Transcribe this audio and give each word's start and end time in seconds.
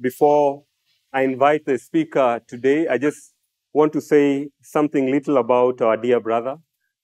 before 0.00 0.64
I 1.12 1.22
invite 1.22 1.64
the 1.64 1.78
speaker 1.78 2.40
today, 2.46 2.88
I 2.88 2.98
just 2.98 3.34
want 3.72 3.92
to 3.92 4.00
say 4.00 4.48
something 4.62 5.10
little 5.10 5.38
about 5.38 5.80
our 5.80 5.96
dear 5.96 6.20
brother, 6.20 6.56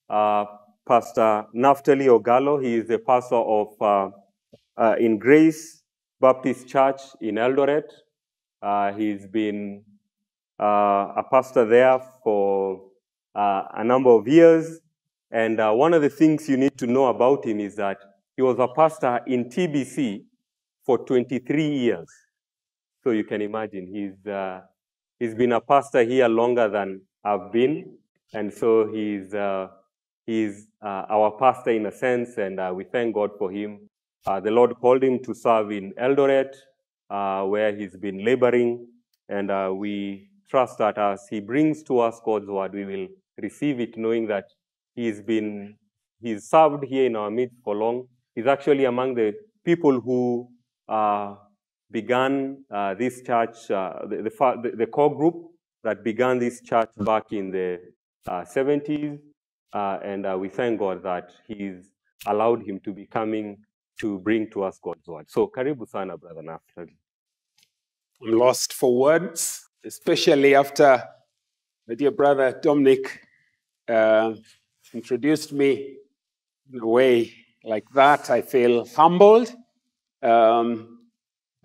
uh, 0.09 0.45
Pastor 0.87 1.45
Naphtally 1.55 2.07
Ogallo. 2.07 2.63
He 2.63 2.75
is 2.75 2.87
the 2.87 2.99
pastor 2.99 3.35
of 3.35 3.67
uh, 3.81 4.09
uh, 4.77 4.95
in 4.99 5.17
Grace 5.17 5.83
Baptist 6.19 6.67
Church 6.67 7.01
in 7.21 7.35
Eldoret. 7.35 7.89
Uh, 8.61 8.93
he's 8.93 9.27
been 9.27 9.83
uh, 10.59 11.13
a 11.17 11.23
pastor 11.29 11.65
there 11.65 11.99
for 12.23 12.81
uh, 13.35 13.63
a 13.73 13.83
number 13.83 14.09
of 14.09 14.27
years. 14.27 14.79
And 15.29 15.57
one 15.57 15.93
of 15.93 16.01
the 16.01 16.09
things 16.09 16.47
you 16.47 16.55
need 16.55 16.77
to 16.77 16.87
know 16.87 17.07
about 17.07 17.45
him 17.45 17.59
is 17.59 17.75
that 17.75 17.97
he 18.37 18.41
was 18.41 18.57
a 18.59 18.67
pastor 18.69 19.19
in 19.27 19.49
TBC 19.49 20.23
for 20.85 21.05
23 21.05 21.67
years. 21.67 22.07
So 23.07 23.11
you 23.11 23.23
can 23.23 23.41
imagine 23.41 23.87
he's, 23.87 24.29
uh, 24.29 24.59
he's 25.17 25.33
been 25.33 25.53
a 25.53 25.61
pastor 25.61 26.03
here 26.03 26.27
longer 26.27 26.67
than 26.67 26.99
I've 27.23 27.53
been. 27.53 27.95
And 28.33 28.53
so 28.53 28.91
he's, 28.93 29.33
uh, 29.33 29.67
he's 30.25 30.67
uh, 30.83 31.05
our 31.09 31.31
pastor 31.39 31.69
in 31.69 31.85
a 31.85 31.91
sense, 31.93 32.37
and 32.37 32.59
uh, 32.59 32.73
we 32.75 32.83
thank 32.83 33.15
God 33.15 33.29
for 33.39 33.49
him. 33.49 33.87
Uh, 34.25 34.41
the 34.41 34.51
Lord 34.51 34.75
called 34.81 35.01
him 35.01 35.23
to 35.23 35.33
serve 35.33 35.71
in 35.71 35.93
Eldoret, 35.93 36.53
where 37.49 37.73
he's 37.73 37.95
been 37.95 38.25
laboring. 38.25 38.85
And 39.29 39.77
we 39.79 40.27
trust 40.49 40.79
that 40.79 40.97
as 40.97 41.27
he 41.29 41.39
brings 41.39 41.83
to 41.83 41.99
us 41.99 42.19
God's 42.25 42.49
word, 42.49 42.73
we 42.73 42.83
will 42.83 43.07
receive 43.41 43.79
it 43.79 43.97
knowing 43.97 44.27
that 44.27 44.49
he's 44.95 45.21
been, 45.21 45.77
he's 46.19 46.49
served 46.49 46.83
here 46.83 47.05
in 47.05 47.15
our 47.15 47.31
midst 47.31 47.55
for 47.63 47.73
long. 47.73 48.09
He's 48.35 48.47
actually 48.47 48.83
among 48.83 49.15
the 49.15 49.33
people 49.63 50.01
who 50.01 50.49
uh, 50.89 51.35
began 51.91 52.63
uh, 52.71 52.93
this 52.93 53.21
church, 53.21 53.71
uh, 53.71 54.05
the, 54.09 54.17
the, 54.17 54.71
the, 54.75 54.87
core 54.87 55.15
group 55.15 55.51
that 55.83 56.03
began 56.03 56.37
this 56.39 56.61
church 56.61 56.89
back 56.97 57.31
in 57.31 57.51
the 57.51 57.79
70s. 58.27 59.19
Uh, 59.73 59.77
uh, 59.77 59.99
and 60.03 60.25
uh, 60.25 60.37
we 60.39 60.49
thank 60.49 60.79
God 60.79 61.03
that 61.03 61.31
He's 61.47 61.91
allowed 62.25 62.63
him 62.63 62.79
to 62.81 62.93
be 62.93 63.05
coming 63.05 63.57
to 63.99 64.19
bring 64.19 64.49
to 64.51 64.63
us 64.63 64.79
God's 64.81 65.07
word. 65.07 65.29
So, 65.29 65.47
karibu 65.47 65.87
sana, 65.87 66.17
Brother 66.17 66.41
Naphtally. 66.41 66.95
I'm 68.21 68.31
lost 68.31 68.73
for 68.73 68.97
words, 68.97 69.67
especially 69.85 70.55
after 70.55 71.03
my 71.87 71.95
dear 71.95 72.11
brother 72.11 72.59
Dominic 72.61 73.21
introduced 74.93 75.53
me 75.53 75.97
in 76.71 76.79
a 76.79 76.87
way 76.87 77.33
like 77.63 77.85
that. 77.93 78.29
I 78.29 78.41
feel 78.41 78.85
humbled 78.85 79.53
um, 80.21 80.96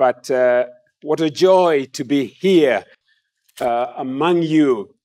but 0.02 0.28
uh, 0.32 0.64
what 1.02 1.20
a 1.20 1.30
joy 1.30 1.84
to 1.92 2.02
be 2.02 2.26
here 2.26 2.82
uh, 3.60 3.86
among 3.98 4.42
you 4.42 4.96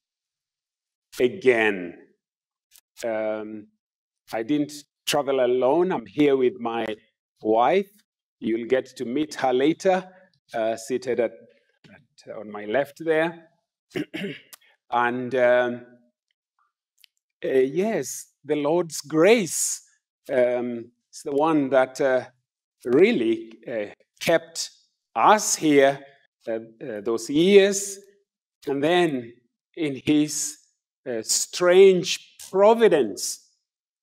again. 1.20 1.94
Um, 3.06 3.68
I 4.34 4.42
didn't 4.42 4.74
travel 5.06 5.46
alone. 5.46 5.92
I'm 5.92 6.08
here 6.08 6.36
with 6.36 6.60
my 6.60 6.88
wife. 7.44 7.92
You'll 8.40 8.68
get 8.68 8.88
to 8.98 9.06
meet 9.06 9.36
her 9.36 9.54
later, 9.54 10.04
uh, 10.56 10.76
seated 10.76 11.20
at, 11.20 11.34
at, 11.94 12.36
on 12.36 12.52
my 12.52 12.66
left 12.66 12.98
there. 13.06 13.50
and 14.92 15.36
um, 15.36 15.86
uh, 17.46 17.50
yes, 17.50 18.32
the 18.44 18.56
Lord's 18.56 19.02
grace 19.02 19.80
um, 20.34 20.90
is 21.14 21.22
the 21.24 21.36
one 21.36 21.70
that 21.70 22.02
uh, 22.02 22.26
really 22.84 23.52
uh, 23.72 23.94
kept 24.20 24.72
us 25.18 25.56
here 25.56 26.00
uh, 26.48 26.52
uh, 26.52 27.02
those 27.02 27.30
years. 27.30 28.00
And 28.68 28.84
then 28.84 29.34
in 29.76 30.02
his 30.06 30.58
uh, 31.10 31.22
strange 31.24 32.36
providence, 32.50 33.50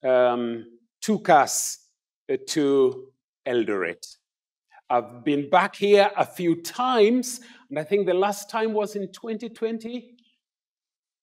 um, 0.03 0.67
took 1.01 1.29
us 1.29 1.79
to 2.47 3.09
Eldoret. 3.47 4.17
I've 4.91 5.25
been 5.25 5.49
back 5.51 5.77
here 5.77 6.11
a 6.17 6.25
few 6.25 6.63
times, 6.63 7.41
and 7.69 7.79
I 7.79 7.85
think 7.85 8.07
the 8.07 8.15
last 8.15 8.51
time 8.51 8.73
was 8.73 8.97
in 8.97 9.11
2020, 9.13 10.17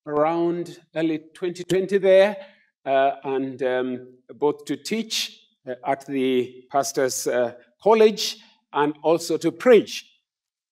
around 0.08 0.80
early 0.96 1.20
2020 1.20 1.98
there, 2.00 2.38
uh, 2.86 3.12
and 3.24 3.62
um, 3.64 4.08
both 4.36 4.66
to 4.66 4.78
teach 4.78 5.48
uh, 5.68 5.76
at 5.86 6.06
the 6.08 6.64
pastor's 6.72 7.28
uh, 7.28 7.54
college 7.82 8.38
and 8.74 8.96
also 9.04 9.38
to 9.38 9.52
preach. 9.52 10.08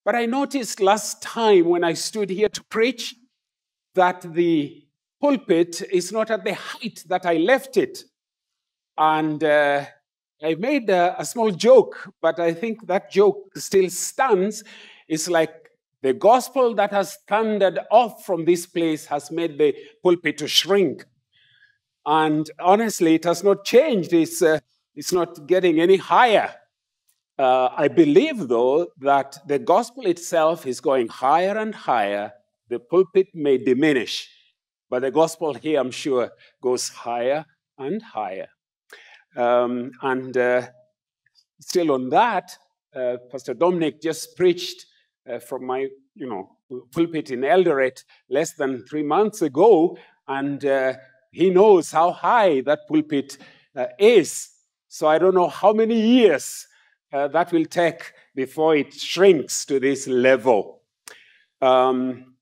But 0.06 0.16
I 0.16 0.26
noticed 0.26 0.80
last 0.82 1.22
time 1.22 1.66
when 1.66 1.84
I 1.84 1.94
stood 1.94 2.30
here 2.30 2.50
to 2.50 2.64
preach 2.66 3.16
that 3.96 4.22
the 4.22 4.84
pulpit 5.22 5.82
is 5.92 6.12
not 6.12 6.32
at 6.32 6.44
the 6.44 6.54
height 6.54 7.04
that 7.08 7.26
I 7.26 7.36
left 7.36 7.78
it. 7.78 8.04
And 8.98 9.44
uh, 9.44 9.86
I 10.42 10.56
made 10.56 10.90
a, 10.90 11.20
a, 11.20 11.26
small 11.26 11.52
joke, 11.52 12.12
but 12.22 12.40
I 12.40 12.54
think 12.54 12.88
that 12.88 13.12
joke 13.12 13.50
still 13.56 13.90
stands. 13.90 14.64
It's 15.08 15.30
like 15.30 15.54
the 16.02 16.14
gospel 16.14 16.74
that 16.76 16.92
has 16.92 17.18
thundered 17.28 17.80
off 17.92 18.26
from 18.26 18.46
this 18.46 18.66
place 18.66 19.06
has 19.08 19.32
made 19.32 19.58
the 19.58 19.76
pulpit 20.02 20.38
to 20.40 20.48
shrink. 20.48 21.06
And 22.06 22.50
honestly, 22.60 23.16
it 23.16 23.26
has 23.26 23.44
not 23.44 23.66
changed. 23.66 24.14
It's, 24.14 24.42
uh, 24.42 24.60
it's 24.96 25.12
not 25.12 25.46
getting 25.46 25.80
any 25.80 25.98
higher. 25.98 26.56
Uh, 27.40 27.70
I 27.78 27.88
believe, 27.88 28.50
though, 28.50 28.88
that 29.00 29.38
the 29.48 29.60
gospel 29.60 30.06
itself 30.08 30.68
is 30.68 30.82
going 30.82 31.08
higher 31.08 31.58
and 31.58 31.74
higher. 31.74 32.34
The 32.68 32.80
pulpit 32.80 33.28
may 33.34 33.58
diminish, 33.58 34.30
but 34.90 35.04
the 35.04 35.12
gospel 35.12 35.54
here, 35.54 35.80
I'm 35.80 35.90
sure, 35.90 36.32
goes 36.62 36.90
higher 36.90 37.46
and 37.78 38.02
higher. 38.02 38.50
Um, 39.38 39.92
and 40.02 40.36
uh, 40.36 40.68
still 41.62 41.94
on 41.94 42.10
that, 42.10 42.52
uh, 42.94 43.16
Pastor 43.32 43.54
Dominic 43.54 44.02
just 44.02 44.36
preached 44.36 44.86
uh, 45.32 45.40
from 45.40 45.66
my, 45.66 45.88
you 46.16 46.28
know, 46.28 46.58
pulpit 46.92 47.32
in 47.32 47.42
Eldoret 47.42 48.04
less 48.30 48.56
than 48.56 48.86
three 48.86 49.04
months 49.04 49.42
ago, 49.42 49.98
and 50.28 50.66
uh, 50.66 50.94
he 51.32 51.52
knows 51.52 51.90
how 51.90 52.12
high 52.12 52.60
that 52.62 52.80
pulpit 52.90 53.38
uh, 53.78 53.86
is. 53.98 54.50
So 54.90 55.08
I 55.08 55.18
don't 55.18 55.36
know 55.36 55.48
how 55.48 55.72
many 55.72 56.02
years 56.02 56.66
uh, 57.12 57.28
that 57.30 57.52
will 57.52 57.66
take 57.66 58.14
before 58.36 58.76
it 58.76 58.94
shrinks 58.94 59.66
to 59.66 59.80
this 59.80 60.08
level. 60.08 60.82
Um, 61.62 62.36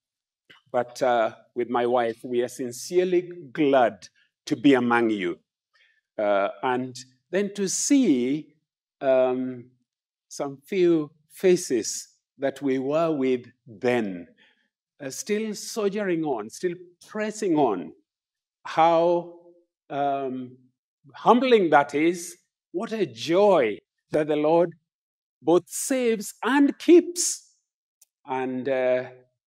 but 0.72 1.02
uh, 1.02 1.32
with 1.56 1.70
my 1.70 1.86
wife, 1.86 2.20
we 2.24 2.42
are 2.42 2.48
sincerely 2.48 3.32
glad 3.52 4.08
to 4.46 4.56
be 4.56 4.74
among 4.74 5.10
you. 5.10 5.40
Uh, 6.18 6.50
and 6.64 6.96
then 7.32 7.54
to 7.54 7.68
see 7.68 8.56
um, 9.02 9.66
some 10.28 10.58
few 10.66 11.12
faces 11.32 12.10
that 12.38 12.62
we 12.62 12.80
were 12.80 13.12
with 13.12 13.46
then, 13.66 14.28
uh, 15.02 15.10
still 15.10 15.54
soldiering 15.54 16.24
on, 16.24 16.50
still 16.50 16.74
pressing 17.08 17.56
on. 17.56 17.94
How 18.66 19.36
um, 19.90 20.58
humbling 21.14 21.70
that 21.70 21.96
is. 21.96 22.38
What 22.72 22.92
a 22.92 23.06
joy 23.06 23.80
that 24.12 24.28
the 24.28 24.36
Lord 24.36 24.74
both 25.42 25.68
saves 25.68 26.34
and 26.44 26.78
keeps. 26.80 27.54
And 28.26 28.68
uh, 28.68 29.06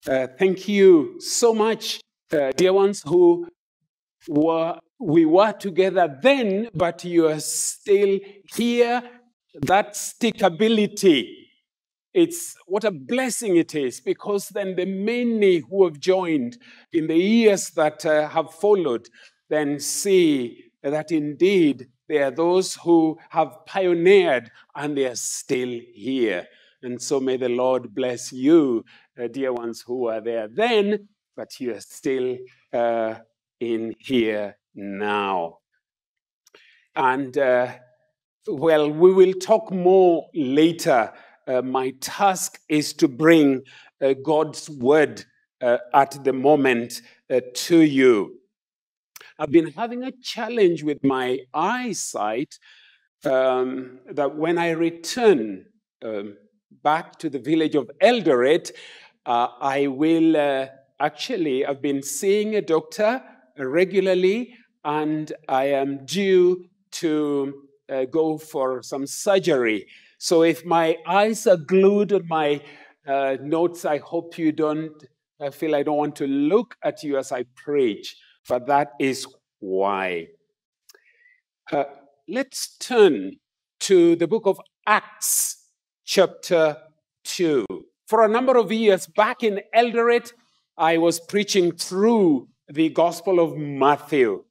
uh, 0.08 0.28
thank 0.38 0.68
you 0.68 1.19
so 1.19 1.53
much, 1.53 2.02
uh, 2.31 2.52
dear 2.56 2.74
ones, 2.74 3.03
who 3.06 3.47
were 4.28 4.80
we 5.00 5.25
were 5.25 5.52
together 5.52 6.18
then, 6.22 6.69
but 6.74 7.03
you 7.03 7.28
are 7.28 7.40
still 7.40 8.19
here. 8.56 9.03
That 9.68 9.94
stickability, 9.94 11.28
it's 12.14 12.56
what 12.66 12.84
a 12.85 12.91
blessing 12.91 13.58
it 13.58 13.75
is, 13.75 14.02
because 14.02 14.49
then 14.49 14.76
the 14.76 14.85
many 14.85 15.58
who 15.58 15.84
have 15.84 15.99
joined 15.99 16.58
in 16.91 17.08
the 17.08 17.17
years 17.17 17.70
that 17.72 18.06
uh, 18.06 18.29
have 18.29 18.52
followed 18.53 19.08
then 19.49 19.79
see 19.79 20.64
that 20.82 21.11
indeed 21.11 21.88
there 22.08 22.26
are 22.26 22.32
those 22.32 22.76
who 22.76 23.17
have 23.29 23.66
pioneered 23.66 24.52
and 24.76 24.97
they 24.97 25.05
are 25.05 25.16
still 25.16 25.79
here. 25.94 26.47
And 26.82 27.02
so 27.02 27.20
may 27.20 27.38
the 27.38 27.50
Lord 27.50 27.96
bless 27.96 28.34
you, 28.34 28.84
uh, 29.17 29.28
dear 29.28 29.53
ones 29.53 29.82
who 29.82 30.02
were 30.02 30.20
there 30.20 30.47
then, 30.47 31.08
but 31.35 31.59
you 31.59 31.73
are 31.73 31.79
still 31.79 32.38
uh, 32.73 33.16
in 33.59 33.96
here 34.00 34.58
now. 34.76 35.59
And 36.96 37.38
uh, 37.38 37.72
well, 38.47 38.91
we 38.91 39.14
will 39.14 39.34
talk 39.34 39.72
more 39.72 40.28
later. 40.34 41.14
Uh, 41.47 41.61
my 41.61 41.91
task 42.02 42.59
is 42.67 42.94
to 42.94 43.08
bring 43.08 43.61
uh, 44.02 44.14
God's 44.23 44.70
word 44.70 45.23
uh, 45.61 45.78
at 45.94 46.22
the 46.23 46.34
moment 46.34 47.02
to 47.53 47.82
you. 47.82 48.40
I've 49.40 49.52
been 49.52 49.72
having 49.72 50.03
a 50.03 50.12
challenge 50.12 50.84
with 50.84 51.03
my 51.03 51.40
eyesight 51.53 52.58
um, 53.26 54.00
that 54.12 54.35
when 54.35 54.58
I 54.58 54.72
return 54.72 55.66
um, 56.03 56.38
back 56.84 57.18
to 57.20 57.30
the 57.30 57.40
village 57.40 57.76
of 57.76 57.90
Eldoret, 58.02 58.72
uh, 59.26 59.47
I 59.59 59.88
will 59.88 60.38
uh, 60.38 60.68
actually, 61.00 61.66
I've 61.66 61.82
been 61.82 62.03
seeing 62.03 62.56
a 62.56 62.62
doctor 62.62 63.22
regularly, 63.58 64.56
and 64.84 65.32
I 65.47 65.66
am 65.66 66.06
due 66.06 66.66
to 66.91 67.64
uh, 67.90 68.06
go 68.06 68.38
for 68.38 68.84
some 68.84 69.08
surgery. 69.08 69.88
So 70.18 70.44
if 70.44 70.66
my 70.66 70.97
eyes 71.08 71.47
are 71.47 71.58
glued 71.58 72.14
on 72.14 72.28
my 72.28 72.62
uh, 73.08 73.38
notes, 73.41 73.85
I 73.85 73.97
hope 73.97 74.38
you 74.38 74.52
don't 74.52 74.91
I 75.41 75.50
feel 75.50 75.76
I 75.76 75.84
don't 75.84 75.97
want 75.97 76.16
to 76.18 76.28
look 76.28 76.78
at 76.84 77.03
you 77.03 77.18
as 77.18 77.32
I 77.32 77.44
preach, 77.56 78.16
but 78.47 78.67
that 78.67 78.93
is 78.99 79.28
why. 79.59 80.28
Uh, 81.72 81.85
let's 82.28 82.78
turn 82.78 83.34
to 83.81 84.16
the 84.16 84.28
book 84.28 84.45
of 84.45 84.59
Acts, 84.85 85.69
chapter 86.05 86.78
2. 87.23 87.66
For 88.07 88.23
a 88.23 88.28
number 88.28 88.57
of 88.57 88.72
years 88.72 89.07
back 89.07 89.43
in 89.43 89.61
Eldoret, 89.75 90.34
I 90.78 90.97
was 90.97 91.19
preaching 91.19 91.72
through 91.72 92.49
the 92.67 92.90
Gospel 92.90 93.40
of 93.40 93.57
Matthew. 93.57 94.43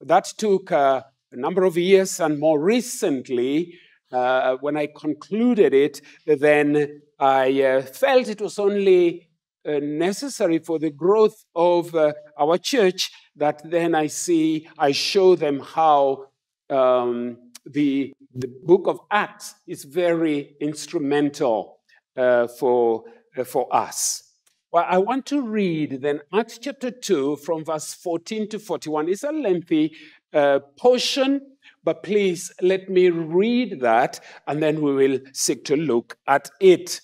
That 0.00 0.26
took 0.36 0.70
uh, 0.70 1.02
a 1.32 1.36
number 1.36 1.64
of 1.64 1.76
years, 1.76 2.20
and 2.20 2.38
more 2.38 2.60
recently, 2.60 3.74
uh, 4.12 4.56
when 4.60 4.76
I 4.76 4.88
concluded 4.94 5.74
it, 5.74 6.00
then 6.26 7.02
I 7.18 7.62
uh, 7.62 7.82
felt 7.82 8.28
it 8.28 8.40
was 8.40 8.58
only 8.58 9.28
uh, 9.66 9.80
necessary 9.82 10.58
for 10.58 10.78
the 10.78 10.90
growth 10.90 11.44
of 11.54 11.94
uh, 11.94 12.12
our 12.38 12.58
church 12.58 13.10
that 13.38 13.62
then 13.64 13.94
I 13.94 14.08
see, 14.08 14.68
I 14.78 14.92
show 14.92 15.34
them 15.34 15.60
how 15.60 16.26
um, 16.70 17.38
the, 17.64 18.12
the 18.34 18.48
book 18.64 18.86
of 18.86 19.00
Acts 19.10 19.54
is 19.66 19.84
very 19.84 20.56
instrumental 20.60 21.78
uh, 22.16 22.48
for, 22.48 23.04
for 23.44 23.74
us. 23.74 24.24
Well, 24.70 24.84
I 24.86 24.98
want 24.98 25.24
to 25.26 25.40
read 25.40 26.02
then 26.02 26.20
Acts 26.32 26.58
chapter 26.58 26.90
2 26.90 27.36
from 27.36 27.64
verse 27.64 27.94
14 27.94 28.50
to 28.50 28.58
41. 28.58 29.08
It's 29.08 29.22
a 29.22 29.32
lengthy 29.32 29.94
uh, 30.34 30.58
portion, 30.76 31.40
but 31.84 32.02
please 32.02 32.52
let 32.60 32.90
me 32.90 33.08
read 33.08 33.80
that 33.80 34.20
and 34.46 34.62
then 34.62 34.82
we 34.82 34.94
will 34.94 35.20
seek 35.32 35.64
to 35.66 35.76
look 35.76 36.18
at 36.26 36.50
it. 36.60 37.00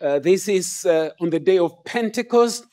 Uh, 0.00 0.18
this 0.18 0.48
is 0.48 0.86
uh, 0.86 1.10
on 1.20 1.28
the 1.28 1.40
day 1.40 1.58
of 1.58 1.84
Pentecost. 1.84 2.64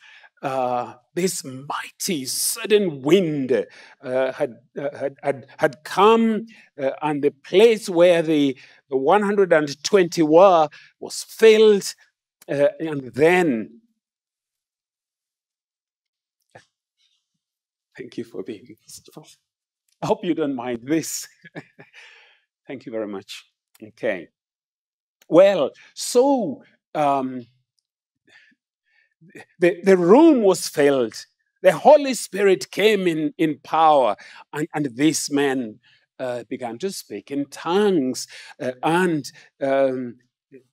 Uh, 0.42 0.94
this 1.18 1.44
mighty 1.44 2.26
sudden 2.26 3.02
wind 3.02 3.66
uh, 4.04 4.32
had, 4.34 4.60
uh, 4.80 5.10
had, 5.24 5.48
had, 5.58 5.84
come, 5.84 6.46
uh, 6.80 6.92
and 7.02 7.24
the 7.24 7.32
place 7.32 7.90
where 7.90 8.22
the, 8.22 8.56
the 8.92 8.98
120 8.98 10.22
were 10.22 10.70
was 11.00 11.24
filled. 11.24 11.96
and 12.48 13.12
then, 13.16 13.82
thank 17.98 18.16
you 18.20 18.24
for 18.24 18.44
being 18.44 18.78
I 20.04 20.06
hope 20.06 20.24
you 20.24 20.36
don't 20.36 20.56
mind 20.56 20.82
this. 20.84 21.28
thank 22.68 22.86
you 22.86 22.92
very 22.92 23.08
much. 23.08 23.44
Okay. 23.82 24.28
Well, 25.28 25.72
so 25.96 26.62
um, 26.94 27.48
the, 29.60 29.82
the 29.84 29.98
room 29.98 30.42
was 30.42 30.68
filled. 30.68 31.26
The 31.62 31.72
Holy 31.72 32.14
Spirit 32.14 32.72
came 32.72 33.08
in, 33.08 33.34
in 33.38 33.60
power, 33.64 34.16
and, 34.54 34.68
and 34.74 34.86
this 34.96 35.32
man 35.32 35.80
uh, 36.20 36.44
began 36.50 36.78
to 36.80 36.92
speak 36.92 37.32
in 37.32 37.46
tongues. 37.46 38.28
Uh, 38.62 38.72
and 38.84 39.32
um, 39.62 40.18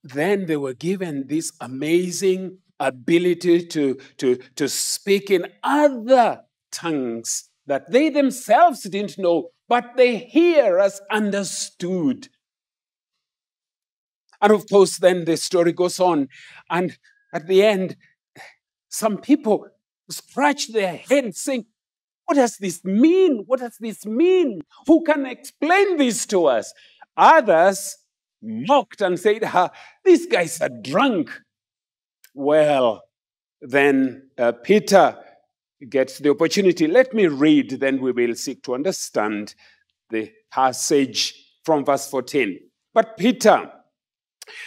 then 0.02 0.46
they 0.46 0.56
were 0.56 0.74
given 0.74 1.26
this 1.26 1.52
amazing 1.60 2.58
ability 2.80 3.66
to, 3.66 3.98
to, 4.18 4.38
to 4.56 4.68
speak 4.68 5.30
in 5.30 5.46
other 5.62 6.42
tongues 6.70 7.48
that 7.66 7.90
they 7.90 8.10
themselves 8.10 8.82
didn't 8.82 9.18
know, 9.18 9.50
but 9.68 9.96
the 9.96 10.16
hearers 10.16 11.00
understood. 11.10 12.28
And 14.40 14.52
of 14.52 14.68
course, 14.68 14.98
then 14.98 15.24
the 15.24 15.36
story 15.38 15.72
goes 15.72 15.98
on. 15.98 16.28
And 16.68 16.98
at 17.32 17.46
the 17.46 17.62
end, 17.62 17.96
some 18.94 19.18
people 19.18 19.66
scratch 20.08 20.72
their 20.72 20.96
heads 20.96 21.40
saying, 21.40 21.66
What 22.26 22.36
does 22.36 22.56
this 22.58 22.84
mean? 22.84 23.42
What 23.44 23.58
does 23.58 23.76
this 23.80 24.06
mean? 24.06 24.60
Who 24.86 25.02
can 25.02 25.26
explain 25.26 25.96
this 25.96 26.24
to 26.26 26.46
us? 26.46 26.72
Others 27.16 27.96
mocked 28.40 29.00
and 29.00 29.18
said, 29.18 29.42
ah, 29.42 29.70
These 30.04 30.26
guys 30.26 30.60
are 30.60 30.68
drunk. 30.68 31.30
Well, 32.34 33.02
then 33.60 34.30
uh, 34.38 34.52
Peter 34.52 35.16
gets 35.88 36.18
the 36.18 36.30
opportunity. 36.30 36.86
Let 36.86 37.12
me 37.12 37.26
read, 37.26 37.70
then 37.80 38.00
we 38.00 38.12
will 38.12 38.36
seek 38.36 38.62
to 38.62 38.74
understand 38.74 39.56
the 40.10 40.30
passage 40.52 41.34
from 41.64 41.84
verse 41.84 42.08
14. 42.08 42.60
But 42.92 43.16
Peter, 43.16 43.72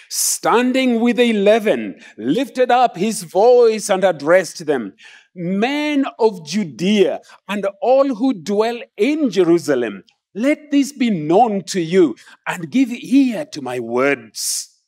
standing 0.09 0.99
with 0.99 1.17
the 1.17 1.29
eleven, 1.29 1.99
lifted 2.17 2.71
up 2.71 2.97
his 2.97 3.23
voice 3.23 3.89
and 3.89 4.03
addressed 4.03 4.65
them 4.65 4.93
Men 5.39 6.03
of 6.17 6.43
Judea 6.47 7.21
and 7.47 7.67
all 7.79 8.15
who 8.15 8.33
dwell 8.33 8.79
in 8.97 9.29
Jerusalem, 9.29 10.03
let 10.33 10.71
this 10.71 10.91
be 10.91 11.11
known 11.11 11.61
to 11.65 11.79
you 11.79 12.15
and 12.47 12.71
give 12.71 12.89
ear 12.91 13.45
to 13.51 13.61
my 13.61 13.79
words. 13.79 14.81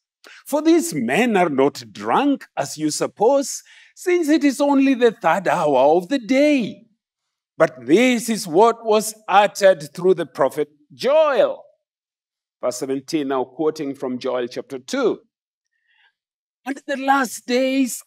For 0.48 0.64
these 0.64 0.92
men 0.92 1.38
are 1.38 1.50
not 1.50 1.84
drunk, 1.92 2.48
as 2.58 2.80
you 2.80 2.90
suppose, 2.90 3.62
since 3.96 4.28
it 4.28 4.44
is 4.44 4.60
only 4.60 4.96
the 4.96 5.12
third 5.12 5.48
hour 5.48 5.78
of 5.78 6.10
the 6.10 6.18
day. 6.18 6.88
But 7.56 7.86
this 7.86 8.28
is 8.28 8.48
what 8.48 8.84
was 8.84 9.14
uttered 9.28 9.94
through 9.94 10.16
the 10.16 10.26
prophet 10.26 10.70
Joel. 10.92 11.64
Verse 12.62 12.78
17, 12.78 13.28
now 13.28 13.46
quoting 13.46 13.96
from 13.96 14.20
Joel 14.20 14.48
chapter 14.48 14.80
2. 14.80 15.20
And 16.66 16.78
in 16.78 16.84
the 16.86 17.06
last 17.06 17.48
days 17.48 18.04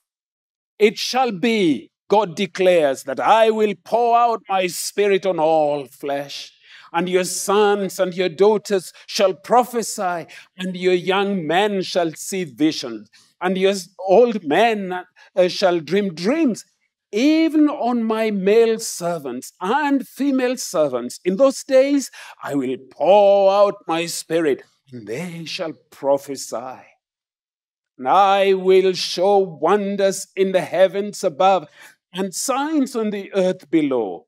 it 0.79 0.99
shall 0.99 1.33
be, 1.33 1.91
God 2.09 2.37
declares, 2.37 3.05
that 3.05 3.21
I 3.21 3.51
will 3.51 3.75
pour 3.85 4.19
out 4.19 4.43
my 4.49 4.67
spirit 4.67 5.25
on 5.25 5.39
all 5.39 5.87
flesh. 5.87 6.53
And 6.93 7.09
your 7.09 7.25
sons 7.25 7.99
and 7.99 8.13
your 8.13 8.29
daughters 8.29 8.93
shall 9.07 9.33
prophesy, 9.33 10.27
and 10.59 10.77
your 10.77 10.93
young 10.93 11.47
men 11.47 11.81
shall 11.81 12.13
see 12.13 12.45
visions, 12.45 13.09
and 13.41 13.57
your 13.57 13.73
old 14.07 14.45
men 14.45 15.01
uh, 15.35 15.49
shall 15.49 15.81
dream 15.81 16.15
dreams 16.15 16.67
even 17.13 17.69
on 17.69 18.03
my 18.03 18.31
male 18.31 18.79
servants 18.79 19.53
and 19.61 20.07
female 20.09 20.57
servants. 20.57 21.21
In 21.25 21.37
those 21.37 21.63
days, 21.63 22.11
I 22.43 22.55
will 22.55 22.77
pour 22.91 23.53
out 23.53 23.77
my 23.87 24.07
spirit, 24.07 24.63
and 24.91 25.07
they 25.07 25.45
shall 25.45 25.75
prophesy. 25.91 26.81
And 27.99 28.09
I 28.09 28.55
will 28.55 28.95
show 28.95 29.39
wonders 29.39 30.27
in 30.35 30.53
the 30.53 30.63
heavens 30.63 31.23
above 31.23 31.69
and 32.13 32.35
signs 32.35 32.97
on 32.97 33.11
the 33.11 33.33
earth 33.35 33.71
below 33.71 34.27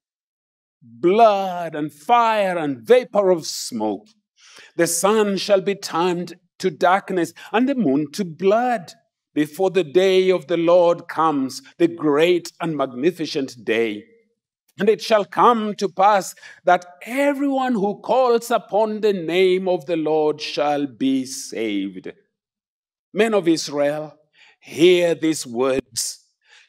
blood 0.85 1.75
and 1.75 1.93
fire 1.93 2.59
and 2.59 2.79
vapor 2.79 3.31
of 3.31 3.47
smoke. 3.47 4.07
The 4.77 4.87
sun 4.87 5.39
shall 5.39 5.61
be 5.61 5.75
turned 5.75 6.35
to 6.59 6.71
darkness 6.71 7.33
and 7.53 7.69
the 7.69 7.75
moon 7.75 8.11
to 8.13 8.25
blood 8.25 8.93
before 9.35 9.71
the 9.71 9.85
day 9.85 10.31
of 10.31 10.47
the 10.47 10.57
Lord 10.57 11.09
comes, 11.09 11.63
the 11.79 11.89
great 11.89 12.53
and 12.61 12.77
magnificent 12.77 13.65
day. 13.65 14.05
And 14.79 14.89
it 14.89 15.01
shall 15.01 15.25
come 15.25 15.75
to 15.77 15.89
pass 15.89 16.35
that 16.65 16.85
everyone 17.03 17.75
who 17.75 18.01
calls 18.01 18.51
upon 18.51 19.01
the 19.01 19.13
name 19.13 19.69
of 19.69 19.87
the 19.87 19.97
Lord 19.97 20.41
shall 20.41 20.87
be 20.87 21.27
saved. 21.27 22.13
Men 23.13 23.35
of 23.35 23.47
Israel, 23.47 24.17
hear 24.59 25.15
these 25.15 25.47
words. 25.47 26.24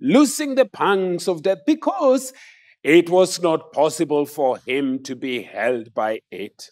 loosing 0.00 0.54
the 0.54 0.64
pangs 0.64 1.28
of 1.28 1.42
death 1.42 1.58
because 1.66 2.32
it 2.82 3.10
was 3.10 3.42
not 3.42 3.72
possible 3.72 4.24
for 4.24 4.58
him 4.58 5.02
to 5.02 5.16
be 5.16 5.42
held 5.42 5.92
by 5.94 6.20
it. 6.30 6.70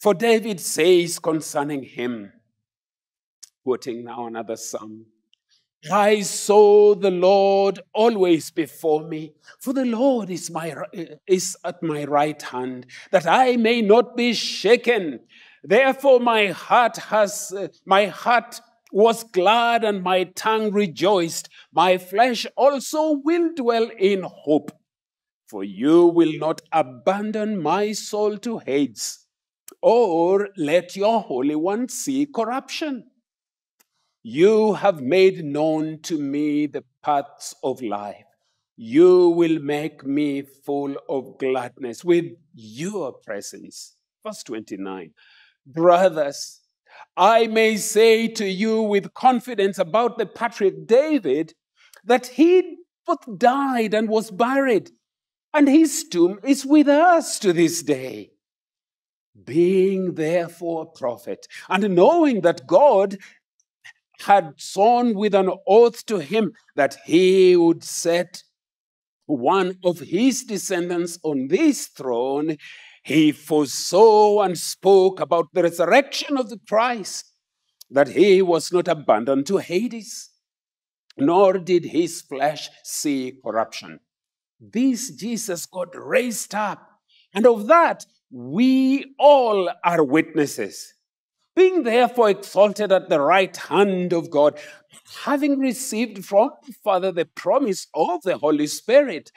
For 0.00 0.14
David 0.14 0.60
says 0.60 1.18
concerning 1.18 1.82
him, 1.82 2.32
quoting 3.64 4.04
now 4.04 4.26
another 4.26 4.56
psalm, 4.56 5.06
I 5.90 6.22
saw 6.22 6.94
the 6.94 7.10
Lord 7.10 7.80
always 7.94 8.50
before 8.50 9.06
me, 9.06 9.34
for 9.60 9.72
the 9.72 9.84
Lord 9.84 10.28
is, 10.28 10.50
my, 10.50 10.74
is 11.26 11.56
at 11.64 11.82
my 11.82 12.04
right 12.04 12.40
hand, 12.40 12.86
that 13.12 13.26
I 13.26 13.56
may 13.56 13.80
not 13.80 14.16
be 14.16 14.34
shaken. 14.34 15.20
Therefore, 15.62 16.20
my 16.20 16.48
heart 16.48 16.96
has, 16.96 17.52
uh, 17.56 17.68
my 17.86 18.06
heart 18.06 18.60
was 18.92 19.24
glad 19.24 19.84
and 19.84 20.02
my 20.02 20.24
tongue 20.24 20.72
rejoiced. 20.72 21.48
My 21.72 21.98
flesh 21.98 22.46
also 22.56 23.12
will 23.12 23.50
dwell 23.54 23.90
in 23.98 24.22
hope, 24.22 24.72
for 25.46 25.64
you 25.64 26.06
will 26.06 26.32
not 26.38 26.62
abandon 26.72 27.60
my 27.62 27.92
soul 27.92 28.38
to 28.38 28.58
Hades, 28.58 29.26
or 29.82 30.48
let 30.56 30.96
your 30.96 31.20
Holy 31.20 31.54
One 31.54 31.88
see 31.88 32.26
corruption. 32.26 33.10
You 34.22 34.74
have 34.74 35.00
made 35.00 35.44
known 35.44 36.00
to 36.02 36.18
me 36.18 36.66
the 36.66 36.84
paths 37.02 37.54
of 37.62 37.80
life. 37.80 38.24
You 38.76 39.30
will 39.30 39.58
make 39.58 40.04
me 40.04 40.42
full 40.42 40.96
of 41.08 41.38
gladness 41.38 42.04
with 42.04 42.26
your 42.54 43.12
presence. 43.12 43.94
Verse 44.24 44.42
29. 44.42 45.12
Brothers, 45.66 46.60
I 47.18 47.48
may 47.48 47.76
say 47.76 48.28
to 48.28 48.48
you 48.48 48.80
with 48.80 49.12
confidence 49.12 49.76
about 49.76 50.18
the 50.18 50.26
patriarch 50.26 50.86
David 50.86 51.52
that 52.04 52.28
he 52.28 52.76
both 53.04 53.38
died 53.38 53.92
and 53.92 54.08
was 54.08 54.30
buried, 54.30 54.90
and 55.52 55.68
his 55.68 56.04
tomb 56.04 56.38
is 56.44 56.64
with 56.64 56.86
us 56.86 57.40
to 57.40 57.52
this 57.52 57.82
day. 57.82 58.30
Being 59.44 60.14
therefore 60.14 60.82
a 60.82 60.98
prophet, 60.98 61.48
and 61.68 61.94
knowing 61.96 62.42
that 62.42 62.68
God 62.68 63.18
had 64.20 64.54
sworn 64.56 65.14
with 65.14 65.34
an 65.34 65.50
oath 65.66 66.06
to 66.06 66.18
him 66.18 66.52
that 66.76 66.98
he 67.04 67.56
would 67.56 67.82
set 67.82 68.44
one 69.26 69.78
of 69.84 69.98
his 69.98 70.44
descendants 70.44 71.18
on 71.24 71.48
this 71.48 71.88
throne, 71.88 72.58
he 73.08 73.32
foresaw 73.32 74.42
and 74.42 74.58
spoke 74.58 75.18
about 75.18 75.46
the 75.54 75.62
resurrection 75.62 76.36
of 76.36 76.50
the 76.50 76.60
Christ, 76.68 77.32
that 77.90 78.08
he 78.08 78.42
was 78.42 78.70
not 78.70 78.86
abandoned 78.86 79.46
to 79.46 79.56
Hades, 79.56 80.28
nor 81.16 81.54
did 81.54 81.86
his 81.86 82.20
flesh 82.20 82.68
see 82.84 83.38
corruption. 83.42 84.00
This 84.60 85.10
Jesus 85.10 85.64
God 85.64 85.88
raised 85.94 86.54
up, 86.54 86.86
and 87.32 87.46
of 87.46 87.66
that 87.68 88.04
we 88.30 89.14
all 89.18 89.70
are 89.82 90.04
witnesses 90.04 90.92
being 91.58 91.82
therefore 91.82 92.30
exalted 92.30 92.92
at 92.92 93.08
the 93.08 93.20
right 93.20 93.56
hand 93.56 94.12
of 94.12 94.30
God, 94.30 94.56
having 95.24 95.58
received 95.58 96.24
from 96.24 96.50
the 96.64 96.72
Father 96.84 97.10
the 97.10 97.24
promise 97.24 97.88
of 97.94 98.22
the 98.22 98.38
Holy 98.38 98.68
Spirit, 98.68 99.32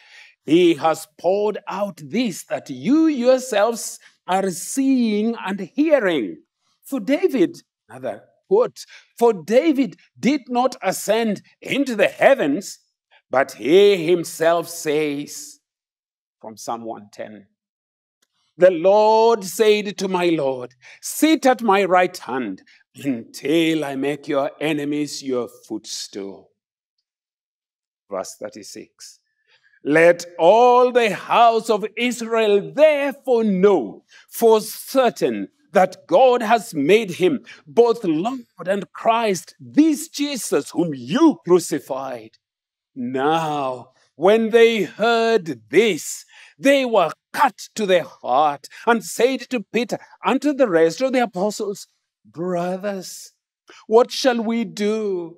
he 0.52 0.74
has 0.74 1.08
poured 1.18 1.60
out 1.66 2.02
this 2.04 2.44
that 2.44 2.70
you 2.70 3.08
yourselves 3.08 4.00
are 4.28 4.50
seeing 4.50 5.34
and 5.46 5.62
hearing. 5.62 6.42
For 6.84 7.00
David, 7.00 7.64
another 7.88 8.24
quote, 8.50 8.86
for 9.18 9.32
David 9.32 9.96
did 10.20 10.42
not 10.50 10.76
ascend 10.84 11.42
into 11.62 11.96
the 11.96 12.10
heavens, 12.10 12.80
but 13.30 13.54
he 13.54 14.06
himself 14.06 14.68
says 14.68 15.62
from 16.42 16.58
Psalm 16.58 16.84
110 16.84 17.48
the 18.58 18.72
Lord 18.72 19.46
said 19.46 19.98
to 20.00 20.10
my 20.10 20.26
Lord, 20.26 20.76
Sit 21.02 21.46
at 21.46 21.62
my 21.62 21.86
right 21.86 22.16
hand 22.18 22.62
until 22.94 23.86
I 23.86 23.96
make 23.96 24.28
your 24.28 24.52
enemies 24.60 25.24
your 25.24 25.48
footstool. 25.48 26.52
Verse 28.10 28.36
36. 28.38 29.21
Let 29.84 30.26
all 30.38 30.92
the 30.92 31.14
house 31.16 31.70
of 31.70 31.86
Israel 31.98 32.72
therefore 32.74 33.44
know 33.44 34.04
for 34.30 34.62
certain 34.62 35.48
that 35.74 36.06
God 36.08 36.42
has 36.42 36.74
made 36.74 37.12
him 37.12 37.46
both 37.66 38.04
Lord 38.04 38.42
and 38.68 38.92
Christ, 38.94 39.56
this 39.60 40.08
Jesus 40.08 40.72
whom 40.72 40.94
you 40.94 41.40
crucified. 41.46 42.38
Now, 42.94 43.92
when 44.16 44.52
they 44.52 44.84
heard 44.84 45.62
this, 45.70 46.26
they 46.60 46.86
were 46.86 47.12
cut 47.34 47.58
to 47.76 47.86
the 47.86 48.04
heart 48.04 48.68
and 48.86 49.04
said 49.04 49.42
to 49.50 49.66
Peter 49.74 49.98
and 50.24 50.42
to 50.42 50.54
the 50.54 50.70
rest 50.70 51.02
of 51.02 51.14
the 51.14 51.24
apostles, 51.24 51.88
Brothers, 52.24 53.32
what 53.88 54.12
shall 54.12 54.42
we 54.44 54.64
do? 54.64 55.38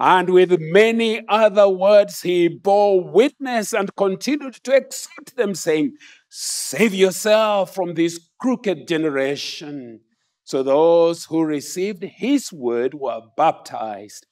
And 0.00 0.30
with 0.30 0.60
many 0.60 1.26
other 1.28 1.68
words, 1.68 2.22
he 2.22 2.46
bore 2.46 3.02
witness 3.02 3.72
and 3.72 3.94
continued 3.96 4.54
to 4.62 4.76
exhort 4.76 5.34
them, 5.34 5.56
saying, 5.56 5.96
Save 6.28 6.94
yourself 6.94 7.74
from 7.74 7.94
this 7.94 8.20
crooked 8.40 8.86
generation. 8.86 10.00
So 10.44 10.62
those 10.62 11.24
who 11.24 11.42
received 11.42 12.04
his 12.04 12.52
word 12.52 12.94
were 12.94 13.22
baptized, 13.36 14.26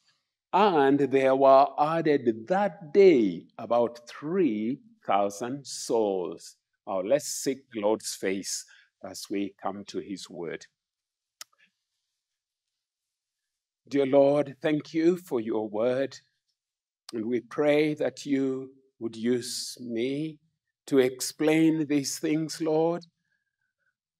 and 0.52 1.00
there 1.00 1.34
were 1.34 1.66
added 1.78 2.46
that 2.46 2.92
day 2.94 3.46
about 3.58 4.08
3,000 4.08 5.66
souls. 5.66 6.56
Now 6.86 7.00
let's 7.00 7.26
seek 7.26 7.58
Lord's 7.74 8.14
face 8.14 8.64
as 9.04 9.24
we 9.28 9.54
come 9.60 9.84
to 9.88 9.98
his 9.98 10.30
word. 10.30 10.66
Dear 13.88 14.06
Lord, 14.06 14.56
thank 14.60 14.92
you 14.92 15.16
for 15.16 15.40
your 15.40 15.68
word. 15.68 16.18
And 17.12 17.24
we 17.26 17.40
pray 17.40 17.94
that 17.94 18.26
you 18.26 18.72
would 18.98 19.14
use 19.14 19.76
me 19.80 20.38
to 20.88 20.98
explain 20.98 21.86
these 21.86 22.18
things, 22.18 22.60
Lord, 22.60 23.04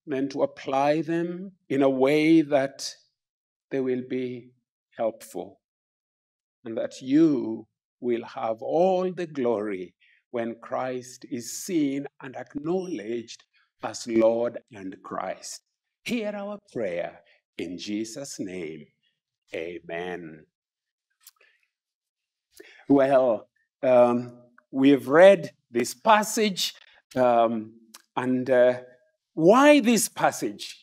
and 0.09 0.31
to 0.31 0.43
apply 0.43 1.01
them 1.01 1.51
in 1.67 1.81
a 1.81 1.89
way 1.89 2.41
that 2.43 2.89
they 3.69 3.81
will 3.81 4.03
be 4.09 4.51
helpful, 4.95 5.59
and 6.63 6.77
that 6.77 7.01
you 7.01 7.67
will 7.99 8.23
have 8.23 8.61
all 8.61 9.11
the 9.11 9.27
glory 9.27 9.93
when 10.31 10.55
Christ 10.61 11.25
is 11.29 11.61
seen 11.65 12.07
and 12.21 12.37
acknowledged 12.37 13.43
as 13.83 14.07
Lord 14.07 14.59
and 14.71 14.95
Christ. 15.03 15.61
Hear 16.05 16.31
our 16.33 16.57
prayer 16.71 17.19
in 17.57 17.77
Jesus' 17.77 18.39
name. 18.39 18.85
Amen. 19.53 20.45
Well, 22.89 23.47
um, 23.81 24.37
we've 24.71 25.07
read 25.07 25.51
this 25.71 25.93
passage, 25.93 26.73
um, 27.15 27.73
and 28.15 28.49
uh, 28.49 28.73
why 29.33 29.79
this 29.79 30.09
passage? 30.09 30.77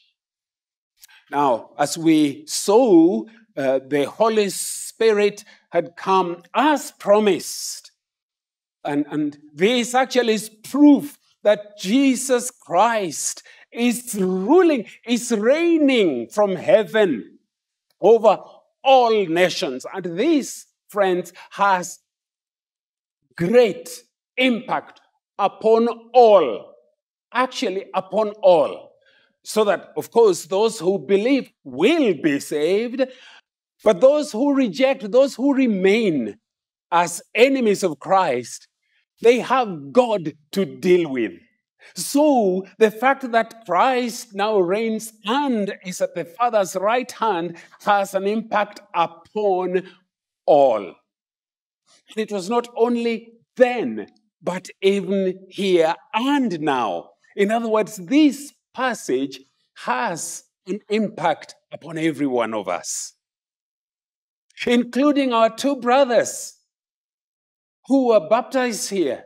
Now, 1.31 1.71
as 1.79 1.99
we 1.99 2.45
saw, 2.47 3.25
uh, 3.57 3.81
the 3.87 4.05
Holy 4.05 4.51
Spirit 4.51 5.45
had 5.71 5.97
come 5.97 6.43
as 6.55 6.93
promised. 6.93 7.91
And, 8.85 9.07
and 9.11 9.39
this 9.55 9.95
actually 9.95 10.35
is 10.35 10.49
proof 10.49 11.19
that 11.43 11.79
Jesus 11.79 12.51
Christ 12.51 13.43
is 13.73 14.15
ruling, 14.15 14.87
is 15.07 15.33
reigning 15.33 16.29
from 16.29 16.57
heaven 16.57 17.34
over 18.01 18.39
all 18.83 19.27
nations. 19.27 19.87
And 19.93 20.05
this, 20.19 20.67
friends, 20.89 21.33
has 21.51 22.01
great 23.37 23.89
impact 24.37 25.01
upon 25.39 25.89
all, 26.13 26.75
actually, 27.33 27.87
upon 27.95 28.31
all. 28.43 28.93
So 29.43 29.65
that, 29.65 29.93
of 29.97 30.11
course, 30.11 30.47
those 30.47 30.79
who 30.79 30.99
believe 30.99 31.51
will 31.65 32.15
be 32.15 32.41
saved, 32.41 33.03
but 33.83 34.01
those 34.01 34.33
who 34.33 34.55
reject, 34.55 35.11
those 35.11 35.35
who 35.35 35.55
remain 35.55 36.39
as 36.91 37.21
enemies 37.35 37.83
of 37.83 37.99
Christ, 37.99 38.69
they 39.21 39.41
have 39.41 39.93
God 39.93 40.33
to 40.53 40.65
deal 40.65 41.11
with. 41.11 41.33
So 41.95 42.67
the 42.79 42.91
fact 42.91 43.31
that 43.33 43.65
Christ 43.67 44.35
now 44.35 44.59
reigns 44.59 45.13
and 45.25 45.75
is 45.85 46.01
at 46.01 46.15
the 46.15 46.25
Father's 46.25 46.77
right 46.77 47.11
hand 47.11 47.57
has 47.85 48.15
an 48.15 48.27
impact 48.27 48.81
upon 48.95 49.89
all. 50.47 50.83
And 50.83 52.17
it 52.17 52.33
was 52.33 52.49
not 52.49 52.69
only 52.77 53.35
then 53.57 54.09
but 54.43 54.69
even 54.83 55.47
here 55.49 55.95
and 56.13 56.61
now. 56.61 57.11
In 57.35 57.51
other 57.51 57.69
words, 57.69 57.97
this 57.97 58.53
passage 58.75 59.41
has 59.79 60.45
an 60.67 60.81
impact 60.89 61.55
upon 61.73 61.99
every 61.99 62.27
one 62.27 62.55
of 62.55 62.69
us, 62.69 63.15
including 64.67 65.33
our 65.33 65.51
two 65.51 65.77
brothers 65.77 66.57
who 67.87 68.09
were 68.09 68.29
baptized 68.29 68.91
here. 68.91 69.25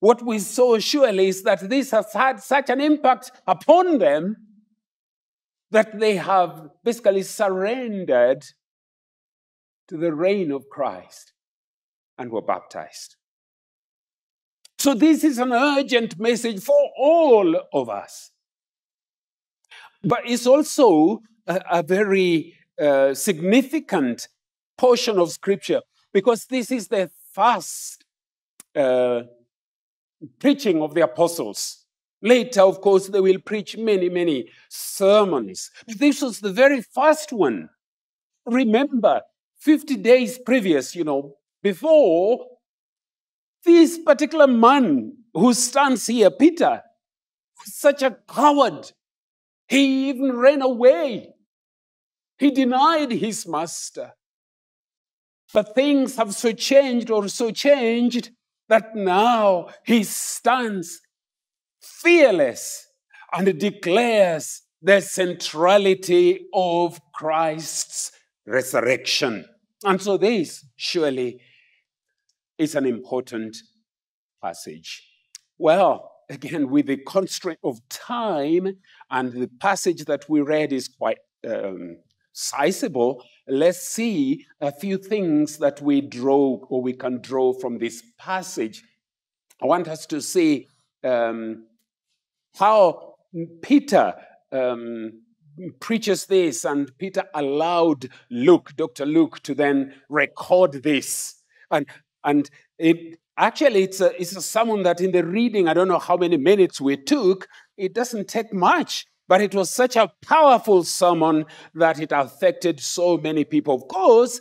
What 0.00 0.24
we 0.24 0.38
saw 0.38 0.78
surely 0.78 1.28
is 1.28 1.42
that 1.44 1.68
this 1.68 1.90
has 1.90 2.12
had 2.12 2.40
such 2.40 2.70
an 2.70 2.80
impact 2.80 3.30
upon 3.46 3.98
them 3.98 4.36
that 5.70 5.98
they 5.98 6.16
have 6.16 6.68
basically 6.84 7.22
surrendered 7.22 8.44
to 9.88 9.96
the 9.96 10.12
reign 10.12 10.52
of 10.52 10.68
Christ 10.68 11.32
and 12.18 12.30
were 12.30 12.42
baptized. 12.42 13.16
So, 14.78 14.94
this 14.94 15.24
is 15.24 15.38
an 15.38 15.52
urgent 15.52 16.18
message 16.18 16.62
for 16.62 16.90
all 16.96 17.56
of 17.72 17.88
us. 17.88 18.30
But 20.04 20.20
it's 20.24 20.46
also 20.46 21.20
a, 21.46 21.60
a 21.70 21.82
very 21.82 22.54
uh, 22.80 23.14
significant 23.14 24.28
portion 24.76 25.18
of 25.18 25.32
Scripture 25.32 25.80
because 26.12 26.44
this 26.46 26.70
is 26.70 26.88
the 26.88 27.10
first 27.32 28.04
uh, 28.74 29.22
preaching 30.38 30.82
of 30.82 30.94
the 30.94 31.02
apostles. 31.02 31.84
Later, 32.22 32.62
of 32.62 32.80
course, 32.80 33.08
they 33.08 33.20
will 33.20 33.40
preach 33.40 33.76
many, 33.76 34.08
many 34.08 34.48
sermons. 34.68 35.70
Mm. 35.88 35.98
This 35.98 36.22
was 36.22 36.40
the 36.40 36.52
very 36.52 36.82
first 36.82 37.32
one. 37.32 37.68
Remember, 38.46 39.22
50 39.58 39.96
days 39.96 40.38
previous, 40.38 40.94
you 40.94 41.04
know, 41.04 41.34
before 41.62 42.46
this 43.64 43.98
particular 43.98 44.46
man 44.46 45.12
who 45.34 45.52
stands 45.52 46.06
here, 46.06 46.30
Peter, 46.30 46.82
was 47.58 47.74
such 47.74 48.02
a 48.02 48.16
coward. 48.28 48.92
He 49.68 50.08
even 50.08 50.36
ran 50.36 50.62
away. 50.62 51.34
He 52.38 52.50
denied 52.50 53.10
his 53.10 53.46
master. 53.46 54.12
But 55.52 55.74
things 55.74 56.16
have 56.16 56.34
so 56.34 56.52
changed 56.52 57.10
or 57.10 57.28
so 57.28 57.50
changed 57.50 58.30
that 58.68 58.94
now 58.94 59.68
he 59.84 60.02
stands 60.02 61.00
fearless 61.80 62.86
and 63.32 63.58
declares 63.58 64.62
the 64.82 65.00
centrality 65.00 66.46
of 66.52 67.00
Christ's 67.12 68.12
resurrection. 68.46 69.44
And 69.84 70.00
so, 70.00 70.16
this 70.16 70.64
surely 70.76 71.40
is 72.58 72.74
an 72.74 72.86
important 72.86 73.56
passage. 74.42 75.06
Well, 75.58 76.12
again, 76.30 76.70
with 76.70 76.86
the 76.86 76.98
constraint 76.98 77.58
of 77.64 77.78
time, 77.88 78.78
and 79.10 79.32
the 79.32 79.50
passage 79.60 80.04
that 80.04 80.28
we 80.28 80.40
read 80.40 80.72
is 80.72 80.88
quite 80.88 81.18
um, 81.48 81.98
sizable, 82.32 83.22
let's 83.48 83.88
see 83.88 84.46
a 84.60 84.72
few 84.72 84.98
things 84.98 85.58
that 85.58 85.80
we 85.80 86.00
draw 86.00 86.58
or 86.68 86.82
we 86.82 86.92
can 86.92 87.20
draw 87.20 87.52
from 87.52 87.78
this 87.78 88.02
passage. 88.18 88.82
I 89.62 89.66
want 89.66 89.88
us 89.88 90.06
to 90.06 90.20
see 90.20 90.68
um, 91.04 91.66
how 92.56 93.14
Peter 93.62 94.14
um, 94.52 95.22
preaches 95.80 96.26
this, 96.26 96.64
and 96.64 96.90
Peter 96.98 97.24
allowed 97.34 98.08
Luke, 98.30 98.72
Dr. 98.76 99.06
Luke, 99.06 99.40
to 99.44 99.54
then 99.54 99.94
record 100.08 100.82
this. 100.82 101.42
And, 101.70 101.86
and 102.24 102.50
it 102.78 103.18
actually 103.38 103.84
it's 103.84 104.00
a, 104.00 104.18
it's 104.20 104.36
a 104.36 104.42
sermon 104.42 104.82
that 104.82 105.00
in 105.00 105.12
the 105.12 105.24
reading, 105.24 105.68
I 105.68 105.74
don't 105.74 105.88
know 105.88 105.98
how 105.98 106.16
many 106.16 106.36
minutes 106.36 106.80
we 106.80 106.96
took, 106.96 107.48
it 107.76 107.94
doesn't 107.94 108.28
take 108.28 108.52
much. 108.52 109.06
But 109.28 109.40
it 109.40 109.54
was 109.54 109.70
such 109.70 109.96
a 109.96 110.12
powerful 110.22 110.84
sermon 110.84 111.46
that 111.74 112.00
it 112.00 112.12
affected 112.12 112.80
so 112.80 113.18
many 113.18 113.44
people. 113.44 113.74
Of 113.74 113.88
course, 113.88 114.40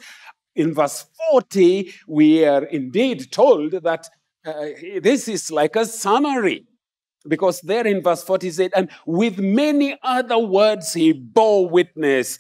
in 0.56 0.74
verse 0.74 1.06
40, 1.32 1.94
we 2.08 2.46
are 2.46 2.64
indeed 2.66 3.32
told 3.32 3.72
that 3.72 4.08
uh, 4.46 4.66
this 5.02 5.28
is 5.28 5.52
like 5.52 5.76
a 5.76 5.86
summary. 5.86 6.66
Because 7.28 7.62
there 7.62 7.88
in 7.88 8.04
verse 8.04 8.24
40 8.24 8.52
said, 8.52 8.72
and 8.76 8.90
with 9.08 9.40
many 9.40 9.98
other 10.04 10.38
words 10.38 10.94
he 10.94 11.12
bore 11.12 11.68
witness 11.68 12.38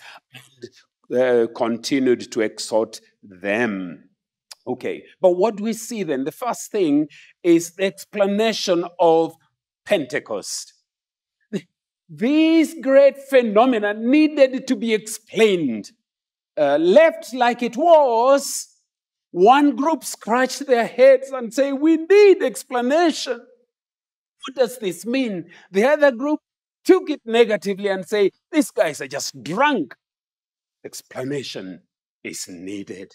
and 1.10 1.20
uh, 1.20 1.48
continued 1.54 2.32
to 2.32 2.42
exhort 2.42 3.02
them. 3.24 4.10
Okay, 4.68 5.04
but 5.22 5.32
what 5.32 5.56
do 5.56 5.64
we 5.64 5.74
see 5.74 6.04
then? 6.04 6.24
The 6.24 6.32
first 6.32 6.72
thing 6.72 7.08
is 7.44 7.74
the 7.74 7.86
explanation 7.86 8.86
of 9.00 9.36
Pentecost. 9.86 10.75
This 12.08 12.76
great 12.82 13.18
phenomena 13.18 13.94
needed 13.94 14.68
to 14.68 14.76
be 14.76 14.94
explained. 14.94 15.92
Uh, 16.58 16.78
left 16.78 17.34
like 17.34 17.64
it 17.64 17.76
was, 17.76 18.68
one 19.32 19.76
group 19.76 20.04
scratched 20.04 20.68
their 20.68 20.86
heads 20.86 21.30
and 21.32 21.54
say, 21.54 21.74
We 21.74 21.98
need 21.98 22.44
explanation. 22.44 23.46
What 24.48 24.56
does 24.56 24.78
this 24.78 25.06
mean? 25.06 25.50
The 25.72 25.86
other 25.86 26.12
group 26.12 26.40
took 26.86 27.10
it 27.10 27.22
negatively 27.26 27.90
and 27.90 28.08
say, 28.08 28.32
These 28.52 28.72
guys 28.72 29.02
are 29.02 29.08
just 29.08 29.44
drunk. 29.44 29.96
Explanation 30.86 31.82
is 32.24 32.48
needed. 32.48 33.12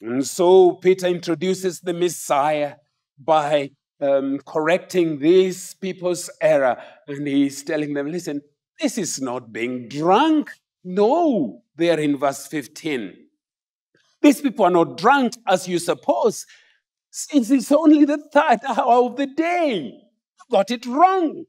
And 0.00 0.24
so 0.26 0.72
Peter 0.72 1.08
introduces 1.08 1.80
the 1.80 1.92
Messiah 1.92 2.76
by 3.18 3.70
um, 4.00 4.38
correcting 4.44 5.18
these 5.18 5.74
people's 5.74 6.30
error. 6.40 6.76
And 7.06 7.26
he's 7.26 7.62
telling 7.62 7.94
them, 7.94 8.10
listen, 8.10 8.42
this 8.80 8.98
is 8.98 9.20
not 9.20 9.52
being 9.52 9.88
drunk. 9.88 10.50
No, 10.82 11.62
they're 11.76 12.00
in 12.00 12.18
verse 12.18 12.46
15. 12.46 13.14
These 14.20 14.40
people 14.40 14.64
are 14.64 14.70
not 14.70 14.96
drunk 14.96 15.34
as 15.46 15.68
you 15.68 15.78
suppose, 15.78 16.46
since 17.10 17.50
it's 17.50 17.70
only 17.70 18.04
the 18.04 18.18
third 18.32 18.60
hour 18.66 19.06
of 19.06 19.16
the 19.16 19.26
day. 19.26 19.76
You 19.76 20.44
got 20.50 20.70
it 20.70 20.86
wrong. 20.86 21.44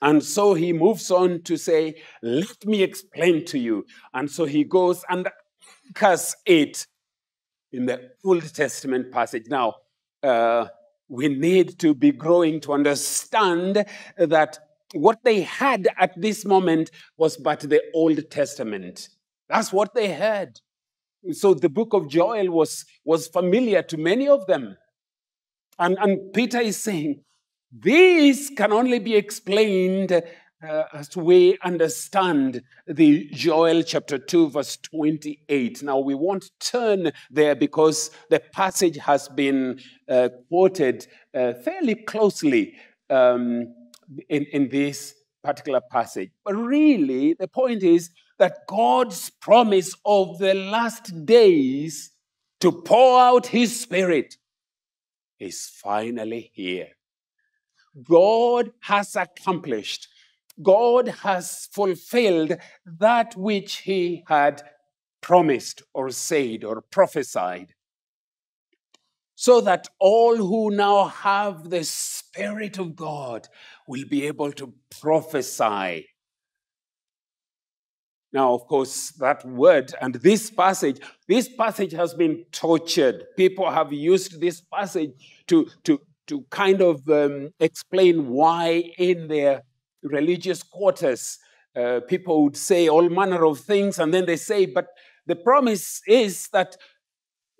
And 0.00 0.22
so 0.22 0.54
he 0.54 0.72
moves 0.72 1.10
on 1.10 1.42
to 1.42 1.56
say, 1.56 2.02
Let 2.22 2.66
me 2.66 2.82
explain 2.82 3.44
to 3.46 3.58
you. 3.58 3.86
And 4.12 4.30
so 4.30 4.44
he 4.44 4.64
goes 4.64 5.04
and 5.08 5.28
anchors 5.86 6.36
it 6.44 6.86
in 7.72 7.86
the 7.86 8.10
Old 8.24 8.54
Testament 8.54 9.12
passage. 9.12 9.44
Now, 9.48 9.76
uh, 10.24 10.68
we 11.08 11.28
need 11.28 11.78
to 11.80 11.94
be 11.94 12.10
growing 12.10 12.60
to 12.60 12.72
understand 12.72 13.84
that 14.16 14.58
what 14.94 15.18
they 15.24 15.42
had 15.42 15.88
at 15.98 16.18
this 16.20 16.44
moment 16.44 16.90
was 17.16 17.36
but 17.36 17.60
the 17.60 17.82
Old 17.94 18.30
Testament. 18.30 19.08
That's 19.48 19.72
what 19.72 19.94
they 19.94 20.08
had. 20.08 20.60
So 21.32 21.54
the 21.54 21.68
book 21.68 21.92
of 21.92 22.08
Joel 22.08 22.50
was, 22.50 22.84
was 23.04 23.28
familiar 23.28 23.82
to 23.82 23.96
many 23.96 24.28
of 24.28 24.46
them. 24.46 24.76
And, 25.78 25.98
and 26.00 26.32
Peter 26.32 26.60
is 26.60 26.82
saying, 26.82 27.22
this 27.72 28.50
can 28.56 28.72
only 28.72 29.00
be 29.00 29.16
explained 29.16 30.22
uh, 30.64 30.84
as 30.92 31.16
we 31.16 31.58
understand 31.62 32.62
the 32.86 33.28
Joel 33.32 33.82
chapter 33.82 34.18
2, 34.18 34.50
verse 34.50 34.76
28. 34.78 35.82
Now, 35.82 35.98
we 35.98 36.14
won't 36.14 36.50
turn 36.60 37.12
there 37.30 37.54
because 37.54 38.10
the 38.30 38.40
passage 38.40 38.96
has 38.96 39.28
been 39.28 39.80
uh, 40.08 40.30
quoted 40.48 41.06
uh, 41.34 41.54
fairly 41.54 41.94
closely 41.94 42.74
um, 43.10 43.74
in, 44.28 44.44
in 44.52 44.68
this 44.68 45.14
particular 45.42 45.80
passage. 45.80 46.30
But 46.44 46.54
really, 46.54 47.34
the 47.34 47.48
point 47.48 47.82
is 47.82 48.10
that 48.38 48.66
God's 48.66 49.30
promise 49.30 49.94
of 50.04 50.38
the 50.38 50.54
last 50.54 51.24
days 51.26 52.12
to 52.60 52.72
pour 52.72 53.20
out 53.20 53.46
his 53.46 53.78
spirit 53.78 54.36
is 55.38 55.68
finally 55.68 56.50
here. 56.54 56.88
God 58.02 58.72
has 58.80 59.14
accomplished 59.14 60.08
God 60.62 61.08
has 61.08 61.68
fulfilled 61.72 62.56
that 62.84 63.36
which 63.36 63.78
he 63.78 64.24
had 64.28 64.62
promised 65.20 65.82
or 65.92 66.10
said 66.10 66.64
or 66.64 66.82
prophesied. 66.82 67.74
So 69.36 69.60
that 69.62 69.88
all 69.98 70.36
who 70.36 70.70
now 70.70 71.06
have 71.06 71.70
the 71.70 71.82
Spirit 71.82 72.78
of 72.78 72.94
God 72.94 73.48
will 73.88 74.04
be 74.08 74.26
able 74.26 74.52
to 74.52 74.72
prophesy. 75.00 76.06
Now, 78.32 78.52
of 78.52 78.66
course, 78.66 79.10
that 79.20 79.44
word 79.44 79.92
and 80.00 80.16
this 80.16 80.50
passage, 80.50 81.00
this 81.28 81.48
passage 81.48 81.92
has 81.92 82.14
been 82.14 82.44
tortured. 82.50 83.24
People 83.36 83.70
have 83.70 83.92
used 83.92 84.40
this 84.40 84.60
passage 84.60 85.12
to, 85.46 85.68
to, 85.84 86.00
to 86.26 86.44
kind 86.50 86.80
of 86.80 87.08
um, 87.08 87.50
explain 87.60 88.28
why 88.28 88.90
in 88.98 89.28
their 89.28 89.62
religious 90.04 90.62
quarters, 90.62 91.38
uh, 91.76 92.00
people 92.08 92.44
would 92.44 92.56
say 92.56 92.88
all 92.88 93.08
manner 93.08 93.44
of 93.44 93.58
things, 93.60 93.98
and 93.98 94.14
then 94.14 94.26
they 94.26 94.36
say, 94.36 94.66
but 94.66 94.86
the 95.26 95.36
promise 95.36 96.00
is 96.06 96.48
that 96.48 96.76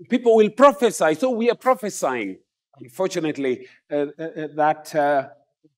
people 0.09 0.37
will 0.37 0.50
prophesy. 0.50 1.14
So 1.14 1.30
we 1.30 1.50
are 1.50 1.57
prophesying. 1.57 2.38
Unfortunately, 2.78 3.66
uh, 3.90 4.07
uh, 4.18 4.22
uh, 4.22 4.48
that 4.57 4.94
uh, 4.94 5.28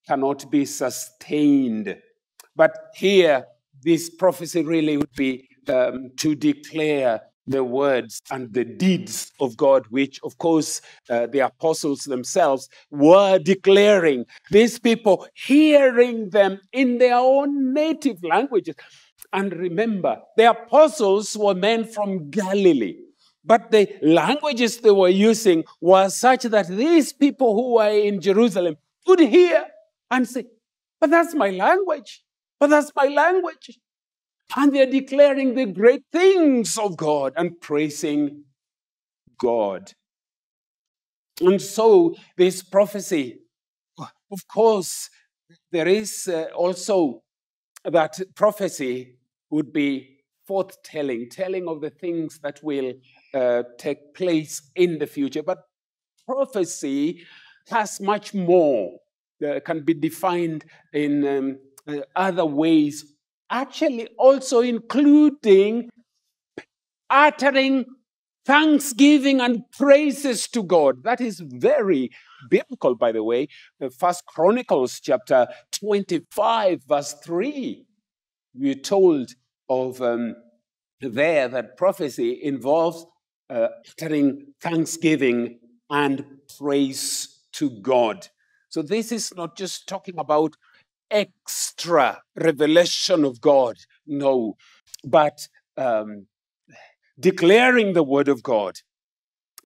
cannot 0.07 0.51
be 0.51 0.65
sustained. 0.65 1.97
But 2.55 2.73
here, 2.95 3.47
this 3.83 4.09
prophecy 4.11 4.63
really 4.63 4.97
would 4.97 5.13
be 5.15 5.49
um, 5.69 6.11
to 6.17 6.35
declare 6.35 7.21
the 7.47 7.63
words 7.65 8.21
and 8.31 8.53
the 8.53 8.65
deeds 8.65 9.33
of 9.41 9.57
God, 9.57 9.87
which, 9.91 10.21
of 10.23 10.39
course, 10.39 10.81
uh, 11.09 11.27
the 11.27 11.41
apostles 11.41 12.05
themselves 12.05 12.69
were 12.91 13.39
declaring. 13.39 14.25
These 14.51 14.79
people 14.79 15.27
hearing 15.35 16.31
them 16.31 16.61
in 16.73 16.99
their 16.99 17.17
own 17.17 17.73
native 17.73 18.23
languages. 18.23 18.75
And 19.33 19.53
remember, 19.53 20.21
the 20.37 20.51
apostles 20.51 21.37
were 21.37 21.55
men 21.55 21.85
from 21.85 22.31
Galilee. 22.31 22.97
But 23.45 23.71
the 23.71 23.89
languages 24.03 24.79
they 24.79 24.91
were 24.91 25.09
using 25.09 25.63
were 25.81 26.09
such 26.09 26.43
that 26.43 26.67
these 26.69 27.13
people 27.13 27.55
who 27.55 27.75
were 27.75 27.89
in 27.91 28.21
Jerusalem 28.21 28.77
could 29.07 29.21
hear 29.21 29.65
and 30.11 30.29
say, 30.29 30.47
But 31.01 31.11
that's 31.11 31.35
my 31.35 31.51
language. 31.51 32.25
But 32.59 32.71
that's 32.71 32.91
my 32.97 33.07
language. 33.07 33.79
And 34.55 34.75
they're 34.75 34.91
declaring 34.91 35.55
the 35.55 35.67
great 35.67 36.03
things 36.13 36.79
of 36.79 36.97
God 36.97 37.33
and 37.37 37.61
praising 37.61 38.45
God. 39.39 39.93
And 41.41 41.61
so, 41.61 42.15
this 42.37 42.63
prophecy, 42.63 43.41
of 43.99 44.49
course, 44.49 45.11
there 45.73 45.89
is 45.89 46.29
uh, 46.29 46.47
also 46.55 47.23
that 47.85 48.19
prophecy 48.35 49.19
would 49.51 49.73
be 49.73 50.17
forthtelling, 50.49 51.29
telling 51.31 51.69
of 51.69 51.81
the 51.81 51.91
things 51.91 52.39
that 52.43 52.63
will 52.63 52.95
uh, 53.35 53.65
take 53.79 54.15
place 54.15 54.71
in 54.77 54.99
the 54.99 55.07
future. 55.07 55.43
But 55.43 55.59
prophecy 56.27 57.25
has 57.69 58.01
much 58.01 58.33
more, 58.33 58.99
uh, 59.47 59.61
can 59.65 59.85
be 59.85 59.95
defined 59.95 60.65
in 60.93 61.27
um, 61.27 61.59
uh, 61.87 62.03
other 62.15 62.47
ways 62.47 63.16
actually 63.51 64.09
also 64.19 64.61
including 64.61 65.89
uttering 67.11 67.85
thanksgiving 68.45 69.41
and 69.41 69.63
praises 69.77 70.47
to 70.49 70.63
God. 70.63 71.03
That 71.03 71.21
is 71.21 71.41
very 71.41 72.11
biblical, 72.49 72.95
by 72.95 73.13
the 73.13 73.25
way. 73.25 73.49
First 73.99 74.25
Chronicles 74.27 75.01
chapter 75.01 75.49
25, 75.73 76.85
verse 76.89 77.15
3. 77.25 77.85
We're 78.55 78.75
told 78.75 79.33
of 79.69 80.01
um, 80.01 80.37
there 81.01 81.49
that 81.49 81.77
prophecy 81.77 82.39
involves 82.43 83.05
uh, 83.51 83.69
uttering 84.01 84.55
thanksgiving 84.61 85.59
and 85.91 86.25
praise 86.59 87.41
to 87.53 87.71
God. 87.81 88.29
So 88.69 88.83
this 88.83 89.11
is 89.11 89.35
not 89.35 89.57
just 89.57 89.89
talking 89.89 90.19
about 90.19 90.55
extra 91.11 92.23
revelation 92.37 93.25
of 93.25 93.41
God. 93.41 93.77
No, 94.07 94.57
but 95.05 95.49
um, 95.77 96.27
declaring 97.19 97.93
the 97.93 98.03
word 98.03 98.29
of 98.29 98.43
God. 98.43 98.75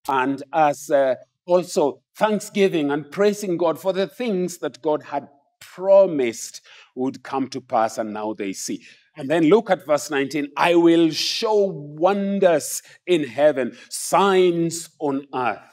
And 0.07 0.41
as 0.53 0.89
uh, 0.89 1.15
also 1.45 2.01
thanksgiving 2.15 2.91
and 2.91 3.11
praising 3.11 3.57
God 3.57 3.79
for 3.79 3.93
the 3.93 4.07
things 4.07 4.57
that 4.59 4.81
God 4.81 5.03
had 5.03 5.27
promised 5.59 6.61
would 6.95 7.23
come 7.23 7.47
to 7.49 7.61
pass, 7.61 7.97
and 7.97 8.13
now 8.13 8.33
they 8.33 8.53
see. 8.53 8.83
And 9.15 9.29
then 9.29 9.43
look 9.43 9.69
at 9.69 9.85
verse 9.85 10.09
19 10.09 10.49
I 10.57 10.75
will 10.75 11.11
show 11.11 11.65
wonders 11.65 12.81
in 13.05 13.23
heaven, 13.25 13.77
signs 13.89 14.89
on 14.99 15.27
earth. 15.33 15.70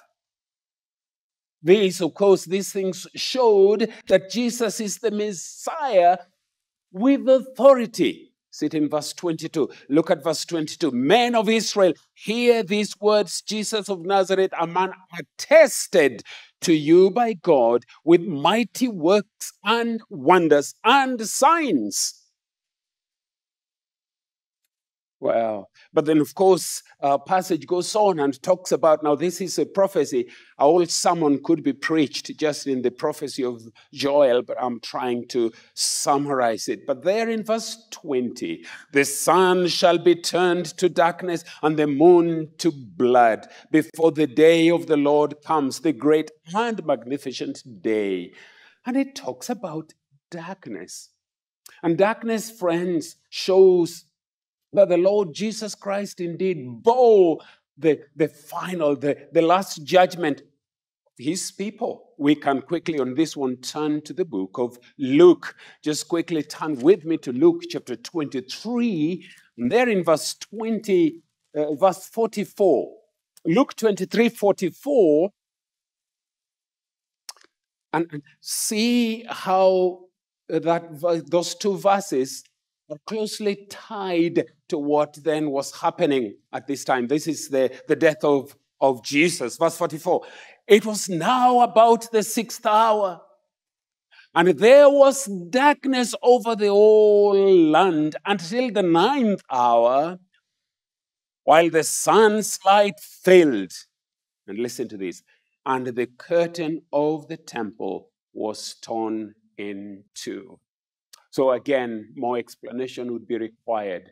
These, 1.63 2.01
of 2.01 2.15
course, 2.15 2.45
these 2.45 2.73
things 2.73 3.07
showed 3.15 3.93
that 4.09 4.31
Jesus 4.31 4.81
is 4.81 4.99
the 4.99 5.11
Messiah 5.11 6.19
with 6.93 7.29
authority. 7.29 8.33
Sit 8.51 8.75
in 8.75 8.89
verse 8.89 9.13
22. 9.13 9.69
Look 9.89 10.11
at 10.11 10.25
verse 10.25 10.45
22. 10.45 10.91
Men 10.91 11.35
of 11.35 11.49
Israel, 11.49 11.93
hear 12.15 12.63
these 12.63 12.99
words 13.01 13.43
Jesus 13.43 13.89
of 13.89 14.05
Nazareth, 14.05 14.53
a 14.59 14.67
man 14.67 14.93
attested 15.19 16.23
to 16.63 16.73
you 16.73 17.11
by 17.11 17.35
God 17.35 17.85
with 18.05 18.23
mighty 18.23 18.89
works 18.89 19.53
and 19.65 20.01
wonders 20.11 20.75
and 20.85 21.21
signs 21.21 22.18
Well, 25.21 25.71
but 25.93 26.05
then, 26.05 26.19
of 26.19 26.33
course, 26.37 26.85
our 27.01 27.19
passage 27.19 27.67
goes 27.67 27.97
on 27.97 28.21
and 28.21 28.41
talks 28.41 28.71
about 28.71 29.03
now, 29.03 29.17
this 29.17 29.41
is 29.41 29.59
a 29.59 29.67
prophecy. 29.67 30.29
A 30.59 30.63
whole 30.63 30.87
sermon 30.87 31.43
could 31.43 31.65
be 31.65 31.73
preached 31.73 32.37
just 32.39 32.69
in 32.69 32.83
the 32.83 32.93
prophecy 32.93 33.43
of 33.43 33.61
Joel, 33.93 34.43
but 34.43 34.57
I'm 34.61 34.79
trying 34.79 35.27
to 35.29 35.53
summarize 35.75 36.69
it. 36.69 36.87
But 36.87 37.03
there 37.03 37.29
in 37.29 37.43
verse 37.43 37.85
20, 37.91 38.65
the 38.93 39.05
sun 39.05 39.67
shall 39.67 39.99
be 39.99 40.15
turned 40.15 40.67
to 40.79 40.89
darkness 40.89 41.43
and 41.63 41.77
the 41.77 41.89
moon 41.89 42.51
to 42.59 42.71
blood 42.71 43.49
before 43.73 44.13
the 44.13 44.29
day 44.29 44.71
of 44.71 44.87
the 44.87 44.97
Lord 44.97 45.43
comes, 45.45 45.81
the 45.81 45.93
great 45.93 46.31
and 46.55 46.87
magnificent 46.87 47.83
day. 47.83 48.33
And 48.87 48.97
it 48.97 49.17
talks 49.17 49.51
about 49.51 49.95
darkness. 50.31 51.11
And 51.83 51.99
darkness, 51.99 52.51
friends, 52.51 53.17
shows 53.31 54.05
that 54.73 54.89
the 54.89 54.97
Lord 54.97 55.35
Jesus 55.35 55.75
Christ 55.75 56.21
indeed 56.21 56.83
bore 56.83 57.39
the, 57.77 58.01
the 58.17 58.29
final, 58.29 58.97
the, 58.97 59.29
the 59.33 59.43
last 59.43 59.85
judgment 59.85 60.43
his 61.19 61.51
people. 61.51 62.11
We 62.17 62.35
can 62.35 62.63
quickly 62.63 62.99
on 62.99 63.15
this 63.15 63.37
one 63.37 63.57
turn 63.57 64.03
to 64.03 64.13
the 64.13 64.25
book 64.25 64.59
of 64.59 64.79
Luke. 64.99 65.57
Just 65.83 66.09
quickly 66.09 66.43
turn 66.43 66.79
with 66.79 67.05
me 67.05 67.19
to 67.19 67.33
Luke 67.33 67.63
chapter 67.69 67.97
23, 67.97 69.27
and 69.59 69.71
there 69.73 69.89
in 69.89 70.05
verse 70.05 70.35
20, 70.35 71.23
uh, 71.57 71.75
verse 71.75 72.07
44. 72.07 72.95
Luke 73.47 73.75
23, 73.77 74.29
44, 74.29 75.31
and, 77.93 78.07
and 78.13 78.23
see 78.41 79.25
how 79.29 80.01
that 80.49 81.25
those 81.31 81.55
two 81.55 81.77
verses 81.77 82.43
are 82.91 82.99
closely 83.07 83.67
tied 83.69 84.47
to 84.69 84.79
what 84.79 85.19
then 85.23 85.51
was 85.51 85.81
happening 85.81 86.35
at 86.53 86.67
this 86.67 86.85
time. 86.85 87.07
This 87.07 87.27
is 87.27 87.49
the, 87.49 87.71
the 87.87 87.97
death 87.97 88.25
of, 88.25 88.57
of 88.81 89.05
Jesus. 89.05 89.57
Verse 89.57 89.77
44. 89.77 90.25
It 90.67 90.87
was 90.87 91.09
now 91.09 91.61
about 91.61 92.11
the 92.11 92.23
sixth 92.23 92.65
hour. 92.65 93.21
And 94.35 94.49
there 94.59 94.89
was 94.89 95.25
darkness 95.51 96.15
over 96.23 96.55
the 96.55 96.69
whole 96.69 97.71
land 97.71 98.17
until 98.25 98.71
the 98.71 98.83
ninth 98.83 99.43
hour, 99.51 100.19
while 101.45 101.71
the 101.71 101.83
sun's 101.83 102.59
light 102.65 103.01
failed. 103.01 103.73
And 104.47 104.59
listen 104.59 104.89
to 104.89 104.97
this. 104.97 105.23
And 105.67 105.87
the 105.89 106.07
curtain 106.07 106.83
of 106.93 107.29
the 107.29 107.37
temple 107.37 108.11
was 108.33 108.77
torn 108.81 109.35
in 109.57 110.05
two. 110.15 110.61
So 111.39 111.53
again, 111.53 112.09
more 112.17 112.37
explanation 112.37 113.13
would 113.13 113.29
be 113.29 113.39
required. 113.39 114.11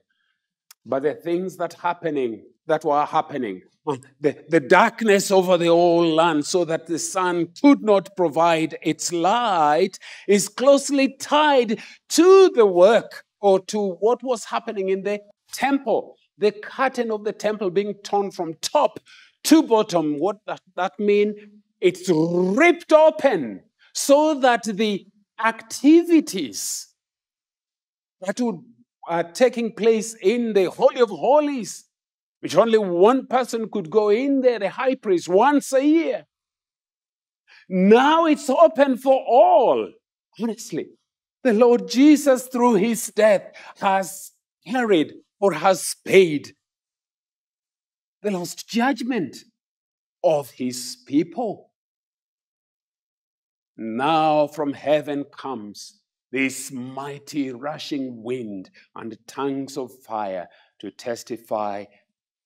But 0.84 1.02
the 1.02 1.14
things 1.14 1.56
that 1.56 1.72
happening 1.72 2.44
that 2.68 2.84
were 2.84 3.04
happening, 3.04 3.62
the, 4.20 4.44
the 4.48 4.60
darkness 4.60 5.32
over 5.32 5.58
the 5.58 5.66
whole 5.66 6.06
land, 6.06 6.46
so 6.46 6.64
that 6.66 6.86
the 6.86 7.00
sun 7.00 7.48
could 7.60 7.82
not 7.82 8.14
provide 8.16 8.78
its 8.80 9.12
light, 9.12 9.98
is 10.28 10.48
closely 10.48 11.16
tied 11.18 11.80
to 12.10 12.50
the 12.50 12.64
work 12.64 13.24
or 13.40 13.58
to 13.72 13.94
what 13.94 14.22
was 14.22 14.44
happening 14.44 14.90
in 14.90 15.02
the 15.02 15.20
temple. 15.52 16.14
The 16.38 16.52
curtain 16.52 17.10
of 17.10 17.24
the 17.24 17.32
temple 17.32 17.70
being 17.70 17.94
torn 18.04 18.30
from 18.30 18.54
top 18.60 19.00
to 19.42 19.64
bottom. 19.64 20.20
What 20.20 20.36
that, 20.46 20.60
that 20.76 20.92
mean? 21.00 21.34
It's 21.80 22.08
ripped 22.08 22.92
open 22.92 23.62
so 23.94 24.38
that 24.38 24.62
the 24.62 25.08
activities 25.44 26.85
that 28.20 28.40
would 28.40 28.60
are 29.08 29.22
taking 29.22 29.72
place 29.72 30.14
in 30.14 30.52
the 30.52 30.70
Holy 30.70 31.00
of 31.00 31.10
Holies, 31.10 31.84
which 32.40 32.56
only 32.56 32.78
one 32.78 33.26
person 33.26 33.68
could 33.70 33.90
go 33.90 34.08
in 34.08 34.40
there, 34.40 34.58
the 34.58 34.70
high 34.70 34.96
priest, 34.96 35.28
once 35.28 35.72
a 35.72 35.84
year. 35.84 36.26
Now 37.68 38.26
it's 38.26 38.50
open 38.50 38.96
for 38.96 39.14
all. 39.14 39.92
Honestly, 40.40 40.88
the 41.42 41.52
Lord 41.52 41.88
Jesus, 41.88 42.48
through 42.48 42.74
his 42.74 43.06
death, 43.08 43.52
has 43.78 44.32
carried 44.66 45.14
or 45.40 45.52
has 45.54 45.94
paid 46.04 46.54
the 48.22 48.30
last 48.30 48.68
judgment 48.68 49.36
of 50.22 50.50
his 50.50 50.98
people. 51.06 51.70
Now 53.76 54.46
from 54.46 54.72
heaven 54.72 55.24
comes 55.24 56.00
this 56.36 56.70
mighty 56.70 57.50
rushing 57.50 58.22
wind 58.22 58.68
and 58.94 59.16
tongues 59.26 59.78
of 59.78 59.90
fire 59.90 60.46
to 60.78 60.90
testify 60.90 61.82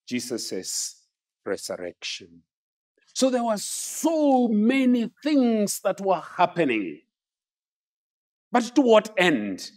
Jesus' 0.06 1.06
resurrection. 1.44 2.42
So 3.14 3.30
there 3.30 3.42
were 3.42 3.56
so 3.56 4.46
many 4.46 5.10
things 5.24 5.80
that 5.80 6.00
were 6.00 6.22
happening. 6.36 7.00
But 8.52 8.76
to 8.76 8.80
what 8.80 9.12
end? 9.18 9.68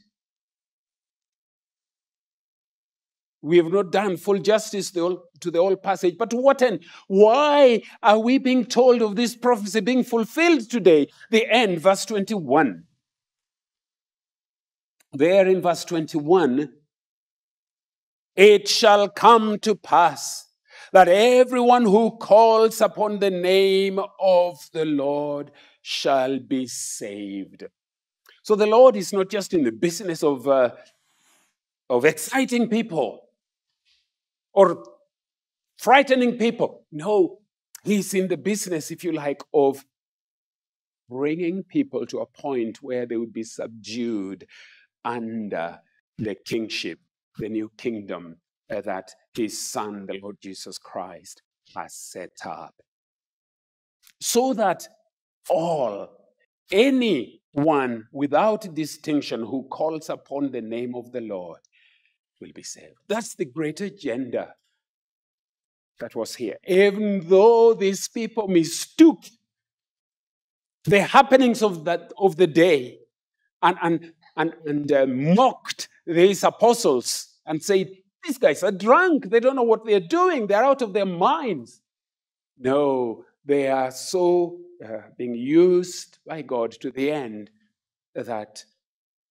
We 3.42 3.58
have 3.58 3.74
not 3.74 3.92
done 3.92 4.18
full 4.18 4.38
justice 4.38 4.92
to 4.92 5.24
the 5.44 5.58
whole 5.58 5.76
passage, 5.76 6.20
but 6.20 6.30
to 6.30 6.38
what 6.38 6.62
end? 6.62 6.86
Why 7.08 7.82
are 8.04 8.20
we 8.20 8.38
being 8.38 8.66
told 8.66 9.02
of 9.02 9.16
this 9.16 9.36
prophecy 9.36 9.80
being 9.80 10.04
fulfilled 10.04 10.70
today? 10.70 11.08
The 11.32 11.52
end, 11.52 11.80
verse 11.80 12.06
21. 12.06 12.84
There 15.14 15.48
in 15.48 15.62
verse 15.62 15.86
21, 15.86 16.74
it 18.36 18.68
shall 18.68 19.08
come 19.10 19.60
to 19.60 19.76
pass 19.76 20.48
that 20.92 21.08
everyone 21.08 21.84
who 21.86 22.18
calls 22.18 22.82
upon 22.82 23.20
the 23.20 23.30
name 23.30 24.00
of 24.20 24.58
the 24.74 24.86
Lord 24.86 25.52
shall 25.82 26.40
be 26.40 26.66
saved. 26.66 27.66
So 28.42 28.56
the 28.56 28.66
Lord 28.66 28.96
is 28.96 29.14
not 29.14 29.30
just 29.30 29.54
in 29.54 29.64
the 29.64 29.72
business 29.72 30.24
of, 30.24 30.48
uh, 30.48 30.72
of 31.90 32.06
exciting 32.06 32.68
people 32.68 33.22
or 34.52 34.84
frightening 35.78 36.38
people. 36.38 36.86
No, 36.92 37.40
He's 37.84 38.14
in 38.14 38.30
the 38.30 38.38
business, 38.38 38.92
if 38.92 39.04
you 39.04 39.12
like, 39.12 39.44
of 39.54 39.86
bringing 41.10 41.64
people 41.64 42.06
to 42.08 42.20
a 42.20 42.26
point 42.26 42.82
where 42.82 43.06
they 43.06 43.18
would 43.18 43.34
be 43.34 43.44
subdued 43.44 44.48
under 45.06 45.80
the 46.18 46.36
kingship, 46.36 47.00
the 47.38 47.50
new 47.50 47.72
kingdom 47.78 48.38
uh, 48.70 48.82
that 48.82 49.12
his 49.34 49.60
son, 49.60 50.06
the 50.06 50.20
Lord 50.20 50.38
Jesus 50.42 50.78
Christ, 50.78 51.42
has 51.76 51.94
set 51.96 52.38
up. 52.46 52.76
So 54.20 54.54
that 54.54 54.88
all, 55.50 56.10
anyone 56.72 58.08
without 58.12 58.74
distinction 58.74 59.42
who 59.42 59.68
calls 59.70 60.10
upon 60.10 60.52
the 60.52 60.62
name 60.62 60.96
of 60.96 61.12
the 61.12 61.22
Lord 61.22 61.60
will 62.40 62.52
be 62.54 62.64
saved. 62.64 62.96
That's 63.08 63.36
the 63.36 63.46
great 63.46 63.82
agenda 63.82 64.56
that 66.00 66.16
was 66.16 66.36
here. 66.36 66.58
Even 66.68 67.28
though 67.28 67.74
these 67.74 68.08
people 68.08 68.48
mistook 68.48 69.24
the 70.86 71.02
happenings 71.02 71.62
of, 71.64 71.86
that, 71.86 72.12
of 72.18 72.36
the 72.36 72.48
day 72.48 73.00
and, 73.62 73.78
and, 73.82 74.14
and, 74.36 74.54
and 74.66 74.92
uh, 74.92 75.06
mocked 75.06 75.90
these 76.06 76.44
apostles 76.44 77.36
and 77.46 77.62
said, 77.62 77.90
These 78.24 78.38
guys 78.38 78.64
are 78.64 78.72
drunk. 78.72 79.30
They 79.30 79.40
don't 79.40 79.56
know 79.56 79.64
what 79.64 79.86
they're 79.86 80.00
doing. 80.00 80.48
They're 80.48 80.64
out 80.64 80.82
of 80.82 80.94
their 80.94 81.06
minds. 81.06 81.82
No, 82.58 83.26
they 83.46 83.68
are 83.68 83.92
so 83.92 84.60
uh, 84.84 85.02
being 85.18 85.36
used 85.36 86.20
by 86.26 86.42
God 86.42 86.72
to 86.82 86.92
the 86.92 87.12
end 87.12 87.50
that 88.16 88.64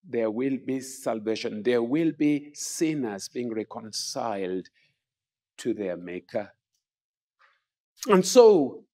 there 0.09 0.31
will 0.31 0.59
be 0.67 0.81
salvation. 0.81 1.62
There 1.62 1.83
will 1.83 2.12
be 2.12 2.51
sinners 2.55 3.29
being 3.29 3.53
reconciled 3.53 4.69
to 5.59 5.75
their 5.75 5.97
Maker. 5.97 6.53
And 8.09 8.27
so, 8.27 8.85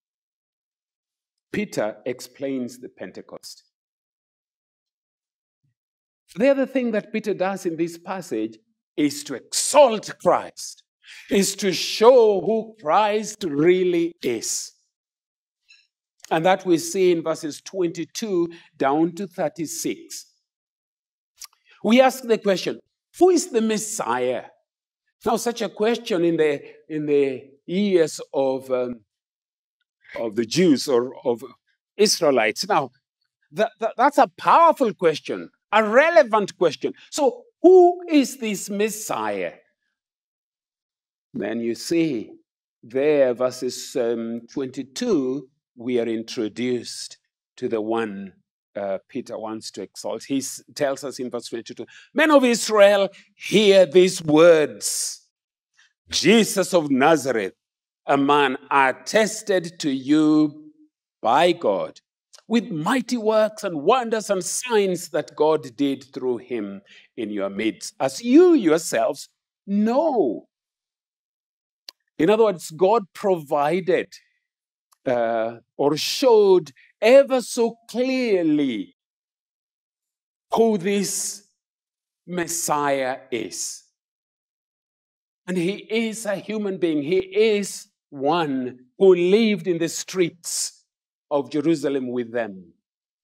Peter 1.51 1.97
explains 2.05 2.77
the 2.77 2.89
Pentecost. 2.89 3.63
The 6.35 6.49
other 6.49 6.65
thing 6.65 6.91
that 6.91 7.11
Peter 7.11 7.33
does 7.33 7.65
in 7.65 7.75
this 7.75 7.97
passage 7.97 8.57
is 8.95 9.23
to 9.25 9.35
exalt 9.35 10.13
Christ, 10.21 10.83
is 11.29 11.55
to 11.55 11.71
show 11.71 12.41
who 12.41 12.75
Christ 12.81 13.43
really 13.47 14.13
is. 14.21 14.73
And 16.29 16.45
that 16.45 16.65
we 16.65 16.77
see 16.77 17.11
in 17.11 17.23
verses 17.23 17.61
22 17.61 18.51
down 18.77 19.15
to 19.15 19.25
36. 19.25 20.25
We 21.83 22.01
ask 22.01 22.23
the 22.23 22.37
question 22.37 22.79
who 23.17 23.29
is 23.31 23.47
the 23.47 23.61
Messiah? 23.61 24.45
Now, 25.25 25.35
such 25.37 25.61
a 25.61 25.69
question 25.69 26.23
in 26.23 26.37
the, 26.37 26.61
in 26.87 27.05
the 27.05 27.49
ears 27.67 28.21
of, 28.33 28.69
um, 28.71 29.01
of 30.17 30.35
the 30.35 30.45
Jews 30.45 30.87
or 30.87 31.15
of 31.25 31.43
Israelites. 31.97 32.67
Now, 32.67 32.91
that, 33.51 33.71
that, 33.79 33.95
that's 33.97 34.17
a 34.17 34.27
powerful 34.37 34.93
question 34.93 35.49
a 35.71 35.83
relevant 35.83 36.57
question. 36.57 36.93
So, 37.09 37.43
who 37.61 38.01
is 38.09 38.37
this 38.37 38.69
Messiah? 38.69 39.53
Then 41.33 41.59
you 41.59 41.75
see 41.75 42.31
there, 42.81 43.33
verses 43.33 43.95
um, 43.95 44.41
22, 44.53 45.47
we 45.75 45.99
are 45.99 46.07
introduced 46.07 47.17
to 47.57 47.67
the 47.67 47.81
one 47.81 48.33
uh, 48.75 48.99
Peter 49.09 49.37
wants 49.37 49.71
to 49.71 49.81
exalt. 49.81 50.23
He 50.23 50.41
tells 50.75 51.03
us 51.03 51.19
in 51.19 51.29
verse 51.29 51.49
22 51.49 51.85
Men 52.13 52.31
of 52.31 52.45
Israel, 52.45 53.09
hear 53.35 53.85
these 53.85 54.23
words 54.23 55.27
Jesus 56.09 56.73
of 56.73 56.89
Nazareth, 56.89 57.53
a 58.05 58.17
man 58.17 58.57
attested 58.71 59.79
to 59.79 59.91
you 59.91 60.71
by 61.21 61.51
God 61.51 61.99
with 62.49 62.71
mighty 62.71 63.15
works 63.15 63.63
and 63.63 63.83
wonders 63.83 64.31
and 64.31 64.43
signs 64.43 65.09
that 65.09 65.35
God 65.35 65.75
did 65.77 66.03
through 66.11 66.37
him 66.37 66.81
in 67.15 67.29
your 67.29 67.49
midst, 67.49 67.93
as 67.99 68.23
you 68.23 68.55
yourselves 68.55 69.29
know. 69.67 70.47
In 72.17 72.31
other 72.31 72.45
words, 72.45 72.71
God 72.71 73.03
provided 73.13 74.11
uh, 75.05 75.57
or 75.77 75.95
showed 75.95 76.71
ever 76.99 77.39
so 77.41 77.77
clearly 77.87 78.95
who 80.51 80.79
this 80.79 81.47
Messiah 82.25 83.19
is. 83.29 83.83
And 85.45 85.55
he 85.55 85.85
is 85.87 86.25
a 86.25 86.35
human 86.35 86.77
being, 86.77 87.03
he 87.03 87.19
is 87.19 87.89
one 88.09 88.79
who 88.97 89.13
lived 89.13 89.67
in 89.67 89.77
the 89.77 89.87
streets 89.87 90.78
of 91.31 91.51
Jerusalem 91.51 92.11
with 92.11 92.31
them, 92.31 92.73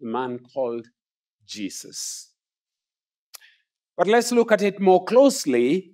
a 0.02 0.06
man 0.06 0.40
called 0.54 0.88
Jesus. 1.46 2.32
But 3.98 4.08
let's 4.08 4.32
look 4.32 4.52
at 4.52 4.62
it 4.62 4.80
more 4.80 5.04
closely. 5.06 5.94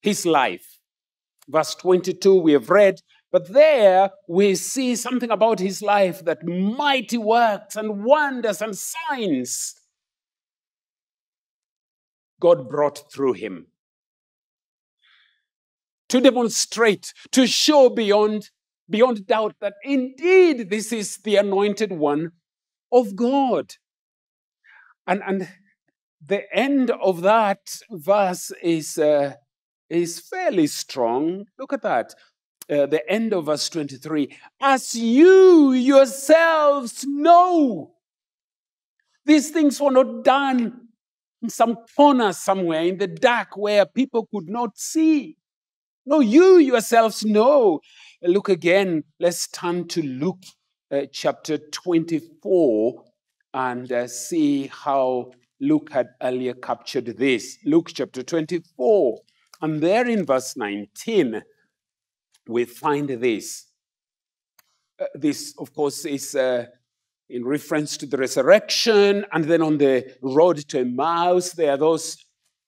His 0.00 0.24
life. 0.24 0.78
Verse 1.48 1.74
22, 1.76 2.40
we 2.40 2.52
have 2.52 2.70
read, 2.70 3.00
but 3.30 3.52
there 3.52 4.10
we 4.28 4.54
see 4.54 4.96
something 4.96 5.30
about 5.30 5.58
his 5.58 5.82
life 5.82 6.24
that 6.24 6.44
mighty 6.44 7.18
works 7.18 7.76
and 7.76 8.04
wonders 8.04 8.62
and 8.62 8.76
signs 8.76 9.74
God 12.40 12.68
brought 12.68 13.10
through 13.12 13.34
him 13.34 13.66
to 16.08 16.20
demonstrate, 16.20 17.12
to 17.32 17.46
show 17.46 17.88
beyond 17.88 18.50
beyond 18.88 19.26
doubt 19.26 19.56
that 19.60 19.74
indeed 19.82 20.70
this 20.70 20.92
is 20.92 21.18
the 21.18 21.36
anointed 21.36 21.92
one 21.92 22.32
of 22.92 23.16
God. 23.16 23.74
And, 25.06 25.22
and 25.26 25.48
the 26.24 26.42
end 26.54 26.90
of 26.90 27.22
that 27.22 27.60
verse 27.90 28.52
is, 28.62 28.98
uh, 28.98 29.34
is 29.88 30.20
fairly 30.20 30.66
strong. 30.66 31.46
Look 31.58 31.72
at 31.72 31.82
that. 31.82 32.14
Uh, 32.68 32.84
the 32.84 33.08
end 33.08 33.32
of 33.32 33.46
verse 33.46 33.68
23 33.68 34.28
as 34.60 34.92
you 34.92 35.70
yourselves 35.70 37.04
know 37.06 37.92
these 39.24 39.50
things 39.50 39.80
were 39.80 39.92
not 39.92 40.24
done 40.24 40.88
in 41.42 41.48
some 41.48 41.76
corner 41.96 42.32
somewhere 42.32 42.82
in 42.82 42.98
the 42.98 43.06
dark 43.06 43.56
where 43.56 43.86
people 43.86 44.26
could 44.34 44.48
not 44.48 44.76
see 44.76 45.36
no 46.04 46.18
you 46.18 46.58
yourselves 46.58 47.24
know 47.24 47.78
Look 48.22 48.48
again, 48.48 49.04
let's 49.20 49.46
turn 49.48 49.88
to 49.88 50.02
Luke 50.02 50.42
uh, 50.90 51.02
chapter 51.12 51.58
24 51.58 53.04
and 53.52 53.92
uh, 53.92 54.08
see 54.08 54.68
how 54.68 55.32
Luke 55.60 55.90
had 55.92 56.08
earlier 56.22 56.54
captured 56.54 57.04
this. 57.18 57.58
Luke 57.66 57.90
chapter 57.92 58.22
24, 58.22 59.18
and 59.60 59.82
there 59.82 60.08
in 60.08 60.24
verse 60.24 60.56
19, 60.56 61.42
we 62.48 62.64
find 62.64 63.10
this. 63.10 63.66
Uh, 64.98 65.04
this, 65.14 65.54
of 65.58 65.74
course, 65.74 66.06
is 66.06 66.34
uh, 66.34 66.64
in 67.28 67.44
reference 67.44 67.98
to 67.98 68.06
the 68.06 68.16
resurrection, 68.16 69.26
and 69.32 69.44
then 69.44 69.60
on 69.60 69.76
the 69.76 70.16
road 70.22 70.56
to 70.68 70.80
Emmaus, 70.80 71.52
there 71.52 71.72
are 71.72 71.78
those 71.78 72.16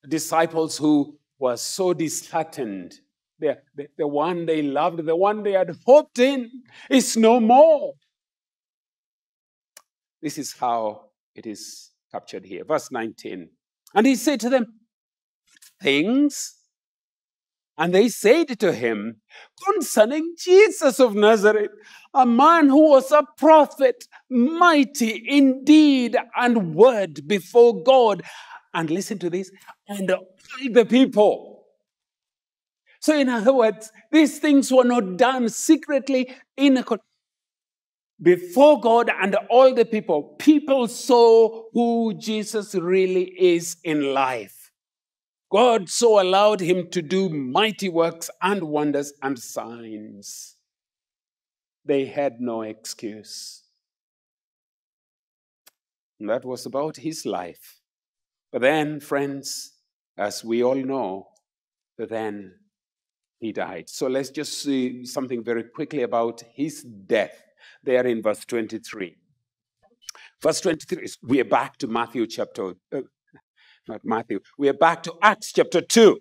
disciples 0.06 0.76
who 0.76 1.16
were 1.38 1.56
so 1.56 1.94
disheartened 1.94 2.98
the, 3.38 3.58
the, 3.74 3.88
the 3.96 4.06
one 4.06 4.46
they 4.46 4.62
loved, 4.62 5.04
the 5.04 5.16
one 5.16 5.42
they 5.42 5.52
had 5.52 5.76
hoped 5.86 6.18
in, 6.18 6.50
is 6.90 7.16
no 7.16 7.40
more. 7.40 7.94
This 10.20 10.38
is 10.38 10.52
how 10.52 11.06
it 11.34 11.46
is 11.46 11.90
captured 12.10 12.44
here. 12.44 12.64
Verse 12.64 12.90
19. 12.90 13.50
And 13.94 14.06
he 14.06 14.16
said 14.16 14.40
to 14.40 14.50
them, 14.50 14.66
Things 15.80 16.54
And 17.78 17.94
they 17.94 18.08
said 18.08 18.58
to 18.58 18.72
him, 18.72 19.20
concerning 19.64 20.34
Jesus 20.36 20.98
of 20.98 21.14
Nazareth, 21.14 21.70
a 22.12 22.26
man 22.26 22.68
who 22.68 22.90
was 22.90 23.12
a 23.12 23.22
prophet, 23.36 24.08
mighty 24.28 25.10
in 25.10 25.64
deed 25.64 26.16
and 26.36 26.74
word 26.74 27.28
before 27.28 27.80
God. 27.80 28.22
And 28.74 28.90
listen 28.90 29.18
to 29.20 29.30
this, 29.30 29.52
and 29.86 30.10
all 30.10 30.26
the 30.72 30.84
people. 30.84 31.57
So, 33.00 33.16
in 33.16 33.28
other 33.28 33.54
words, 33.54 33.92
these 34.10 34.38
things 34.38 34.72
were 34.72 34.84
not 34.84 35.16
done 35.16 35.48
secretly 35.48 36.34
in 36.56 36.76
a 36.78 36.84
before 38.20 38.80
God 38.80 39.10
and 39.20 39.36
all 39.48 39.74
the 39.74 39.84
people. 39.84 40.34
People 40.38 40.88
saw 40.88 41.64
who 41.72 42.14
Jesus 42.18 42.74
really 42.74 43.32
is 43.38 43.76
in 43.84 44.12
life. 44.12 44.72
God 45.50 45.88
so 45.88 46.20
allowed 46.20 46.60
him 46.60 46.88
to 46.90 47.00
do 47.00 47.28
mighty 47.28 47.88
works 47.88 48.28
and 48.42 48.64
wonders 48.64 49.12
and 49.22 49.38
signs. 49.38 50.56
They 51.84 52.06
had 52.06 52.40
no 52.40 52.62
excuse. 52.62 53.62
And 56.20 56.28
that 56.28 56.44
was 56.44 56.66
about 56.66 56.98
his 56.98 57.24
life. 57.24 57.76
But 58.52 58.62
then, 58.62 59.00
friends, 59.00 59.72
as 60.18 60.44
we 60.44 60.62
all 60.62 60.74
know, 60.74 61.28
then 61.96 62.54
he 63.38 63.52
died. 63.52 63.88
So 63.88 64.06
let's 64.08 64.30
just 64.30 64.62
see 64.62 65.04
something 65.04 65.42
very 65.44 65.64
quickly 65.64 66.02
about 66.02 66.42
his 66.54 66.82
death 66.82 67.42
there 67.82 68.06
in 68.06 68.22
verse 68.22 68.44
23. 68.44 69.16
Verse 70.42 70.60
23, 70.60 71.04
is, 71.04 71.18
we 71.22 71.40
are 71.40 71.44
back 71.44 71.76
to 71.78 71.86
Matthew 71.86 72.26
chapter, 72.26 72.74
uh, 72.92 73.00
not 73.88 74.00
Matthew, 74.04 74.40
we 74.56 74.68
are 74.68 74.74
back 74.74 75.02
to 75.04 75.14
Acts 75.22 75.52
chapter 75.52 75.80
2. 75.80 76.18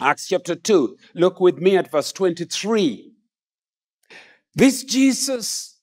Acts 0.00 0.28
chapter 0.28 0.54
2. 0.54 0.96
Look 1.14 1.40
with 1.40 1.58
me 1.58 1.76
at 1.76 1.90
verse 1.90 2.12
23. 2.12 3.12
This 4.54 4.82
Jesus 4.84 5.78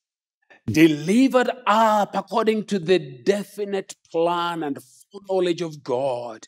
delivered 0.65 1.49
up 1.65 2.15
according 2.15 2.65
to 2.65 2.79
the 2.79 2.99
definite 2.99 3.95
plan 4.11 4.63
and 4.63 4.77
knowledge 5.29 5.61
of 5.61 5.83
God. 5.83 6.47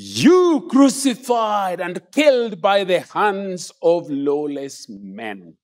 You 0.00 0.68
crucified 0.70 1.80
and 1.80 2.00
killed 2.12 2.62
by 2.62 2.84
the 2.84 3.00
hands 3.00 3.72
of 3.82 4.08
lawless 4.08 4.88
men. 4.88 5.56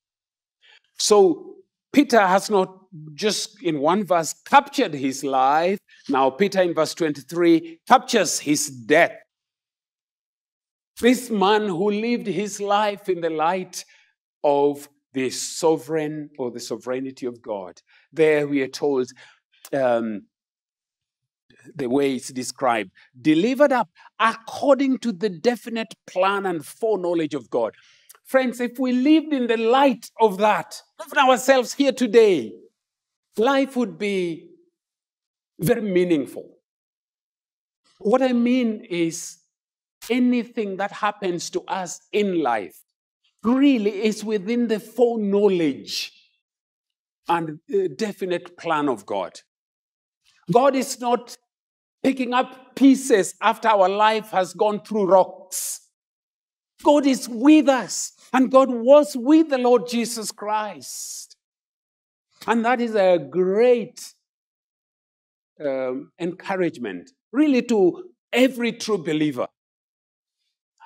So 0.98 1.54
Peter 1.92 2.18
has 2.18 2.50
not 2.50 2.80
just 3.14 3.62
in 3.62 3.78
one 3.78 4.04
verse 4.04 4.34
captured 4.44 4.92
his 4.92 5.22
life. 5.22 5.78
Now, 6.08 6.30
Peter 6.30 6.62
in 6.62 6.74
verse 6.74 6.94
23 6.94 7.78
captures 7.86 8.40
his 8.40 8.70
death. 8.70 9.12
This 11.00 11.30
man 11.30 11.68
who 11.68 11.92
lived 11.92 12.26
his 12.26 12.60
life 12.60 13.08
in 13.08 13.20
the 13.20 13.30
light 13.30 13.84
of 14.42 14.88
the 15.12 15.30
sovereign 15.30 16.30
or 16.38 16.50
the 16.50 16.58
sovereignty 16.58 17.26
of 17.26 17.40
God. 17.40 17.80
There 18.12 18.48
we 18.48 18.62
are 18.62 18.68
told 18.68 19.12
um, 19.72 20.22
the 21.74 21.88
way 21.88 22.14
it's 22.14 22.32
described 22.32 22.90
delivered 23.20 23.72
up 23.72 23.88
according 24.18 24.98
to 24.98 25.12
the 25.12 25.28
definite 25.28 25.94
plan 26.06 26.46
and 26.46 26.64
foreknowledge 26.64 27.34
of 27.34 27.50
God. 27.50 27.74
Friends, 28.24 28.60
if 28.60 28.78
we 28.78 28.92
lived 28.92 29.32
in 29.32 29.46
the 29.46 29.56
light 29.56 30.10
of 30.20 30.38
that, 30.38 30.80
even 31.06 31.18
ourselves 31.18 31.74
here 31.74 31.92
today, 31.92 32.52
life 33.36 33.76
would 33.76 33.98
be 33.98 34.48
very 35.58 35.82
meaningful. 35.82 36.48
What 37.98 38.22
I 38.22 38.32
mean 38.32 38.84
is, 38.88 39.38
anything 40.10 40.76
that 40.76 40.92
happens 40.92 41.48
to 41.50 41.62
us 41.62 42.00
in 42.12 42.42
life 42.42 42.76
really 43.42 44.04
is 44.04 44.24
within 44.24 44.68
the 44.68 44.80
foreknowledge 44.80 46.12
and 47.28 47.58
definite 47.96 48.58
plan 48.58 48.88
of 48.88 49.06
God. 49.06 49.40
God 50.52 50.74
is 50.74 51.00
not 51.00 51.36
picking 52.04 52.34
up 52.34 52.76
pieces 52.76 53.34
after 53.40 53.68
our 53.68 53.88
life 53.88 54.30
has 54.30 54.52
gone 54.52 54.80
through 54.84 55.06
rocks. 55.06 55.80
God 56.82 57.06
is 57.06 57.28
with 57.28 57.68
us. 57.68 58.12
And 58.32 58.50
God 58.50 58.68
was 58.68 59.16
with 59.16 59.48
the 59.48 59.58
Lord 59.58 59.88
Jesus 59.88 60.30
Christ. 60.30 61.36
And 62.46 62.64
that 62.64 62.80
is 62.80 62.94
a 62.94 63.18
great 63.18 64.12
um, 65.64 66.10
encouragement, 66.18 67.12
really, 67.32 67.62
to 67.62 68.10
every 68.32 68.72
true 68.72 68.98
believer. 68.98 69.46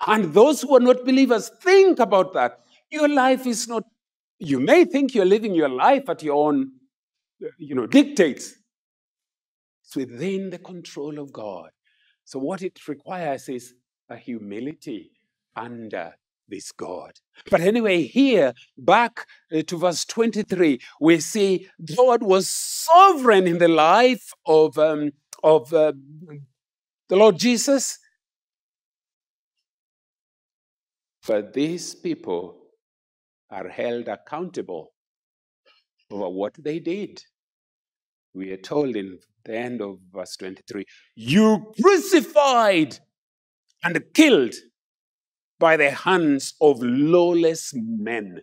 And 0.07 0.33
those 0.33 0.62
who 0.62 0.76
are 0.76 0.81
not 0.81 1.04
believers, 1.04 1.50
think 1.62 1.98
about 1.98 2.33
that. 2.35 2.61
Your 2.90 3.09
life 3.09 3.46
is 3.46 3.66
not, 3.66 3.83
you 4.38 4.61
may 4.61 4.85
think 4.85 5.14
you're 5.14 5.24
living 5.24 5.54
your 5.54 5.68
life 5.70 6.09
at 6.09 6.22
your 6.22 6.46
own, 6.46 6.70
you 7.57 7.74
know, 7.74 7.87
dictates. 7.87 8.58
It's 9.88 9.96
within 9.96 10.51
the 10.51 10.59
control 10.59 11.18
of 11.18 11.33
God. 11.33 11.70
So, 12.27 12.38
what 12.38 12.61
it 12.61 12.87
requires 12.88 13.48
is 13.48 13.72
a 14.11 14.16
humility 14.16 15.12
under 15.57 16.12
this 16.46 16.72
God. 16.72 17.12
But 17.51 17.62
anyway, 17.62 18.03
here, 18.03 18.53
back 18.77 19.24
uh, 19.51 19.62
to 19.62 19.79
verse 19.79 20.05
23, 20.05 20.79
we 21.01 21.20
see 21.20 21.68
God 21.96 22.22
was 22.22 22.51
sovereign 22.51 23.46
in 23.46 23.57
the 23.57 23.68
life 23.68 24.31
of, 24.44 24.77
um, 24.77 25.12
of 25.42 25.72
uh, 25.72 25.94
the 27.09 27.16
Lord 27.16 27.38
Jesus. 27.38 27.98
But 31.27 31.55
these 31.55 31.94
people 31.94 32.59
are 33.51 33.68
held 33.68 34.09
accountable 34.09 34.92
for 36.11 36.31
what 36.31 36.53
they 36.59 36.79
did. 36.79 37.22
We 38.35 38.53
are 38.53 38.57
told 38.59 38.97
in 38.97 39.19
the 39.45 39.57
end 39.57 39.81
of 39.81 39.99
verse 40.12 40.37
23 40.37 40.85
You 41.17 41.73
crucified 41.81 42.99
and 43.83 44.03
killed 44.14 44.55
by 45.59 45.77
the 45.77 45.91
hands 45.91 46.55
of 46.61 46.79
lawless 46.81 47.73
men. 47.75 48.43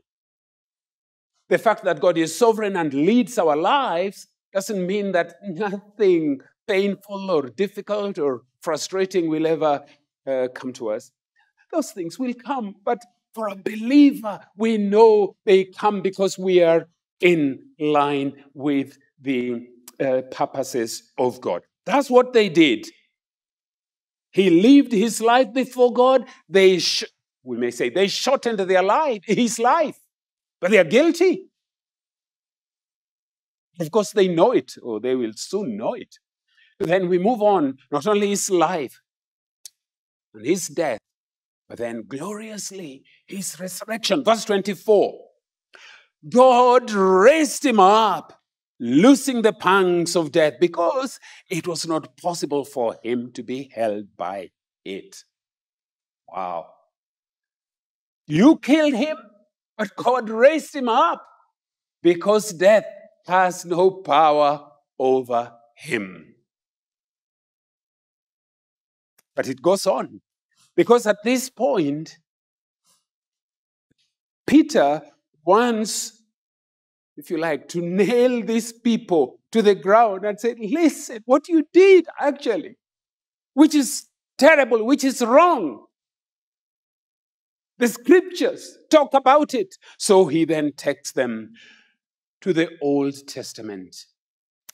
The 1.49 1.57
fact 1.57 1.83
that 1.83 2.01
God 2.01 2.17
is 2.17 2.35
sovereign 2.35 2.75
and 2.75 2.93
leads 2.93 3.37
our 3.37 3.55
lives 3.55 4.27
doesn't 4.51 4.85
mean 4.85 5.11
that 5.11 5.35
nothing 5.43 6.39
painful 6.67 7.29
or 7.29 7.43
difficult 7.49 8.17
or 8.17 8.41
frustrating 8.61 9.29
will 9.29 9.45
ever 9.45 9.83
uh, 10.27 10.47
come 10.53 10.73
to 10.73 10.89
us. 10.89 11.11
Those 11.71 11.91
things 11.91 12.17
will 12.17 12.33
come, 12.33 12.75
but 12.83 12.99
for 13.33 13.49
a 13.49 13.55
believer, 13.55 14.39
we 14.57 14.77
know 14.77 15.35
they 15.45 15.65
come 15.65 16.01
because 16.01 16.37
we 16.37 16.63
are 16.63 16.87
in 17.19 17.59
line 17.79 18.33
with 18.53 18.97
the 19.21 19.67
uh, 19.99 20.21
purposes 20.31 21.11
of 21.17 21.41
God. 21.41 21.61
That's 21.85 22.09
what 22.09 22.33
they 22.33 22.49
did. 22.49 22.87
He 24.31 24.49
lived 24.49 24.91
his 24.91 25.21
life 25.21 25.53
before 25.53 25.93
God. 25.93 26.25
They, 26.49 26.79
sh- 26.79 27.05
we 27.43 27.57
may 27.57 27.71
say, 27.71 27.89
they 27.89 28.07
shortened 28.07 28.59
their 28.59 28.83
life, 28.83 29.21
his 29.25 29.59
life, 29.59 29.97
but 30.59 30.71
they 30.71 30.77
are 30.77 30.83
guilty. 30.83 31.49
Of 33.79 33.91
course, 33.91 34.11
they 34.11 34.27
know 34.27 34.51
it, 34.51 34.75
or 34.81 34.99
they 34.99 35.15
will 35.15 35.33
soon 35.35 35.77
know 35.77 35.93
it. 35.93 36.17
Then 36.79 37.07
we 37.07 37.17
move 37.17 37.41
on, 37.41 37.77
not 37.91 38.07
only 38.07 38.29
his 38.29 38.49
life 38.49 39.01
and 40.33 40.45
his 40.45 40.67
death, 40.67 40.99
but 41.67 41.77
then 41.77 42.03
gloriously 42.07 43.03
his 43.27 43.59
resurrection. 43.59 44.23
Verse 44.23 44.45
24 44.45 45.19
God 46.27 46.91
raised 46.91 47.65
him 47.65 47.79
up 47.79 48.41
loosing 48.79 49.41
the 49.41 49.53
pangs 49.53 50.15
of 50.15 50.31
death 50.31 50.53
because 50.59 51.19
it 51.49 51.67
was 51.67 51.87
not 51.87 52.17
possible 52.17 52.65
for 52.65 52.97
him 53.03 53.31
to 53.33 53.43
be 53.43 53.71
held 53.73 54.15
by 54.17 54.49
it. 54.83 55.23
Wow. 56.27 56.67
You 58.27 58.57
killed 58.57 58.95
him, 58.95 59.17
but 59.77 59.95
God 59.95 60.29
raised 60.29 60.75
him 60.75 60.89
up 60.89 61.25
because 62.01 62.51
death 62.51 62.85
has 63.27 63.65
no 63.65 63.91
power 63.91 64.65
over 64.99 65.53
him. 65.75 66.35
But 69.35 69.47
it 69.47 69.61
goes 69.61 69.85
on 69.85 70.21
because 70.75 71.05
at 71.05 71.17
this 71.23 71.49
point, 71.49 72.17
Peter 74.47 75.01
wants 75.43 76.14
if 77.17 77.29
you 77.29 77.37
like, 77.37 77.67
to 77.69 77.81
nail 77.81 78.43
these 78.43 78.73
people 78.73 79.39
to 79.51 79.61
the 79.61 79.75
ground 79.75 80.25
and 80.25 80.39
say, 80.39 80.55
listen, 80.57 81.21
what 81.25 81.47
you 81.47 81.65
did 81.73 82.05
actually, 82.19 82.77
which 83.53 83.73
is 83.73 84.07
terrible, 84.37 84.85
which 84.85 85.03
is 85.03 85.21
wrong. 85.21 85.85
The 87.77 87.87
scriptures 87.87 88.77
talk 88.89 89.13
about 89.13 89.53
it. 89.53 89.75
So 89.97 90.25
he 90.27 90.45
then 90.45 90.73
takes 90.73 91.11
them 91.11 91.53
to 92.41 92.53
the 92.53 92.69
Old 92.81 93.27
Testament 93.27 93.95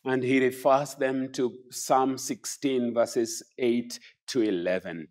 and 0.03 0.23
he 0.23 0.43
refers 0.43 0.95
them 0.95 1.31
to 1.33 1.53
Psalm 1.69 2.17
16, 2.17 2.93
verses 2.93 3.43
8 3.57 3.99
to 4.27 4.41
11. 4.41 5.07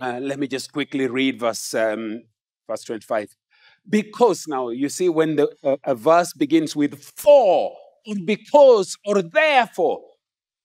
Uh, 0.00 0.18
let 0.20 0.38
me 0.38 0.46
just 0.46 0.72
quickly 0.72 1.06
read 1.06 1.40
verse, 1.40 1.74
um, 1.74 2.22
verse 2.68 2.84
25. 2.84 3.34
Because 3.88 4.46
now, 4.48 4.70
you 4.70 4.88
see, 4.88 5.08
when 5.08 5.36
the, 5.36 5.48
uh, 5.62 5.76
a 5.84 5.94
verse 5.94 6.32
begins 6.32 6.74
with 6.74 7.02
for, 7.16 7.76
or 8.06 8.14
because, 8.24 8.96
or 9.04 9.22
therefore, 9.22 10.00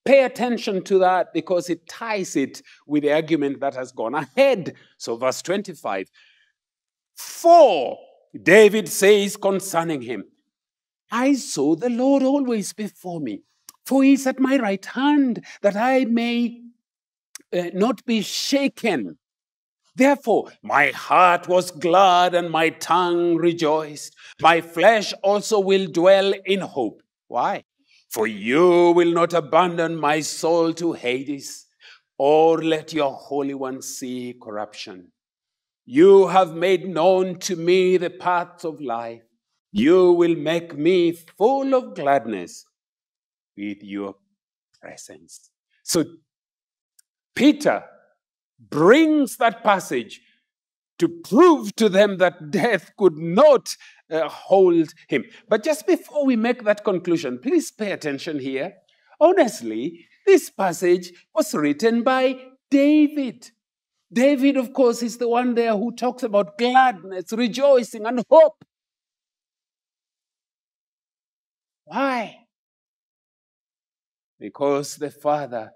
pay 0.05 0.23
attention 0.23 0.83
to 0.85 0.99
that 0.99 1.33
because 1.33 1.69
it 1.69 1.87
ties 1.87 2.35
it 2.35 2.61
with 2.87 3.03
the 3.03 3.11
argument 3.11 3.59
that 3.59 3.75
has 3.75 3.91
gone 3.91 4.15
ahead. 4.15 4.73
So, 4.97 5.17
verse 5.17 5.41
25 5.41 6.09
For 7.15 7.97
David 8.41 8.87
says 8.87 9.35
concerning 9.35 10.01
him, 10.01 10.23
I 11.11 11.33
saw 11.33 11.75
the 11.75 11.89
Lord 11.89 12.23
always 12.23 12.73
before 12.73 13.19
me, 13.19 13.41
for 13.85 14.03
he 14.03 14.13
is 14.13 14.27
at 14.27 14.39
my 14.39 14.57
right 14.57 14.85
hand, 14.85 15.45
that 15.61 15.75
I 15.75 16.05
may 16.05 16.61
uh, 17.51 17.69
not 17.73 18.05
be 18.05 18.21
shaken. 18.21 19.17
Therefore, 19.95 20.51
my 20.61 20.91
heart 20.91 21.47
was 21.47 21.71
glad 21.71 22.33
and 22.33 22.49
my 22.49 22.69
tongue 22.69 23.35
rejoiced. 23.35 24.15
My 24.41 24.61
flesh 24.61 25.13
also 25.23 25.59
will 25.59 25.87
dwell 25.87 26.33
in 26.45 26.61
hope. 26.61 27.01
Why? 27.27 27.63
For 28.09 28.25
you 28.25 28.91
will 28.91 29.11
not 29.11 29.33
abandon 29.33 29.95
my 29.95 30.21
soul 30.21 30.73
to 30.73 30.93
Hades, 30.93 31.67
or 32.17 32.61
let 32.61 32.93
your 32.93 33.11
Holy 33.11 33.53
One 33.53 33.81
see 33.81 34.35
corruption. 34.41 35.11
You 35.85 36.27
have 36.27 36.53
made 36.53 36.87
known 36.87 37.39
to 37.39 37.55
me 37.55 37.97
the 37.97 38.09
paths 38.09 38.63
of 38.63 38.81
life. 38.81 39.21
You 39.71 40.13
will 40.13 40.35
make 40.35 40.75
me 40.77 41.11
full 41.11 41.73
of 41.75 41.95
gladness 41.95 42.65
with 43.55 43.83
your 43.83 44.15
presence. 44.81 45.51
So 45.83 46.03
Peter 47.35 47.83
brings 48.59 49.37
that 49.37 49.63
passage 49.63 50.21
to 50.99 51.07
prove 51.07 51.75
to 51.77 51.89
them 51.89 52.17
that 52.17 52.51
death 52.51 52.91
could 52.97 53.17
not 53.17 53.75
uh, 54.11 54.27
hold 54.27 54.93
him. 55.07 55.23
But 55.47 55.63
just 55.63 55.87
before 55.87 56.25
we 56.25 56.35
make 56.35 56.63
that 56.65 56.83
conclusion, 56.83 57.39
please 57.39 57.71
pay 57.71 57.91
attention 57.91 58.39
here. 58.39 58.73
Honestly, 59.19 60.05
this 60.25 60.49
passage 60.49 61.11
was 61.33 61.53
written 61.53 62.03
by 62.03 62.37
David. 62.69 63.51
David, 64.11 64.57
of 64.57 64.73
course, 64.73 65.01
is 65.01 65.17
the 65.17 65.29
one 65.29 65.55
there 65.55 65.75
who 65.75 65.95
talks 65.95 66.23
about 66.23 66.57
gladness, 66.57 67.31
rejoicing, 67.31 68.05
and 68.05 68.23
hope. 68.29 68.65
Why? 71.85 72.37
Because 74.39 74.95
the 74.95 75.11
Father 75.11 75.71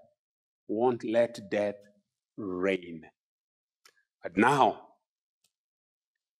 won't 0.68 1.04
let 1.04 1.38
death 1.50 1.76
reign. 2.36 3.02
But 4.22 4.36
now, 4.36 4.80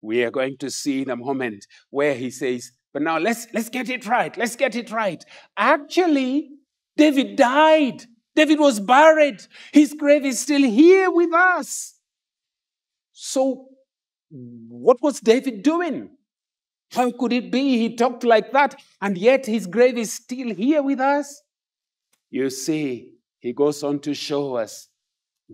we 0.02 0.22
are 0.22 0.30
going 0.30 0.56
to 0.58 0.70
see 0.70 1.02
in 1.02 1.10
a 1.10 1.16
moment 1.16 1.66
where 1.90 2.14
he 2.14 2.30
says, 2.30 2.72
but 2.92 3.02
now 3.02 3.18
let's, 3.18 3.46
let's 3.52 3.68
get 3.68 3.88
it 3.88 4.06
right. 4.06 4.36
Let's 4.36 4.56
get 4.56 4.76
it 4.76 4.90
right. 4.90 5.22
Actually, 5.56 6.50
David 6.96 7.36
died. 7.36 8.04
David 8.36 8.60
was 8.60 8.80
buried. 8.80 9.42
His 9.72 9.94
grave 9.94 10.24
is 10.24 10.40
still 10.40 10.62
here 10.62 11.10
with 11.10 11.32
us. 11.32 11.94
So, 13.12 13.68
what 14.30 15.00
was 15.02 15.20
David 15.20 15.62
doing? 15.62 16.10
How 16.90 17.10
could 17.10 17.32
it 17.32 17.50
be 17.50 17.78
he 17.78 17.96
talked 17.96 18.24
like 18.24 18.52
that 18.52 18.80
and 19.00 19.18
yet 19.18 19.46
his 19.46 19.66
grave 19.66 19.98
is 19.98 20.12
still 20.12 20.54
here 20.54 20.82
with 20.82 21.00
us? 21.00 21.42
You 22.30 22.50
see, 22.50 23.14
he 23.40 23.52
goes 23.52 23.82
on 23.82 24.00
to 24.00 24.14
show 24.14 24.56
us 24.56 24.88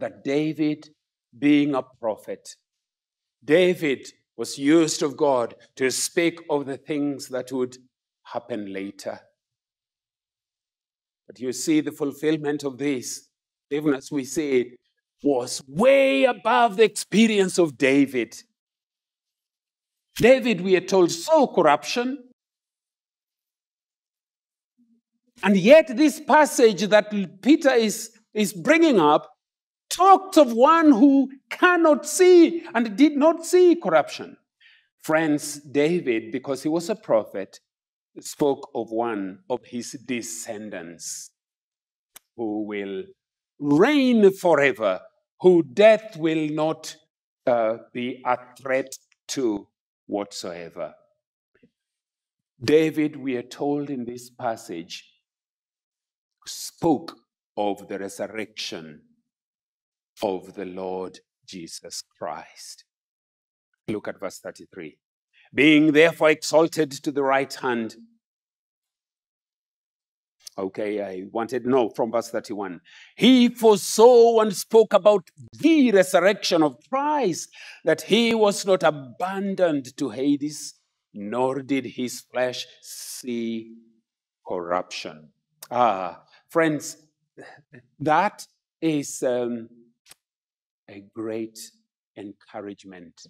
that 0.01 0.25
David, 0.25 0.89
being 1.39 1.75
a 1.75 1.83
prophet, 1.83 2.57
David 3.45 4.07
was 4.37 4.59
used 4.59 5.03
of 5.03 5.17
God 5.17 5.55
to 5.77 5.91
speak 5.91 6.41
of 6.49 6.67
the 6.67 6.77
things 6.77 7.29
that 7.29 7.53
would 7.53 7.77
happen 8.25 8.73
later. 8.73 9.21
But 11.27 11.39
you 11.39 11.53
see, 11.53 11.81
the 11.81 11.93
fulfillment 11.93 12.65
of 12.65 12.79
this, 12.79 13.29
even 13.71 13.95
as 13.95 14.11
we 14.11 14.25
see 14.25 14.61
it, 14.61 14.81
was 15.23 15.63
way 15.69 16.25
above 16.25 16.77
the 16.77 16.85
experience 16.85 17.59
of 17.59 17.77
David. 17.79 18.35
David, 20.17 20.61
we 20.61 20.77
are 20.77 20.81
told, 20.81 21.11
saw 21.11 21.47
corruption. 21.47 22.25
And 25.43 25.57
yet, 25.57 25.97
this 25.97 26.21
passage 26.21 26.83
that 26.89 27.11
Peter 27.43 27.71
is, 27.71 28.11
is 28.35 28.53
bringing 28.53 28.99
up 28.99 29.31
talks 29.91 30.39
of 30.39 30.53
one 30.53 30.93
who 30.93 31.31
cannot 31.51 32.07
see 32.07 32.65
and 32.75 32.97
did 32.97 33.17
not 33.17 33.45
see 33.45 33.75
corruption. 33.75 34.37
Friends, 35.03 35.61
David, 35.61 36.31
because 36.33 36.63
he 36.63 36.69
was 36.69 36.89
a 36.89 36.95
prophet, 36.95 37.59
spoke 38.21 38.71
of 38.75 38.91
one 38.91 39.41
of 39.49 39.65
his 39.65 39.93
descendants 40.07 41.31
who 42.37 42.65
will 42.65 43.05
reign 43.59 44.33
forever, 44.33 45.01
who 45.41 45.63
death 45.63 46.17
will 46.17 46.49
not 46.49 46.97
uh, 47.47 47.77
be 47.93 48.23
a 48.25 48.39
threat 48.61 48.95
to 49.29 49.67
whatsoever. 50.07 50.95
David, 52.63 53.17
we 53.17 53.37
are 53.37 53.43
told 53.43 53.89
in 53.91 54.05
this 54.05 54.29
passage, 54.31 55.05
spoke 56.47 57.17
of 57.57 57.89
the 57.89 57.99
resurrection 57.99 59.03
of 60.23 60.55
the 60.55 60.65
Lord 60.65 61.21
Jesus 61.47 62.03
Christ. 62.19 62.85
Look 63.89 64.09
at 64.09 64.21
verse 64.21 64.39
33. 64.39 64.97
Being 65.53 65.93
therefore 65.93 66.31
exalted 66.31 66.93
to 66.93 67.11
the 67.11 67.23
right 67.23 67.53
hand. 67.53 67.97
Okay, 70.59 71.03
I 71.03 71.25
wanted 71.33 71.65
no 71.65 71.89
from 71.89 72.13
verse 72.13 72.31
31. 72.31 72.81
He 73.17 73.49
foresaw 73.49 74.41
and 74.41 74.55
spoke 74.55 74.93
about 74.93 75.29
the 75.59 75.91
resurrection 75.91 76.63
of 76.63 76.77
Christ, 76.89 77.49
that 77.85 78.03
he 78.03 78.35
was 78.35 78.67
not 78.67 78.83
abandoned 78.83 79.97
to 79.97 80.11
Hades, 80.11 80.75
nor 81.15 81.63
did 81.63 81.87
his 81.87 82.21
flesh 82.21 82.67
see 82.83 83.73
corruption. 84.47 85.31
Ah, 85.71 86.25
friends, 86.49 86.97
that 87.99 88.47
is 88.81 89.23
um, 89.23 89.69
a 90.91 91.05
great 91.15 91.59
encouragement 92.17 93.27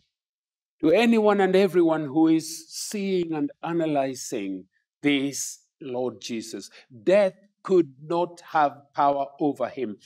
to 0.80 0.90
anyone 0.90 1.40
and 1.40 1.54
everyone 1.54 2.06
who 2.06 2.28
is 2.28 2.68
seeing 2.70 3.34
and 3.34 3.50
analyzing 3.62 4.64
this 5.02 5.61
Lord 5.80 6.20
Jesus. 6.20 6.70
Death 7.04 7.34
could 7.62 7.92
not 8.02 8.40
have 8.52 8.72
power 8.94 9.26
over 9.38 9.68
him. 9.68 9.98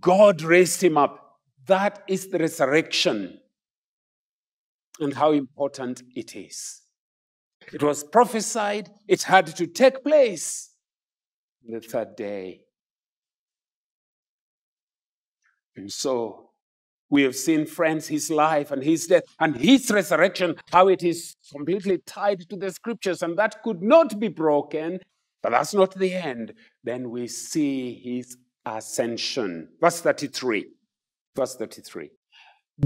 God 0.00 0.42
raised 0.42 0.82
him 0.82 0.98
up. 0.98 1.38
That 1.66 2.02
is 2.06 2.28
the 2.28 2.38
resurrection 2.38 3.40
and 4.98 5.14
how 5.14 5.32
important 5.32 6.02
it 6.14 6.36
is. 6.36 6.82
It 7.72 7.82
was 7.82 8.04
prophesied, 8.04 8.90
it 9.08 9.22
had 9.22 9.46
to 9.56 9.66
take 9.66 10.02
place 10.02 10.70
the 11.66 11.80
third 11.80 12.16
day. 12.16 12.62
And 15.76 15.90
so 15.90 16.49
we 17.10 17.22
have 17.22 17.34
seen, 17.34 17.66
friends, 17.66 18.06
his 18.06 18.30
life 18.30 18.70
and 18.70 18.82
his 18.82 19.08
death 19.08 19.24
and 19.40 19.56
his 19.56 19.90
resurrection, 19.90 20.54
how 20.70 20.88
it 20.88 21.02
is 21.02 21.36
completely 21.52 21.98
tied 22.06 22.48
to 22.48 22.56
the 22.56 22.70
scriptures, 22.70 23.22
and 23.22 23.36
that 23.36 23.62
could 23.62 23.82
not 23.82 24.18
be 24.18 24.28
broken. 24.28 25.00
But 25.42 25.50
that's 25.50 25.74
not 25.74 25.94
the 25.94 26.14
end. 26.14 26.52
Then 26.84 27.10
we 27.10 27.26
see 27.26 27.94
his 27.94 28.36
ascension. 28.64 29.68
Verse 29.80 30.00
33. 30.00 30.66
Verse 31.34 31.56
33. 31.56 32.10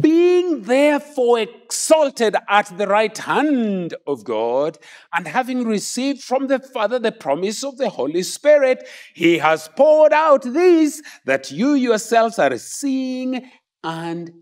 Being 0.00 0.62
therefore 0.62 1.40
exalted 1.40 2.34
at 2.48 2.76
the 2.76 2.86
right 2.86 3.16
hand 3.16 3.94
of 4.08 4.24
God, 4.24 4.78
and 5.12 5.28
having 5.28 5.64
received 5.64 6.20
from 6.20 6.48
the 6.48 6.58
Father 6.58 6.98
the 6.98 7.12
promise 7.12 7.62
of 7.62 7.76
the 7.76 7.90
Holy 7.90 8.24
Spirit, 8.24 8.88
he 9.14 9.38
has 9.38 9.68
poured 9.76 10.12
out 10.12 10.42
these 10.42 11.00
that 11.26 11.52
you 11.52 11.74
yourselves 11.74 12.40
are 12.40 12.56
seeing 12.58 13.48
and 13.84 14.32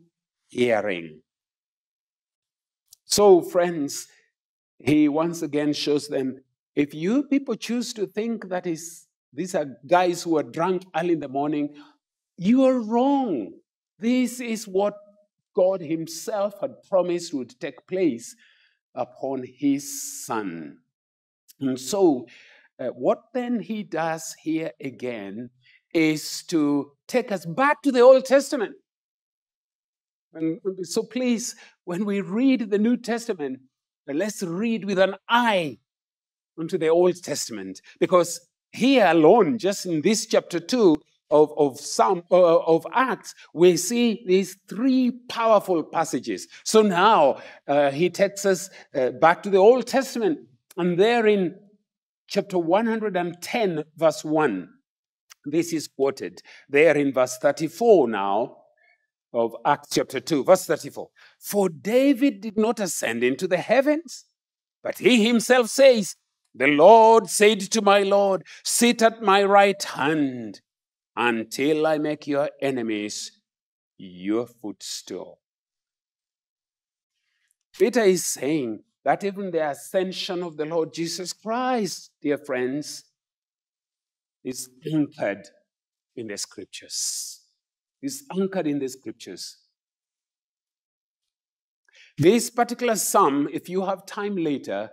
hearing. 0.49 1.21
So, 3.05 3.43
friends, 3.43 4.07
he 4.79 5.09
once 5.09 5.43
again 5.43 5.75
shows 5.75 6.09
them 6.09 6.41
if 6.75 6.95
you 6.95 7.25
people 7.25 7.55
choose 7.57 7.93
to 7.95 8.07
think 8.07 8.49
that 8.49 8.67
is, 8.67 9.07
these 9.33 9.55
are 9.55 9.67
guys 9.87 10.23
who 10.23 10.39
are 10.39 10.43
drunk 10.43 10.85
early 10.97 11.13
in 11.13 11.21
the 11.21 11.29
morning, 11.29 11.75
you 12.39 12.65
are 12.65 12.81
wrong. 12.81 13.53
This 13.99 14.41
is 14.41 14.67
what 14.67 14.95
God 15.55 15.83
Himself 15.83 16.55
had 16.61 16.83
promised 16.89 17.35
would 17.35 17.61
take 17.61 17.87
place 17.87 18.35
upon 18.95 19.45
His 19.45 20.25
Son. 20.25 20.79
And 21.61 21.79
so, 21.79 22.27
uh, 22.81 22.89
what 22.89 23.19
then 23.35 23.61
He 23.61 23.83
does 23.83 24.35
here 24.43 24.73
again 24.81 25.51
is 25.93 26.43
to 26.45 26.93
take 27.07 27.31
us 27.31 27.45
back 27.45 27.83
to 27.83 27.93
the 27.93 28.01
Old 28.01 28.25
Testament 28.25 28.75
so 30.83 31.03
please, 31.03 31.55
when 31.85 32.05
we 32.05 32.21
read 32.21 32.71
the 32.71 32.79
New 32.79 32.97
Testament, 32.97 33.61
let's 34.07 34.43
read 34.43 34.85
with 34.85 34.99
an 34.99 35.17
eye 35.29 35.79
onto 36.59 36.79
the 36.79 36.89
Old 36.89 37.23
Testament. 37.23 37.81
Because 38.01 38.41
here 38.73 39.07
alone, 39.07 39.59
just 39.59 39.87
in 39.87 40.01
this 40.03 40.27
chapter 40.27 40.59
2 40.59 40.97
of, 41.31 41.53
of 41.57 41.81
some 41.81 42.23
uh, 42.31 42.59
of 42.61 42.87
Acts, 42.93 43.35
we 43.55 43.77
see 43.77 44.23
these 44.27 44.57
three 44.69 45.13
powerful 45.29 45.83
passages. 45.83 46.49
So 46.65 46.83
now 46.83 47.41
uh, 47.67 47.91
he 47.91 48.11
takes 48.11 48.45
us 48.45 48.71
uh, 48.95 49.11
back 49.11 49.43
to 49.43 49.51
the 49.51 49.59
Old 49.59 49.87
Testament, 49.87 50.41
and 50.77 50.99
there 50.99 51.27
in 51.27 51.55
chapter 52.27 52.59
110, 52.59 53.85
verse 53.97 54.25
1, 54.25 54.69
this 55.45 55.73
is 55.73 55.89
quoted 55.89 56.41
there 56.69 56.97
in 56.97 57.13
verse 57.13 57.37
34 57.39 58.09
now 58.09 58.62
of 59.33 59.57
Acts 59.65 59.89
chapter 59.93 60.21
2, 60.21 60.45
verse 60.45 60.67
34. 60.67 61.09
For 61.39 61.69
David 61.69 62.41
did 62.41 62.57
not 62.57 62.81
ascend 62.81 63.25
into 63.25 63.49
the 63.49 63.57
heavens, 63.59 64.27
but 64.83 64.99
he 64.99 65.27
himself 65.27 65.69
says, 65.69 66.17
The 66.55 66.67
Lord 66.67 67.29
said 67.29 67.61
to 67.61 67.83
my 67.83 68.01
Lord, 68.01 68.45
Sit 68.65 69.03
at 69.03 69.23
my 69.23 69.43
right 69.43 69.83
hand 69.83 70.61
until 71.17 71.87
I 71.87 71.99
make 71.99 72.27
your 72.27 72.51
enemies 72.61 73.33
your 73.99 74.47
footstool. 74.47 75.39
Peter 77.79 78.03
is 78.03 78.27
saying 78.27 78.83
that 79.05 79.25
even 79.25 79.51
the 79.51 79.71
ascension 79.71 80.43
of 80.43 80.57
the 80.57 80.67
Lord 80.67 80.93
Jesus 80.93 81.33
Christ, 81.33 82.11
dear 82.21 82.39
friends, 82.39 83.05
is 84.45 84.69
anchored 84.93 85.49
in 86.17 86.27
the 86.27 86.37
scriptures 86.37 87.42
is 88.03 88.25
anchored 88.33 88.67
in 88.67 88.79
the 88.79 88.89
scriptures. 88.89 89.59
This 92.19 92.51
particular 92.51 92.97
psalm, 92.97 93.49
if 93.53 93.69
you 93.69 93.85
have 93.85 94.05
time 94.05 94.37
later, 94.37 94.91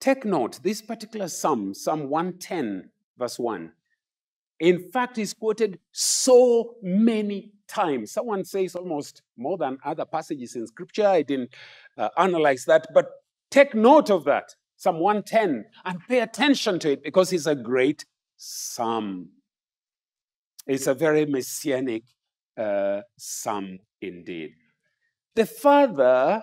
take 0.00 0.24
note, 0.24 0.60
this 0.62 0.80
particular 0.80 1.28
psalm, 1.28 1.74
Psalm 1.74 2.08
110, 2.08 2.90
verse 3.18 3.38
1, 3.38 3.72
in 4.60 4.90
fact, 4.90 5.18
is 5.18 5.34
quoted 5.34 5.78
so 5.92 6.76
many 6.82 7.52
times. 7.68 8.12
Someone 8.12 8.44
says 8.44 8.74
almost 8.74 9.22
more 9.36 9.56
than 9.58 9.78
other 9.84 10.04
passages 10.04 10.56
in 10.56 10.66
scripture. 10.66 11.06
I 11.06 11.22
didn't 11.22 11.54
uh, 11.96 12.08
analyze 12.16 12.64
that, 12.64 12.86
but 12.92 13.06
take 13.50 13.74
note 13.74 14.10
of 14.10 14.24
that, 14.24 14.54
Psalm 14.76 14.98
110, 15.00 15.64
and 15.84 16.00
pay 16.08 16.20
attention 16.20 16.78
to 16.80 16.92
it 16.92 17.04
because 17.04 17.32
it's 17.32 17.46
a 17.46 17.54
great 17.54 18.04
psalm. 18.36 19.28
It's 20.66 20.86
a 20.86 20.94
very 20.94 21.24
messianic 21.24 22.04
uh, 22.58 23.02
some 23.16 23.78
indeed. 24.00 24.50
The 25.34 25.46
Father, 25.46 26.42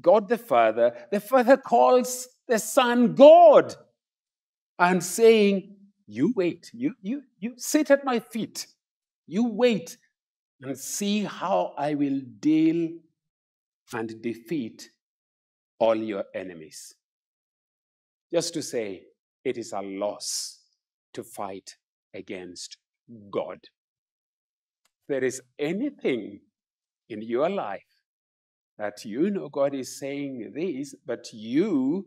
God 0.00 0.28
the 0.28 0.38
Father, 0.38 0.94
the 1.10 1.20
Father 1.20 1.56
calls 1.56 2.28
the 2.46 2.58
Son 2.58 3.14
God 3.14 3.74
and 4.78 5.02
saying, 5.02 5.76
You 6.06 6.32
wait, 6.36 6.70
you, 6.74 6.94
you, 7.00 7.22
you 7.38 7.54
sit 7.56 7.90
at 7.90 8.04
my 8.04 8.18
feet, 8.18 8.66
you 9.26 9.46
wait 9.46 9.96
and 10.60 10.76
see 10.78 11.24
how 11.24 11.72
I 11.78 11.94
will 11.94 12.20
deal 12.40 12.90
and 13.92 14.22
defeat 14.22 14.90
all 15.78 15.96
your 15.96 16.24
enemies. 16.34 16.94
Just 18.32 18.54
to 18.54 18.62
say, 18.62 19.04
it 19.44 19.56
is 19.56 19.72
a 19.72 19.80
loss 19.80 20.58
to 21.14 21.24
fight 21.24 21.76
against 22.14 22.76
God 23.30 23.58
there 25.10 25.24
is 25.24 25.42
anything 25.58 26.40
in 27.08 27.20
your 27.20 27.50
life 27.50 27.82
that 28.78 29.04
you 29.04 29.28
know 29.30 29.48
God 29.48 29.74
is 29.74 29.98
saying 29.98 30.52
this, 30.54 30.94
but 31.04 31.26
you 31.32 32.06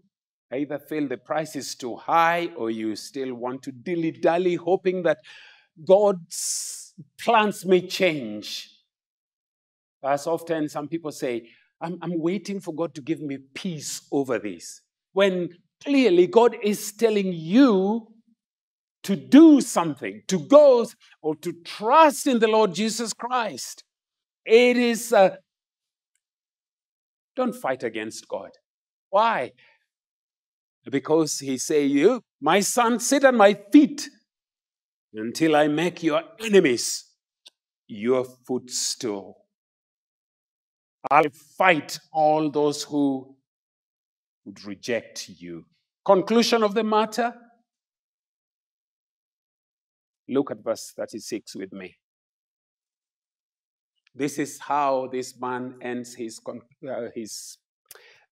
either 0.54 0.80
feel 0.80 1.08
the 1.10 1.18
price 1.18 1.56
is 1.58 1.76
too 1.76 1.98
high 1.98 2.50
or 2.56 2.72
you 2.72 2.96
still 2.96 3.34
want 3.34 3.62
to 3.64 3.72
dilly 3.74 4.12
dally, 4.12 4.56
hoping 4.56 5.04
that 5.04 5.18
God's 5.86 6.94
plans 7.20 7.66
may 7.66 7.82
change. 7.82 8.70
As 10.02 10.26
often 10.26 10.70
some 10.70 10.88
people 10.88 11.12
say, 11.12 11.50
I'm, 11.82 11.98
I'm 12.02 12.18
waiting 12.22 12.62
for 12.62 12.74
God 12.74 12.96
to 12.96 13.02
give 13.02 13.20
me 13.20 13.38
peace 13.54 14.08
over 14.14 14.40
this. 14.40 14.82
When 15.12 15.50
clearly 15.84 16.28
God 16.28 16.56
is 16.64 16.94
telling 16.94 17.34
you 17.34 18.08
to 19.04 19.16
do 19.16 19.62
something, 19.62 20.24
to 20.28 20.40
go 20.40 20.86
or 21.22 21.36
to 21.38 21.54
trust 21.64 22.26
in 22.28 22.40
the 22.40 22.48
Lord 22.48 22.74
Jesus 22.74 23.14
Christ. 23.14 23.84
It 24.46 24.78
is, 24.78 25.14
uh, 25.14 25.36
don't 27.36 27.56
fight 27.56 27.84
against 27.84 28.28
God. 28.28 28.52
Why? 29.10 29.52
Because 30.90 31.40
he 31.40 31.58
say, 31.58 31.86
you, 31.86 32.22
my 32.42 32.60
son, 32.62 33.00
sit 33.00 33.24
at 33.24 33.34
my 33.34 33.54
feet 33.72 34.10
until 35.14 35.56
I 35.56 35.68
make 35.68 36.04
your 36.04 36.24
enemies 36.40 37.06
your 37.88 38.26
footstool. 38.46 39.38
I'll 41.12 41.30
fight 41.58 42.00
all 42.12 42.50
those 42.50 42.84
who 42.84 43.36
would 44.46 44.64
reject 44.66 45.30
you. 45.30 45.66
Conclusion 46.06 46.64
of 46.64 46.74
the 46.74 46.84
matter 46.84 47.34
Look 50.28 50.52
at 50.52 50.64
verse 50.64 50.94
36 50.96 51.56
with 51.56 51.74
me. 51.74 51.96
This 54.16 54.38
is 54.38 54.60
how 54.60 55.10
this 55.12 55.40
man 55.40 55.76
ends 55.82 56.14
his, 56.14 56.40
uh, 56.88 57.08
his 57.16 57.58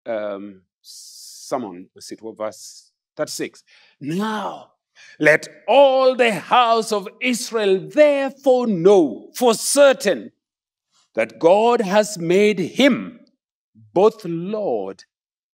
um, 0.05 0.61
sermon, 0.81 1.89
it 1.95 2.21
was 2.21 2.35
verse 2.37 2.91
36. 3.17 3.63
Now, 3.99 4.71
let 5.19 5.47
all 5.67 6.15
the 6.15 6.33
house 6.33 6.91
of 6.91 7.07
Israel 7.21 7.89
therefore 7.89 8.67
know 8.67 9.31
for 9.35 9.53
certain 9.53 10.31
that 11.15 11.39
God 11.39 11.81
has 11.81 12.17
made 12.17 12.59
him 12.59 13.19
both 13.93 14.23
Lord 14.23 15.03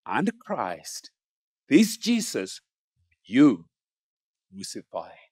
and 0.05 0.31
Christ, 0.39 1.11
this 1.69 1.97
Jesus 1.97 2.61
you 3.23 3.65
crucified. 4.51 5.26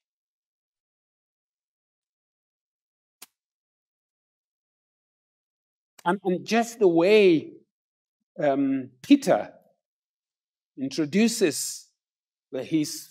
And, 6.06 6.20
and 6.24 6.46
just 6.46 6.78
the 6.78 6.88
way 6.88 7.50
um, 8.38 8.90
Peter 9.02 9.50
introduces 10.80 11.88
his, 12.52 13.08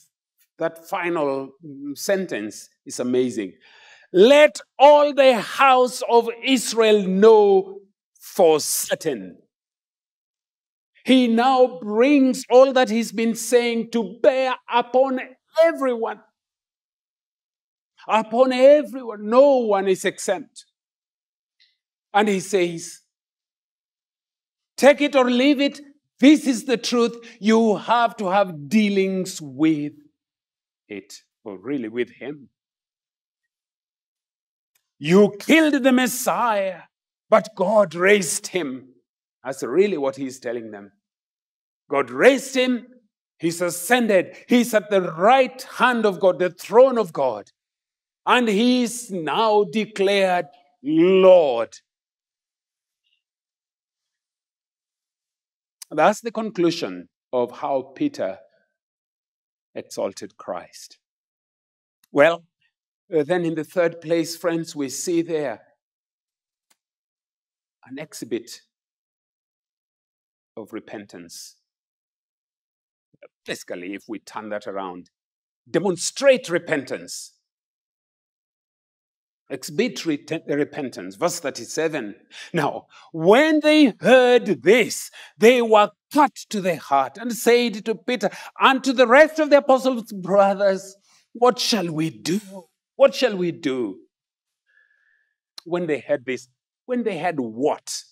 that 0.57 0.87
final 0.87 1.51
sentence 1.93 2.69
is 2.85 3.01
amazing. 3.01 3.53
Let 4.13 4.61
all 4.79 5.13
the 5.13 5.39
house 5.41 6.01
of 6.09 6.29
Israel 6.41 7.05
know 7.05 7.79
for 8.17 8.61
certain. 8.61 9.39
He 11.03 11.27
now 11.27 11.79
brings 11.81 12.45
all 12.49 12.71
that 12.73 12.89
he's 12.89 13.11
been 13.11 13.35
saying 13.35 13.91
to 13.91 14.17
bear 14.23 14.55
upon 14.73 15.19
everyone. 15.63 16.21
Upon 18.07 18.53
everyone. 18.53 19.29
No 19.29 19.57
one 19.57 19.87
is 19.89 20.05
exempt. 20.05 20.65
And 22.15 22.29
he 22.29 22.39
says, 22.39 23.01
Take 24.77 25.01
it 25.01 25.15
or 25.15 25.29
leave 25.29 25.61
it. 25.61 25.81
This 26.19 26.47
is 26.47 26.63
the 26.63 26.77
truth. 26.77 27.13
You 27.39 27.75
have 27.75 28.15
to 28.17 28.27
have 28.29 28.69
dealings 28.69 29.41
with 29.41 29.93
it, 30.87 31.13
or 31.43 31.57
really 31.57 31.89
with 31.89 32.09
him. 32.09 32.49
You 34.97 35.35
killed 35.39 35.83
the 35.83 35.91
Messiah, 35.91 36.83
but 37.29 37.49
God 37.55 37.95
raised 37.95 38.47
him. 38.47 38.87
That's 39.43 39.61
really 39.61 39.97
what 39.97 40.15
he's 40.15 40.39
telling 40.39 40.71
them. 40.71 40.93
God 41.89 42.09
raised 42.09 42.55
him. 42.55 42.87
He's 43.39 43.61
ascended. 43.61 44.35
He's 44.47 44.73
at 44.73 44.89
the 44.89 45.01
right 45.01 45.61
hand 45.63 46.05
of 46.05 46.21
God, 46.21 46.39
the 46.39 46.49
throne 46.49 46.97
of 46.97 47.11
God. 47.11 47.51
And 48.25 48.47
he's 48.47 49.11
now 49.11 49.65
declared 49.65 50.47
Lord. 50.81 51.75
That's 55.95 56.19
the 56.19 56.31
conclusion 56.31 57.07
of 57.31 57.59
how 57.59 57.93
Peter 57.95 58.39
exalted 59.73 60.35
Christ. 60.35 60.97
Well, 62.11 62.43
uh, 63.13 63.23
then 63.23 63.45
in 63.45 63.55
the 63.55 63.63
third 63.63 64.01
place, 64.01 64.35
friends, 64.35 64.75
we 64.75 64.89
see 64.89 65.21
there 65.21 65.61
an 67.85 67.97
exhibit 67.97 68.61
of 70.57 70.73
repentance. 70.73 71.55
Basically, 73.45 73.93
if 73.93 74.03
we 74.07 74.19
turn 74.19 74.49
that 74.49 74.67
around, 74.67 75.11
demonstrate 75.69 76.49
repentance. 76.49 77.34
Exhibit 79.49 80.05
repentance. 80.05 81.15
Verse 81.15 81.39
37. 81.39 82.15
Now, 82.53 82.87
when 83.11 83.59
they 83.59 83.93
heard 83.99 84.63
this, 84.63 85.11
they 85.37 85.61
were 85.61 85.91
cut 86.13 86.35
to 86.49 86.61
the 86.61 86.77
heart 86.77 87.17
and 87.17 87.31
said 87.31 87.85
to 87.85 87.95
Peter 87.95 88.29
and 88.59 88.83
to 88.83 88.91
the 88.91 89.07
rest 89.07 89.37
of 89.37 89.51
the 89.51 89.57
apostles, 89.57 90.11
Brothers, 90.11 90.95
what 91.33 91.59
shall 91.59 91.91
we 91.91 92.09
do? 92.09 92.39
What 92.95 93.13
shall 93.13 93.37
we 93.37 93.51
do? 93.51 93.99
When 95.63 95.85
they 95.85 95.99
heard 95.99 96.25
this, 96.25 96.47
when 96.85 97.03
they 97.03 97.17
had 97.17 97.39
what? 97.39 98.03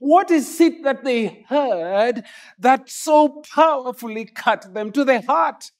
What 0.00 0.30
is 0.30 0.60
it 0.60 0.82
that 0.82 1.04
they 1.04 1.44
heard 1.48 2.24
that 2.58 2.90
so 2.90 3.42
powerfully 3.54 4.24
cut 4.24 4.74
them 4.74 4.90
to 4.92 5.04
the 5.04 5.20
heart? 5.22 5.70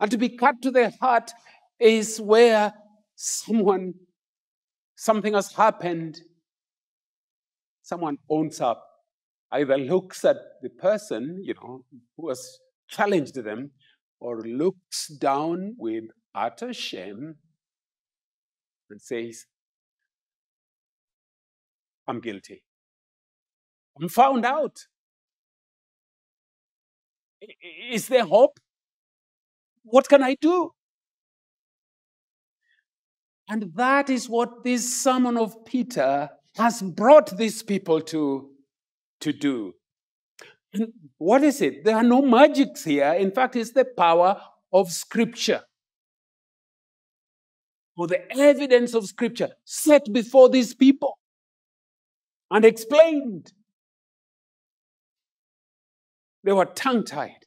And 0.00 0.10
to 0.10 0.18
be 0.18 0.30
cut 0.30 0.62
to 0.62 0.70
the 0.70 0.90
heart 1.00 1.30
is 1.78 2.20
where 2.20 2.72
someone, 3.18 3.94
something 4.94 5.34
has 5.34 5.52
happened. 5.52 6.20
Someone 7.82 8.18
owns 8.30 8.60
up, 8.60 8.84
either 9.50 9.76
looks 9.76 10.24
at 10.24 10.36
the 10.62 10.68
person, 10.68 11.40
you 11.42 11.54
know, 11.54 11.84
who 12.16 12.28
has 12.28 12.58
challenged 12.88 13.34
them, 13.34 13.72
or 14.20 14.42
looks 14.42 15.08
down 15.08 15.74
with 15.78 16.04
utter 16.34 16.72
shame 16.72 17.34
and 18.90 19.02
says, 19.02 19.46
I'm 22.06 22.20
guilty. 22.20 22.62
I'm 24.00 24.08
found 24.08 24.44
out. 24.44 24.86
Is 27.90 28.08
there 28.08 28.24
hope? 28.24 28.60
What 29.82 30.08
can 30.08 30.22
I 30.22 30.36
do? 30.40 30.72
And 33.48 33.72
that 33.76 34.10
is 34.10 34.28
what 34.28 34.62
this 34.62 35.02
sermon 35.02 35.38
of 35.38 35.64
Peter 35.64 36.28
has 36.56 36.82
brought 36.82 37.36
these 37.38 37.62
people 37.62 38.00
to, 38.02 38.50
to 39.20 39.32
do. 39.32 39.74
And 40.74 40.92
what 41.16 41.42
is 41.42 41.62
it? 41.62 41.84
There 41.84 41.96
are 41.96 42.02
no 42.02 42.20
magics 42.20 42.84
here. 42.84 43.12
In 43.12 43.30
fact, 43.30 43.56
it's 43.56 43.72
the 43.72 43.86
power 43.86 44.38
of 44.72 44.90
Scripture. 44.90 45.62
Or 47.96 48.06
the 48.06 48.30
evidence 48.36 48.94
of 48.94 49.06
Scripture 49.06 49.50
set 49.64 50.02
before 50.12 50.50
these 50.50 50.74
people 50.74 51.18
and 52.50 52.64
explained. 52.64 53.52
They 56.44 56.52
were 56.52 56.66
tongue 56.66 57.04
tied. 57.04 57.46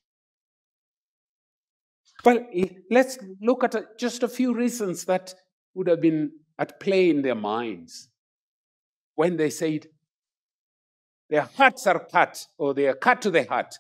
But 2.23 2.47
let's 2.89 3.17
look 3.41 3.63
at 3.63 3.75
just 3.97 4.23
a 4.23 4.27
few 4.27 4.53
reasons 4.53 5.05
that 5.05 5.33
would 5.73 5.87
have 5.87 6.01
been 6.01 6.31
at 6.57 6.79
play 6.79 7.09
in 7.09 7.21
their 7.21 7.35
minds 7.35 8.09
when 9.15 9.37
they 9.37 9.49
said, 9.49 9.87
their 11.31 11.47
hearts 11.55 11.87
are 11.87 12.05
cut, 12.11 12.45
or 12.57 12.73
they 12.73 12.87
are 12.87 12.93
cut 12.93 13.21
to 13.21 13.31
the 13.31 13.45
heart. 13.45 13.73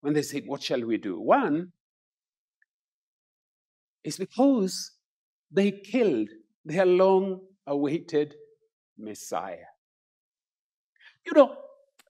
When 0.00 0.14
they 0.14 0.22
said, 0.22 0.44
What 0.46 0.62
shall 0.62 0.82
we 0.82 0.96
do? 0.96 1.20
One 1.20 1.72
is 4.02 4.16
because 4.16 4.92
they 5.50 5.70
killed 5.72 6.30
their 6.64 6.86
long 6.86 7.40
awaited 7.66 8.34
Messiah. 8.96 9.68
You 11.26 11.32
know, 11.34 11.56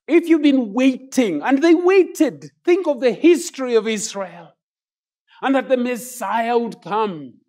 if 0.07 0.29
you've 0.29 0.43
been 0.43 0.73
waiting, 0.73 1.43
and 1.43 1.61
they 1.61 1.75
waited, 1.75 2.53
think 2.65 2.87
of 2.87 3.01
the 3.01 3.13
history 3.13 3.75
of 3.75 3.89
Israel, 3.89 4.53
and 5.43 5.57
that 5.57 5.69
the 5.69 5.77
Messiah 5.77 6.57
would 6.57 6.81
come 6.81 7.41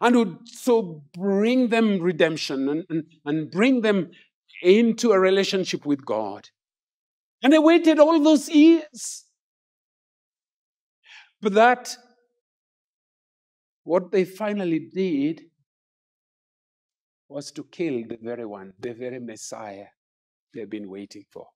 and 0.00 0.16
would 0.16 0.48
so 0.48 1.02
bring 1.12 1.68
them 1.68 2.00
redemption 2.00 2.68
and, 2.68 2.84
and, 2.88 3.04
and 3.24 3.50
bring 3.50 3.80
them 3.80 4.10
into 4.62 5.12
a 5.12 5.18
relationship 5.18 5.84
with 5.84 6.04
God. 6.04 6.48
And 7.42 7.52
they 7.52 7.58
waited 7.58 7.98
all 7.98 8.20
those 8.22 8.48
years. 8.48 9.24
But 11.40 11.54
that, 11.54 11.96
what 13.84 14.10
they 14.10 14.24
finally 14.24 14.80
did 14.92 15.42
was 17.28 17.52
to 17.52 17.64
kill 17.64 18.02
the 18.08 18.18
very 18.20 18.44
one, 18.44 18.72
the 18.80 18.92
very 18.92 19.20
Messiah 19.20 19.86
they've 20.52 20.68
been 20.68 20.88
waiting 20.88 21.24
for. 21.30 21.46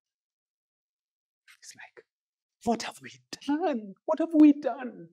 It's 1.61 1.74
like, 1.76 2.05
what 2.64 2.82
have 2.82 2.99
we 3.03 3.11
done? 3.47 3.95
What 4.05 4.18
have 4.18 4.34
we 4.34 4.53
done? 4.53 5.09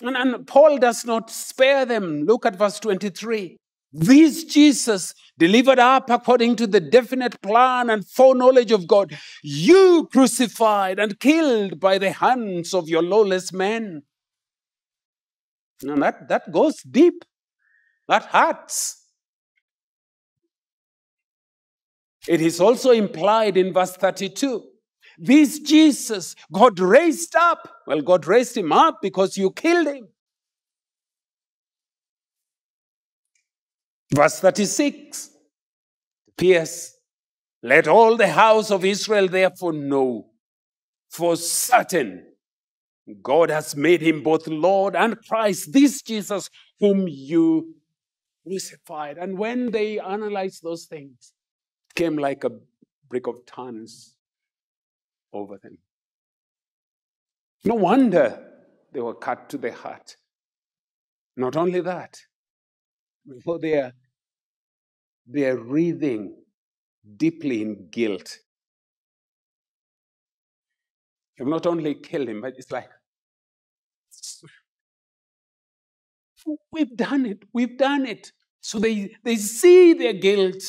And, 0.00 0.16
and 0.16 0.46
Paul 0.46 0.78
does 0.78 1.04
not 1.04 1.30
spare 1.30 1.84
them. 1.84 2.24
Look 2.24 2.46
at 2.46 2.56
verse 2.56 2.80
23. 2.80 3.56
This 3.92 4.44
Jesus, 4.44 5.12
delivered 5.38 5.78
up 5.78 6.08
according 6.08 6.56
to 6.56 6.66
the 6.66 6.80
definite 6.80 7.40
plan 7.42 7.90
and 7.90 8.06
foreknowledge 8.06 8.72
of 8.72 8.86
God, 8.86 9.18
you 9.42 10.08
crucified 10.10 10.98
and 10.98 11.20
killed 11.20 11.78
by 11.78 11.98
the 11.98 12.12
hands 12.12 12.72
of 12.72 12.88
your 12.88 13.02
lawless 13.02 13.52
men. 13.52 14.02
And 15.82 16.02
that, 16.02 16.28
that 16.28 16.50
goes 16.50 16.82
deep. 16.82 17.22
That 18.08 18.24
hurts. 18.24 18.98
It 22.26 22.40
is 22.40 22.60
also 22.60 22.92
implied 22.92 23.56
in 23.56 23.72
verse 23.72 23.96
32 23.96 24.62
this 25.22 25.60
Jesus, 25.60 26.34
God 26.52 26.80
raised 26.80 27.36
up. 27.36 27.68
Well, 27.86 28.00
God 28.00 28.26
raised 28.26 28.56
him 28.56 28.72
up 28.72 28.98
because 29.00 29.36
you 29.36 29.52
killed 29.52 29.86
him. 29.86 30.08
Verse 34.12 34.40
36 34.40 35.30
P.S. 36.36 36.96
Let 37.62 37.86
all 37.86 38.16
the 38.16 38.26
house 38.26 38.72
of 38.72 38.84
Israel 38.84 39.28
therefore 39.28 39.72
know 39.72 40.26
for 41.08 41.36
certain 41.36 42.26
God 43.22 43.50
has 43.50 43.76
made 43.76 44.00
him 44.00 44.22
both 44.24 44.48
Lord 44.48 44.96
and 44.96 45.16
Christ, 45.28 45.72
this 45.72 46.02
Jesus 46.02 46.50
whom 46.80 47.06
you 47.06 47.76
crucified. 48.44 49.18
And 49.18 49.38
when 49.38 49.70
they 49.70 50.00
analyzed 50.00 50.64
those 50.64 50.86
things, 50.86 51.32
it 51.90 51.94
came 51.94 52.16
like 52.16 52.42
a 52.42 52.50
brick 53.08 53.28
of 53.28 53.46
tons 53.46 54.11
over 55.32 55.58
them. 55.58 55.78
No 57.64 57.74
wonder 57.74 58.48
they 58.92 59.00
were 59.00 59.14
cut 59.14 59.48
to 59.50 59.58
the 59.58 59.72
heart. 59.72 60.16
Not 61.36 61.56
only 61.56 61.80
that, 61.80 62.18
before 63.26 63.58
they 63.58 63.74
are, 63.78 63.92
they 65.26 65.46
are 65.46 65.56
wreathing 65.56 66.36
deeply 67.16 67.62
in 67.62 67.88
guilt. 67.90 68.38
You've 71.38 71.48
not 71.48 71.66
only 71.66 71.94
killed 71.94 72.28
him, 72.28 72.40
but 72.40 72.54
it's 72.58 72.70
like, 72.70 72.88
we've 76.72 76.96
done 76.96 77.26
it, 77.26 77.44
we've 77.52 77.78
done 77.78 78.06
it. 78.06 78.32
So 78.60 78.78
they, 78.78 79.14
they 79.24 79.36
see 79.36 79.92
their 79.94 80.12
guilt. 80.12 80.62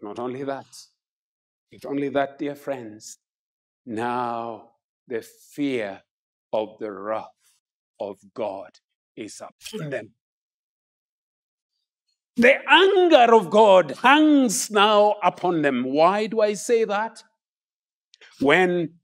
Not 0.00 0.18
only 0.18 0.42
that, 0.44 0.66
if 1.72 1.86
only 1.86 2.10
that, 2.10 2.38
dear 2.38 2.54
friends, 2.54 3.18
now 3.86 4.72
the 5.08 5.22
fear 5.22 6.02
of 6.52 6.78
the 6.78 6.92
wrath 6.92 7.26
of 7.98 8.18
God 8.34 8.70
is 9.16 9.40
upon 9.40 9.90
them. 9.90 10.10
The 12.36 12.56
anger 12.68 13.34
of 13.34 13.50
God 13.50 13.96
hangs 14.02 14.70
now 14.70 15.16
upon 15.22 15.62
them. 15.62 15.84
Why 15.84 16.26
do 16.26 16.40
I 16.40 16.54
say 16.54 16.84
that? 16.84 17.22
When, 18.40 18.94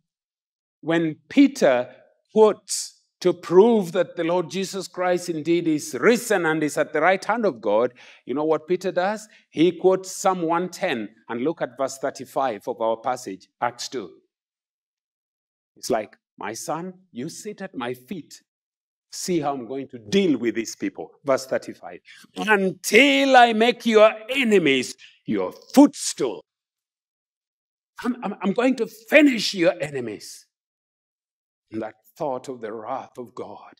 when 0.80 1.16
Peter 1.28 1.94
quotes 2.32 2.97
to 3.20 3.32
prove 3.32 3.92
that 3.92 4.16
the 4.16 4.24
Lord 4.24 4.50
Jesus 4.50 4.86
Christ 4.86 5.28
indeed 5.28 5.66
is 5.66 5.96
risen 5.98 6.46
and 6.46 6.62
is 6.62 6.78
at 6.78 6.92
the 6.92 7.00
right 7.00 7.24
hand 7.24 7.44
of 7.44 7.60
God, 7.60 7.92
you 8.24 8.34
know 8.34 8.44
what 8.44 8.68
Peter 8.68 8.92
does? 8.92 9.28
He 9.50 9.72
quotes 9.72 10.10
Psalm 10.14 10.42
110 10.42 11.08
and 11.28 11.40
look 11.42 11.60
at 11.60 11.76
verse 11.76 11.98
35 11.98 12.68
of 12.68 12.80
our 12.80 12.96
passage, 12.96 13.48
Acts 13.60 13.88
2. 13.88 14.10
It's 15.76 15.90
like, 15.90 16.16
my 16.38 16.52
son, 16.52 16.94
you 17.10 17.28
sit 17.28 17.60
at 17.60 17.74
my 17.74 17.94
feet. 17.94 18.42
See 19.10 19.40
how 19.40 19.54
I'm 19.54 19.66
going 19.66 19.88
to 19.88 19.98
deal 19.98 20.38
with 20.38 20.54
these 20.54 20.76
people. 20.76 21.10
Verse 21.24 21.46
35. 21.46 22.00
Until 22.36 23.36
I 23.36 23.52
make 23.52 23.86
your 23.86 24.12
enemies 24.30 24.94
your 25.24 25.52
footstool. 25.52 26.44
I'm, 28.04 28.16
I'm, 28.24 28.34
I'm 28.42 28.52
going 28.52 28.76
to 28.76 28.86
finish 28.86 29.54
your 29.54 29.74
enemies. 29.80 30.46
And 31.70 31.82
that 31.82 31.94
thought 32.18 32.48
of 32.48 32.60
the 32.60 32.72
wrath 32.72 33.16
of 33.16 33.34
God 33.34 33.74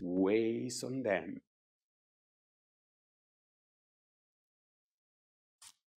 weighs 0.00 0.84
on 0.84 1.02
them. 1.02 1.40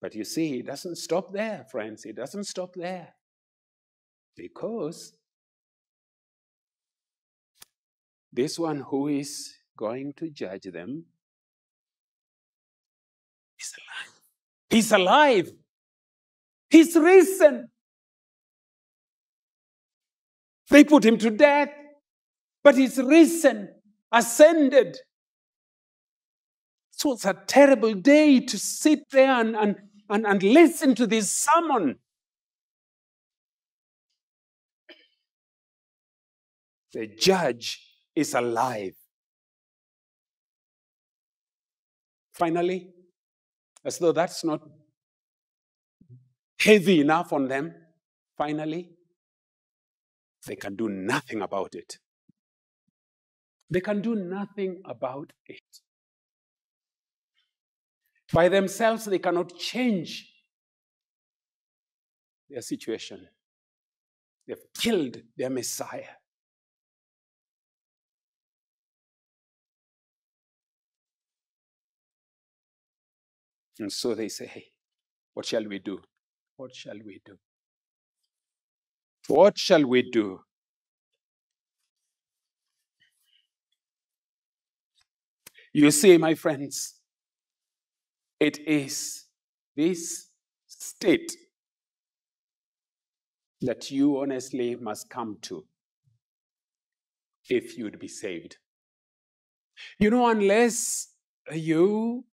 But 0.01 0.15
you 0.15 0.23
see, 0.23 0.59
it 0.59 0.65
doesn't 0.65 0.95
stop 0.95 1.31
there, 1.31 1.65
friends. 1.69 2.05
It 2.05 2.15
doesn't 2.15 2.45
stop 2.45 2.73
there. 2.75 3.09
Because 4.35 5.13
this 8.33 8.57
one 8.57 8.79
who 8.79 9.09
is 9.09 9.53
going 9.77 10.13
to 10.17 10.29
judge 10.31 10.63
them 10.63 11.05
is 13.59 13.73
alive. 13.77 14.21
He's 14.69 14.91
alive. 14.91 15.51
He's 16.69 16.95
risen. 16.95 17.67
They 20.71 20.85
put 20.85 21.03
him 21.03 21.17
to 21.17 21.29
death, 21.29 21.69
but 22.63 22.77
he's 22.77 22.97
risen, 22.97 23.69
ascended. 24.09 24.97
So 26.91 27.11
it's 27.11 27.25
a 27.25 27.33
terrible 27.45 27.93
day 27.93 28.39
to 28.39 28.57
sit 28.57 28.99
there 29.11 29.31
and, 29.31 29.53
and, 29.57 29.75
and, 30.09 30.25
and 30.25 30.41
listen 30.41 30.95
to 30.95 31.05
this 31.05 31.29
sermon. 31.29 31.99
The 36.93 37.07
judge 37.07 37.85
is 38.15 38.33
alive. 38.33 38.95
Finally, 42.31 42.93
as 43.83 43.97
though 43.97 44.13
that's 44.13 44.45
not 44.45 44.61
heavy 46.57 47.01
enough 47.01 47.33
on 47.33 47.49
them, 47.49 47.73
finally, 48.37 48.91
they 50.45 50.55
can 50.55 50.75
do 50.75 50.89
nothing 50.89 51.41
about 51.41 51.75
it. 51.75 51.97
They 53.69 53.81
can 53.81 54.01
do 54.01 54.15
nothing 54.15 54.81
about 54.85 55.31
it. 55.45 55.61
By 58.33 58.49
themselves, 58.49 59.05
they 59.05 59.19
cannot 59.19 59.57
change 59.57 60.29
their 62.49 62.61
situation. 62.61 63.27
They've 64.47 64.57
killed 64.77 65.21
their 65.37 65.49
Messiah. 65.49 66.15
And 73.79 73.91
so 73.91 74.13
they 74.13 74.29
say, 74.29 74.47
hey, 74.47 74.65
what 75.33 75.45
shall 75.45 75.65
we 75.67 75.79
do? 75.79 76.01
What 76.57 76.75
shall 76.75 76.99
we 77.03 77.21
do? 77.25 77.37
What 79.27 79.57
shall 79.57 79.85
we 79.85 80.01
do? 80.01 80.41
You 85.73 85.91
see, 85.91 86.17
my 86.17 86.35
friends, 86.35 86.95
it 88.39 88.59
is 88.67 89.25
this 89.75 90.27
state 90.67 91.31
that 93.61 93.89
you 93.91 94.19
honestly 94.19 94.75
must 94.75 95.09
come 95.09 95.37
to 95.43 95.65
if 97.49 97.77
you'd 97.77 97.99
be 97.99 98.07
saved. 98.07 98.57
You 99.99 100.09
know, 100.09 100.27
unless 100.27 101.13
you 101.51 102.25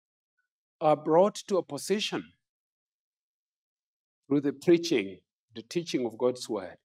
are 0.80 0.96
brought 0.96 1.36
to 1.48 1.58
a 1.58 1.62
position 1.62 2.24
through 4.26 4.40
the 4.40 4.52
preaching, 4.52 5.18
the 5.58 5.62
teaching 5.62 6.06
of 6.06 6.16
God's 6.16 6.48
word, 6.48 6.76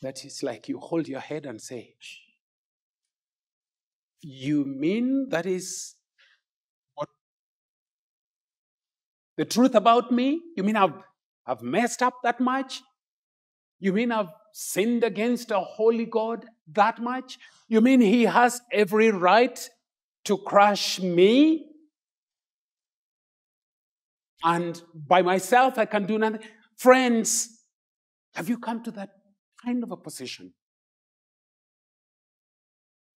that 0.00 0.24
it's 0.24 0.42
like 0.42 0.68
you 0.68 0.80
hold 0.80 1.06
your 1.06 1.20
head 1.20 1.46
and 1.46 1.60
say, 1.60 1.94
You 4.20 4.64
mean 4.64 5.28
that 5.28 5.46
is 5.46 5.94
what 6.96 7.08
the 9.36 9.44
truth 9.44 9.76
about 9.76 10.10
me? 10.10 10.40
You 10.56 10.64
mean 10.64 10.74
I've, 10.74 10.98
I've 11.46 11.62
messed 11.62 12.02
up 12.02 12.14
that 12.24 12.40
much? 12.40 12.82
You 13.78 13.92
mean 13.92 14.10
I've 14.10 14.32
sinned 14.52 15.04
against 15.04 15.52
a 15.52 15.60
holy 15.60 16.06
God 16.06 16.44
that 16.72 17.00
much? 17.00 17.38
You 17.68 17.80
mean 17.80 18.00
He 18.00 18.24
has 18.24 18.60
every 18.72 19.12
right 19.12 19.70
to 20.24 20.36
crush 20.36 21.00
me? 21.00 21.68
and 24.44 24.82
by 24.94 25.22
myself 25.22 25.78
I 25.78 25.84
can 25.84 26.06
do 26.06 26.18
nothing. 26.18 26.40
Friends, 26.82 27.60
have 28.34 28.48
you 28.48 28.58
come 28.58 28.82
to 28.82 28.90
that 28.90 29.10
kind 29.64 29.84
of 29.84 29.92
a 29.92 29.96
position? 29.96 30.52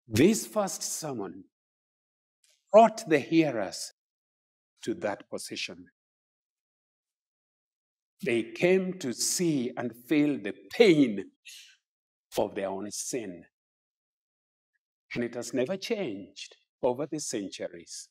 This 0.08 0.46
first 0.46 0.84
sermon 0.84 1.46
brought 2.72 3.10
the 3.10 3.18
hearers 3.18 3.92
to 4.84 4.94
that 5.06 5.28
position. 5.32 5.88
They 8.24 8.44
came 8.44 9.00
to 9.00 9.14
see 9.14 9.72
and 9.76 9.96
feel 10.08 10.38
the 10.38 10.54
pain 10.72 11.32
of 12.38 12.54
their 12.54 12.70
own 12.70 12.92
sin. 12.92 13.46
And 15.16 15.24
it 15.24 15.34
has 15.34 15.56
never 15.56 15.76
changed 15.76 16.56
over 16.84 17.08
the 17.08 17.20
centuries. 17.20 18.10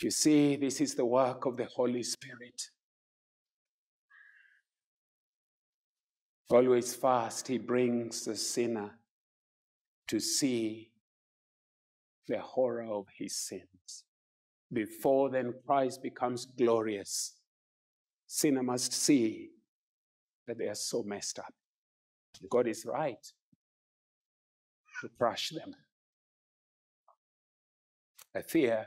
You 0.00 0.10
see, 0.10 0.56
this 0.56 0.80
is 0.80 0.94
the 0.94 1.04
work 1.04 1.46
of 1.46 1.56
the 1.56 1.66
Holy 1.66 2.02
Spirit. 2.02 2.70
Always 6.50 6.94
fast, 6.94 7.48
He 7.48 7.58
brings 7.58 8.24
the 8.24 8.36
sinner 8.36 8.98
to 10.08 10.20
see 10.20 10.90
the 12.26 12.38
horror 12.38 12.84
of 12.84 13.06
his 13.16 13.36
sins. 13.36 14.04
Before 14.72 15.30
then 15.30 15.54
Christ 15.66 16.02
becomes 16.02 16.46
glorious, 16.46 17.34
sinner 18.26 18.62
must 18.62 18.92
see 18.92 19.50
that 20.46 20.58
they 20.58 20.68
are 20.68 20.74
so 20.74 21.02
messed 21.02 21.38
up. 21.38 21.52
God 22.50 22.66
is 22.66 22.84
right 22.84 23.24
to 25.00 25.08
crush 25.18 25.50
them. 25.50 25.74
I 28.34 28.42
fear 28.42 28.86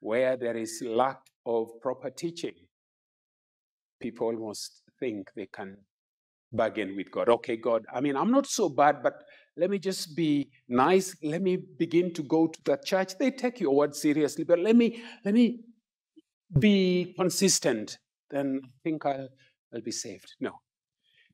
where 0.00 0.36
there 0.36 0.56
is 0.56 0.82
lack 0.84 1.20
of 1.46 1.68
proper 1.80 2.10
teaching, 2.10 2.54
people 4.00 4.26
almost 4.26 4.82
think 4.98 5.30
they 5.36 5.46
can 5.46 5.76
bargain 6.52 6.96
with 6.96 7.10
God. 7.10 7.28
Okay, 7.28 7.56
God, 7.56 7.86
I 7.94 8.00
mean, 8.00 8.16
I'm 8.16 8.30
not 8.30 8.46
so 8.46 8.68
bad, 8.68 9.02
but 9.02 9.22
let 9.56 9.70
me 9.70 9.78
just 9.78 10.16
be 10.16 10.50
nice. 10.68 11.14
Let 11.22 11.42
me 11.42 11.56
begin 11.56 12.12
to 12.14 12.22
go 12.22 12.46
to 12.48 12.58
that 12.64 12.84
church. 12.84 13.16
They 13.18 13.30
take 13.30 13.60
your 13.60 13.74
word 13.74 13.94
seriously, 13.94 14.44
but 14.44 14.58
let 14.58 14.74
me 14.74 15.02
let 15.24 15.34
me 15.34 15.60
be 16.58 17.14
consistent. 17.16 17.98
Then 18.30 18.60
I 18.64 18.68
think 18.82 19.06
I'll 19.06 19.28
I'll 19.74 19.82
be 19.82 19.92
saved. 19.92 20.34
No. 20.40 20.60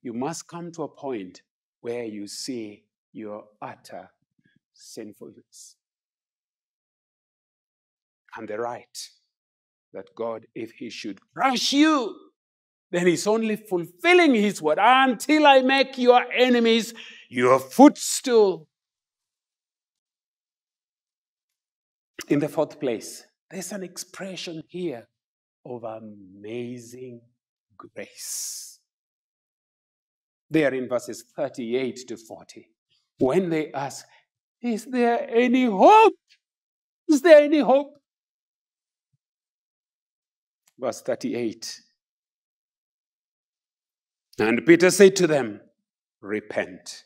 You 0.02 0.12
must 0.12 0.46
come 0.46 0.70
to 0.72 0.82
a 0.82 0.88
point 0.88 1.42
where 1.80 2.04
you 2.04 2.26
see 2.28 2.84
your 3.12 3.44
utter 3.62 4.10
sinfulness 4.74 5.76
and 8.36 8.48
the 8.48 8.58
right 8.58 9.08
that 9.92 10.14
God, 10.14 10.46
if 10.54 10.72
He 10.72 10.90
should 10.90 11.18
crush 11.34 11.72
you, 11.72 12.14
then 12.90 13.06
He's 13.06 13.26
only 13.26 13.56
fulfilling 13.56 14.34
His 14.34 14.60
word 14.60 14.78
until 14.80 15.46
I 15.46 15.62
make 15.62 15.98
your 15.98 16.24
enemies 16.32 16.94
your 17.28 17.58
footstool. 17.58 18.68
In 22.28 22.38
the 22.40 22.48
fourth 22.48 22.78
place, 22.80 23.24
there's 23.50 23.72
an 23.72 23.82
expression 23.82 24.62
here 24.68 25.06
of 25.64 25.84
amazing 25.84 27.20
grace. 27.76 28.80
There 30.50 30.74
in 30.74 30.88
verses 30.88 31.24
38 31.34 32.08
to 32.08 32.16
40, 32.16 32.68
when 33.18 33.50
they 33.50 33.72
ask, 33.72 34.06
Is 34.62 34.84
there 34.84 35.28
any 35.28 35.64
hope? 35.64 36.14
Is 37.08 37.22
there 37.22 37.42
any 37.42 37.60
hope? 37.60 37.96
Verse 40.78 41.02
38. 41.02 41.80
And 44.38 44.66
Peter 44.66 44.90
said 44.90 45.16
to 45.16 45.26
them, 45.26 45.60
Repent 46.20 47.04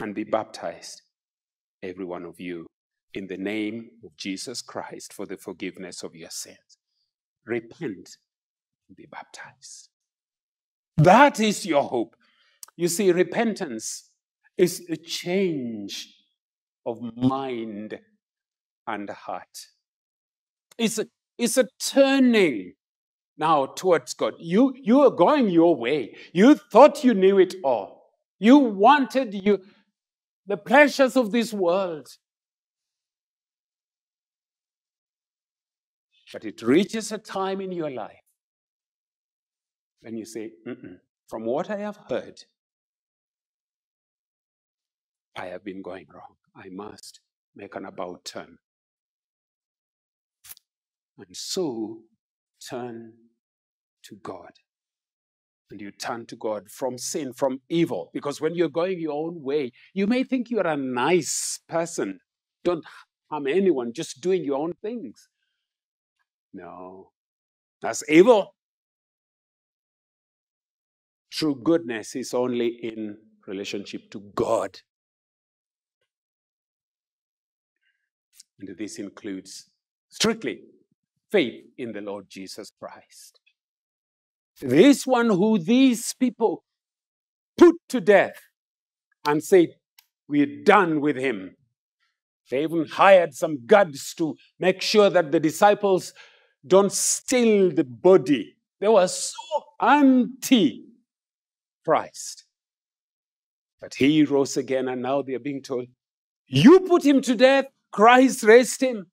and 0.00 0.14
be 0.14 0.24
baptized, 0.24 1.02
every 1.82 2.04
one 2.04 2.24
of 2.24 2.40
you, 2.40 2.66
in 3.14 3.26
the 3.26 3.36
name 3.36 3.90
of 4.04 4.16
Jesus 4.16 4.62
Christ 4.62 5.12
for 5.12 5.26
the 5.26 5.36
forgiveness 5.36 6.02
of 6.02 6.14
your 6.14 6.30
sins. 6.30 6.78
Repent 7.44 8.16
and 8.88 8.96
be 8.96 9.06
baptized. 9.10 9.88
That 10.96 11.40
is 11.40 11.66
your 11.66 11.82
hope. 11.82 12.16
You 12.76 12.88
see, 12.88 13.12
repentance 13.12 14.10
is 14.56 14.86
a 14.88 14.96
change 14.96 16.14
of 16.86 17.00
mind 17.16 17.98
and 18.86 19.10
heart. 19.10 19.66
It's 20.78 20.98
a, 20.98 21.06
it's 21.42 21.56
a 21.56 21.66
turning 21.80 22.74
now 23.36 23.66
towards 23.66 24.14
God. 24.14 24.34
You, 24.38 24.74
you 24.80 25.00
are 25.00 25.10
going 25.10 25.50
your 25.50 25.74
way. 25.74 26.14
You 26.32 26.54
thought 26.54 27.02
you 27.02 27.14
knew 27.14 27.38
it 27.38 27.56
all. 27.64 28.10
You 28.38 28.58
wanted 28.58 29.34
you, 29.34 29.60
the 30.46 30.56
pleasures 30.56 31.16
of 31.16 31.32
this 31.32 31.52
world. 31.52 32.08
But 36.32 36.44
it 36.44 36.62
reaches 36.62 37.12
a 37.12 37.18
time 37.18 37.60
in 37.60 37.72
your 37.72 37.90
life 37.90 38.22
when 40.00 40.16
you 40.16 40.24
say. 40.24 40.52
From 41.28 41.44
what 41.44 41.70
I 41.70 41.78
have 41.78 41.98
heard, 42.08 42.40
I 45.34 45.46
have 45.46 45.64
been 45.64 45.82
going 45.82 46.06
wrong. 46.12 46.36
I 46.54 46.68
must 46.68 47.20
make 47.56 47.74
an 47.74 47.86
about 47.86 48.24
turn. 48.24 48.58
And 51.18 51.36
so 51.36 51.98
turn 52.68 53.12
to 54.04 54.16
God. 54.16 54.52
And 55.70 55.80
you 55.80 55.90
turn 55.90 56.26
to 56.26 56.36
God 56.36 56.70
from 56.70 56.98
sin, 56.98 57.32
from 57.32 57.60
evil. 57.68 58.10
Because 58.12 58.40
when 58.40 58.54
you're 58.54 58.68
going 58.68 59.00
your 59.00 59.14
own 59.14 59.42
way, 59.42 59.72
you 59.94 60.06
may 60.06 60.24
think 60.24 60.50
you're 60.50 60.66
a 60.66 60.76
nice 60.76 61.60
person. 61.68 62.20
Don't 62.64 62.84
harm 63.30 63.46
anyone, 63.46 63.92
just 63.94 64.20
doing 64.20 64.44
your 64.44 64.58
own 64.58 64.74
things. 64.82 65.28
No, 66.52 67.12
that's 67.80 68.04
evil. 68.08 68.54
True 71.30 71.58
goodness 71.62 72.14
is 72.14 72.34
only 72.34 72.66
in 72.82 73.16
relationship 73.46 74.10
to 74.10 74.20
God. 74.34 74.78
And 78.60 78.76
this 78.76 78.98
includes 78.98 79.70
strictly 80.10 80.60
faith 81.32 81.64
in 81.78 81.92
the 81.92 82.02
Lord 82.02 82.26
Jesus 82.28 82.70
Christ. 82.78 83.40
This 84.60 85.06
one 85.06 85.30
who 85.30 85.58
these 85.58 86.14
people 86.14 86.62
put 87.58 87.74
to 87.88 88.00
death 88.00 88.36
and 89.26 89.42
said, 89.42 89.68
We're 90.28 90.62
done 90.62 91.00
with 91.00 91.16
him. 91.16 91.56
They 92.50 92.62
even 92.62 92.86
hired 92.86 93.34
some 93.34 93.66
guards 93.66 94.14
to 94.14 94.36
make 94.58 94.82
sure 94.82 95.08
that 95.08 95.32
the 95.32 95.40
disciples 95.40 96.12
don't 96.66 96.92
steal 96.92 97.72
the 97.72 97.84
body. 97.84 98.56
They 98.78 98.88
were 98.88 99.08
so 99.08 99.34
anti 99.80 100.84
Christ. 101.84 102.44
But 103.80 103.94
he 103.94 104.24
rose 104.24 104.56
again, 104.56 104.88
and 104.88 105.02
now 105.02 105.22
they're 105.22 105.40
being 105.40 105.62
told, 105.62 105.86
You 106.46 106.80
put 106.80 107.04
him 107.04 107.20
to 107.22 107.34
death, 107.34 107.66
Christ 107.90 108.44
raised 108.44 108.80
him. 108.80 109.06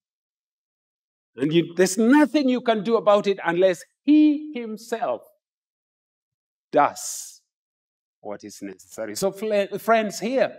And 1.36 1.54
you, 1.54 1.74
there's 1.76 1.98
nothing 1.98 2.50
you 2.50 2.62
can 2.62 2.84
do 2.84 2.98
about 2.98 3.28
it 3.28 3.40
unless 3.46 3.84
he 4.04 4.52
himself 4.54 5.22
does 6.72 7.42
what 8.22 8.44
is 8.44 8.62
necessary. 8.62 9.16
So, 9.16 9.32
friends, 9.32 10.20
here 10.20 10.58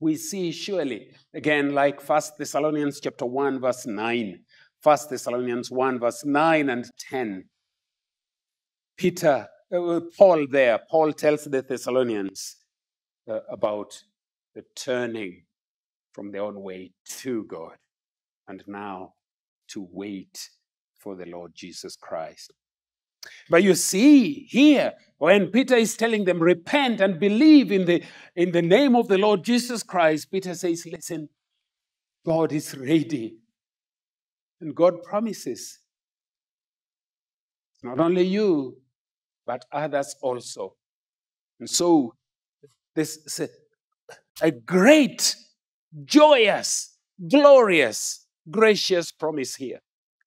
we 0.00 0.16
see 0.16 0.50
surely, 0.50 1.12
again, 1.34 1.74
like 1.74 2.00
First 2.00 2.38
Thessalonians 2.38 3.00
chapter 3.00 3.26
1, 3.26 3.60
verse 3.60 3.86
9, 3.86 4.40
First 4.80 5.10
Thessalonians 5.10 5.70
1, 5.70 6.00
verse 6.00 6.24
9 6.24 6.70
and 6.70 6.90
10. 6.98 7.44
Peter 8.96 9.48
uh, 9.72 10.00
Paul 10.18 10.46
there, 10.50 10.80
Paul 10.90 11.12
tells 11.12 11.44
the 11.44 11.62
Thessalonians 11.62 12.56
uh, 13.28 13.40
about 13.48 14.02
the 14.54 14.64
turning 14.74 15.44
from 16.12 16.32
their 16.32 16.42
own 16.42 16.60
way 16.60 16.92
to 17.20 17.44
God 17.44 17.76
and 18.48 18.64
now 18.66 19.14
to 19.72 19.86
wait 19.90 20.50
for 20.98 21.16
the 21.16 21.26
Lord 21.26 21.52
Jesus 21.54 21.96
Christ. 21.96 22.52
But 23.48 23.62
you 23.62 23.74
see 23.74 24.46
here, 24.48 24.92
when 25.18 25.48
Peter 25.48 25.74
is 25.74 25.96
telling 25.96 26.24
them, 26.24 26.40
repent 26.40 27.00
and 27.00 27.20
believe 27.20 27.70
in 27.70 27.84
the, 27.84 28.02
in 28.34 28.52
the 28.52 28.62
name 28.62 28.96
of 28.96 29.08
the 29.08 29.18
Lord 29.18 29.44
Jesus 29.44 29.82
Christ, 29.82 30.30
Peter 30.30 30.54
says, 30.54 30.86
listen, 30.90 31.28
God 32.24 32.52
is 32.52 32.76
ready. 32.76 33.36
And 34.60 34.74
God 34.74 35.02
promises, 35.02 35.78
not 37.82 37.98
only 37.98 38.24
you, 38.24 38.76
but 39.46 39.64
others 39.72 40.14
also. 40.22 40.76
And 41.58 41.68
so, 41.68 42.14
this 42.94 43.16
is 43.18 43.40
a, 43.40 43.48
a 44.46 44.50
great, 44.50 45.34
joyous, 46.04 46.96
glorious, 47.30 48.19
gracious 48.48 49.10
promise 49.12 49.56
here. 49.56 49.80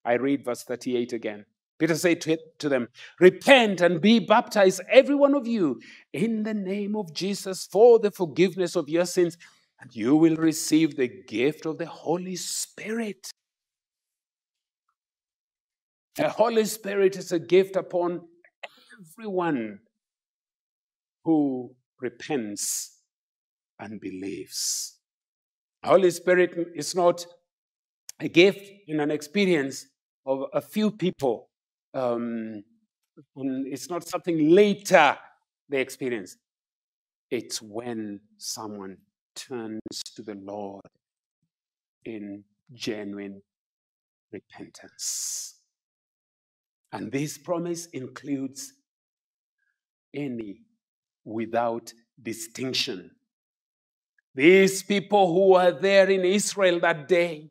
I 0.06 0.14
read 0.14 0.44
verse 0.44 0.64
38 0.64 1.14
again. 1.14 1.46
Peter 1.80 1.96
said 1.96 2.22
to, 2.60 2.70
them, 2.70 2.88
Repent 3.20 3.82
and 3.82 4.00
be 4.00 4.20
baptized, 4.20 4.82
every 4.90 5.16
one 5.16 5.36
of 5.36 5.48
you, 5.48 5.82
in 6.14 6.44
the 6.44 6.54
name 6.54 6.96
of 6.96 7.14
Jesus 7.14 7.66
for 7.66 8.00
the 8.00 8.12
forgiveness 8.12 8.76
of 8.76 8.90
your 8.90 9.06
sins, 9.06 9.38
and 9.82 9.94
you 9.96 10.16
will 10.16 10.36
receive 10.36 10.96
the 10.96 11.10
gift 11.28 11.66
of 11.66 11.78
the 11.78 11.86
Holy 11.86 12.36
Spirit. 12.36 13.32
The 16.16 16.30
Holy 16.30 16.66
Spirit 16.66 17.18
is 17.18 17.32
a 17.32 17.40
gift 17.40 17.76
upon 17.76 18.22
everyone 19.02 19.80
who 21.26 21.76
repents 22.00 23.00
and 23.80 24.00
believes. 24.00 25.00
The 25.82 25.90
Holy 25.90 26.12
Spirit 26.12 26.56
is 26.76 26.96
not 26.96 27.26
a 28.24 28.30
gift 28.30 28.72
in 28.88 29.00
an 29.00 29.12
experience 29.12 29.88
of 30.26 30.46
a 30.54 30.62
few 30.62 30.90
people. 30.92 31.50
Um, 31.94 32.64
it's 33.36 33.90
not 33.90 34.08
something 34.08 34.50
later 34.50 35.18
they 35.70 35.82
experience. 35.82 36.38
It's 37.30 37.62
when 37.62 38.22
someone 38.38 38.98
turns 39.36 39.82
to 40.16 40.22
the 40.22 40.36
Lord 40.36 40.86
in 42.06 42.44
genuine 42.74 43.42
repentance. 44.32 45.56
And 46.92 47.12
this 47.12 47.38
promise 47.38 47.88
includes 47.88 48.74
any 50.14 50.62
without 51.26 51.92
distinction. 52.22 53.12
These 54.36 54.84
people 54.84 55.34
who 55.34 55.50
were 55.54 55.72
there 55.72 56.10
in 56.10 56.24
Israel 56.24 56.80
that 56.80 57.08
day, 57.08 57.50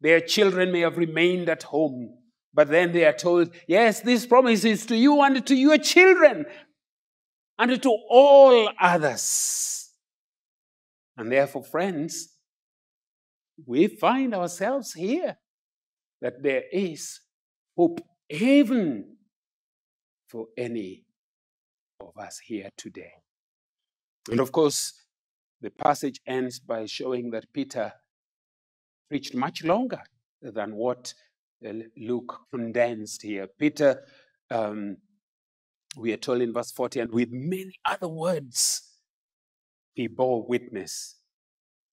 their 0.00 0.20
children 0.20 0.72
may 0.72 0.80
have 0.80 0.96
remained 0.96 1.48
at 1.48 1.64
home, 1.64 2.18
but 2.52 2.68
then 2.68 2.92
they 2.92 3.04
are 3.04 3.12
told, 3.12 3.50
Yes, 3.66 4.00
this 4.00 4.26
promise 4.26 4.64
is 4.64 4.86
to 4.86 4.96
you 4.96 5.22
and 5.22 5.46
to 5.46 5.54
your 5.54 5.78
children 5.78 6.46
and 7.58 7.82
to 7.82 7.90
all 8.10 8.70
others. 8.80 9.90
And 11.16 11.32
therefore, 11.32 11.64
friends, 11.64 12.36
we 13.64 13.86
find 13.86 14.34
ourselves 14.34 14.92
here 14.92 15.38
that 16.20 16.42
there 16.42 16.64
is 16.70 17.20
hope 17.76 18.00
even 18.28 19.16
for 20.28 20.46
any 20.56 21.04
of 22.00 22.12
us 22.18 22.38
here 22.38 22.68
today. 22.76 23.12
And 24.30 24.40
of 24.40 24.52
course, 24.52 24.92
the 25.60 25.70
passage 25.70 26.20
ends 26.26 26.58
by 26.58 26.86
showing 26.86 27.30
that 27.30 27.52
Peter 27.52 27.92
preached 29.08 29.34
much 29.34 29.64
longer 29.64 30.00
than 30.42 30.74
what 30.74 31.14
uh, 31.66 31.72
Luke 31.96 32.40
condensed 32.50 33.22
here. 33.22 33.48
Peter, 33.58 34.02
um, 34.50 34.96
we 35.96 36.12
are 36.12 36.18
told 36.18 36.42
in 36.42 36.52
verse 36.52 36.72
40, 36.72 37.00
and 37.00 37.12
with 37.12 37.30
many 37.30 37.72
other 37.84 38.08
words, 38.08 38.82
he 39.94 40.06
bore 40.06 40.46
witness, 40.46 41.16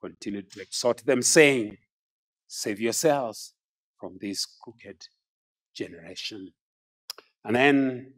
continued 0.00 0.52
to 0.52 0.62
exhort 0.62 1.04
them, 1.04 1.22
saying, 1.22 1.76
Save 2.46 2.80
yourselves 2.80 3.54
from 4.00 4.16
this 4.20 4.46
crooked 4.46 5.06
generation. 5.74 6.52
And 7.44 7.56
then 7.56 8.12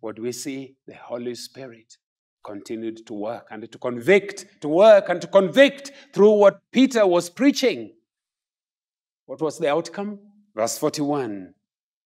what 0.00 0.16
do 0.16 0.22
we 0.22 0.32
see? 0.32 0.76
The 0.86 0.94
Holy 0.94 1.34
Spirit 1.36 1.96
continued 2.44 3.06
to 3.06 3.14
work 3.14 3.46
and 3.50 3.70
to 3.70 3.78
convict, 3.78 4.46
to 4.60 4.68
work 4.68 5.08
and 5.08 5.20
to 5.20 5.28
convict 5.28 5.92
through 6.12 6.32
what 6.32 6.58
Peter 6.72 7.06
was 7.06 7.30
preaching. 7.30 7.92
What 9.26 9.40
was 9.40 9.58
the 9.58 9.70
outcome? 9.70 10.18
Verse 10.54 10.78
41. 10.78 11.54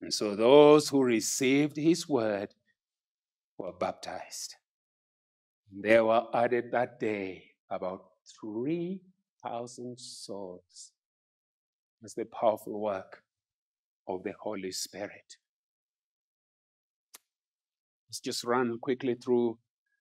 And 0.03 0.13
so 0.13 0.37
those 0.37 0.89
who 0.89 1.03
received 1.03 1.77
his 1.77 2.09
word 2.09 2.55
were 3.59 3.73
baptized. 3.73 4.57
There 5.73 6.05
were 6.05 6.25
added 6.35 6.71
that 6.73 7.01
day 7.01 7.45
about 7.71 8.05
3,000 8.41 9.99
souls. 9.99 10.93
That's 12.01 12.15
the 12.15 12.27
powerful 12.27 12.79
work 12.79 13.23
of 14.07 14.23
the 14.23 14.35
Holy 14.39 14.73
Spirit. 14.73 15.37
Let's 18.09 18.21
just 18.21 18.45
run 18.45 18.79
quickly 18.79 19.15
through 19.15 19.59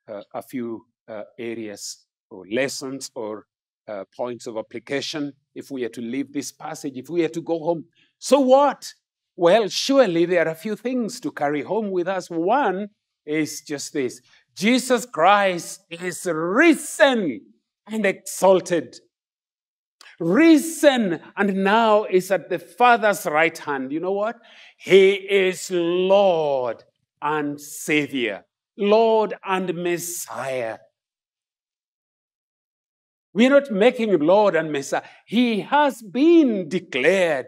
uh, 0.08 0.22
a 0.34 0.42
few 0.42 0.86
uh, 1.08 1.24
areas 1.40 2.06
or 2.30 2.46
lessons 2.52 3.10
or 3.16 3.48
uh, 3.88 4.04
points 4.16 4.46
of 4.48 4.58
application 4.58 5.34
if 5.56 5.72
we 5.72 5.86
are 5.86 5.90
to 5.90 6.02
leave 6.02 6.34
this 6.34 6.52
passage, 6.52 6.98
if 6.98 7.10
we 7.10 7.24
are 7.24 7.30
to 7.30 7.42
go 7.42 7.60
home. 7.60 7.86
So 8.20 8.40
what? 8.40 8.94
Well, 9.36 9.68
surely 9.68 10.26
there 10.26 10.46
are 10.46 10.52
a 10.52 10.56
few 10.56 10.76
things 10.76 11.20
to 11.22 11.32
carry 11.32 11.62
home 11.62 11.92
with 11.92 12.08
us. 12.08 12.30
One 12.30 12.90
is 13.26 13.62
just 13.62 13.94
this 13.94 14.22
Jesus 14.56 15.06
Christ 15.06 15.82
is 15.90 16.26
risen 16.26 17.42
and 17.88 18.06
exalted. 18.06 18.98
Risen 20.18 21.20
and 21.36 21.64
now 21.64 22.06
is 22.06 22.32
at 22.32 22.50
the 22.50 22.60
Father's 22.60 23.26
right 23.26 23.58
hand. 23.58 23.92
You 23.92 24.00
know 24.00 24.14
what? 24.14 24.38
He 24.78 25.14
is 25.14 25.70
Lord 25.72 26.84
and 27.22 27.60
Savior, 27.60 28.46
Lord 28.78 29.34
and 29.44 29.74
Messiah. 29.74 30.78
We're 33.36 33.50
not 33.50 33.70
making 33.70 34.12
him 34.12 34.22
Lord 34.22 34.56
and 34.56 34.72
Messiah. 34.72 35.04
He 35.26 35.60
has 35.60 36.02
been 36.02 36.70
declared. 36.70 37.48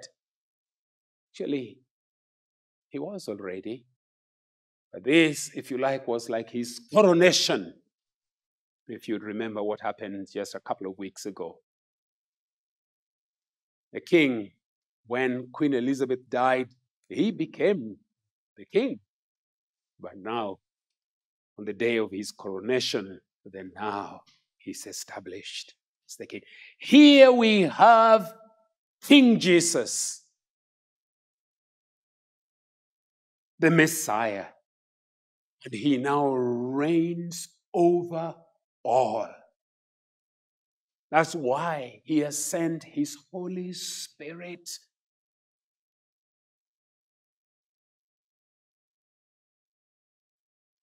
Actually, 1.31 1.77
he 2.89 2.99
was 2.99 3.29
already. 3.29 3.85
But 4.91 5.05
this, 5.05 5.49
if 5.55 5.71
you 5.71 5.77
like, 5.77 6.05
was 6.05 6.29
like 6.29 6.49
his 6.49 6.81
coronation. 6.93 7.73
If 8.89 9.07
you'd 9.07 9.23
remember 9.23 9.63
what 9.63 9.79
happened 9.79 10.27
just 10.29 10.55
a 10.55 10.59
couple 10.59 10.87
of 10.87 10.97
weeks 10.97 11.25
ago. 11.25 11.59
The 13.93 14.01
king, 14.01 14.51
when 15.05 15.47
Queen 15.53 15.73
Elizabeth 15.73 16.29
died, 16.29 16.67
he 17.07 17.31
became 17.31 17.95
the 18.57 18.65
king. 18.65 18.99
But 20.01 20.17
now, 20.17 20.59
on 21.57 21.63
the 21.63 21.71
day 21.71 21.95
of 21.95 22.11
his 22.11 22.33
coronation, 22.33 23.21
then 23.45 23.71
now 23.73 24.23
he's 24.67 24.85
established 24.85 25.73
as 26.07 26.17
the 26.17 26.25
king. 26.25 26.41
Here 26.77 27.31
we 27.31 27.61
have 27.61 28.33
King 29.01 29.39
Jesus, 29.39 30.23
the 33.59 33.71
Messiah. 33.71 34.47
And 35.65 35.73
he 35.73 35.97
now 35.97 36.33
reigns 36.33 37.49
over 37.73 38.35
all. 38.83 39.29
That's 41.09 41.33
why 41.33 42.01
he 42.03 42.19
has 42.19 42.37
sent 42.37 42.83
his 42.83 43.17
Holy 43.31 43.73
Spirit. 43.73 44.69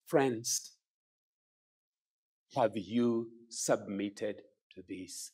Friends, 0.07 0.71
have 2.55 2.71
you 2.75 3.29
submitted 3.55 4.41
to 4.75 4.83
this? 4.87 5.31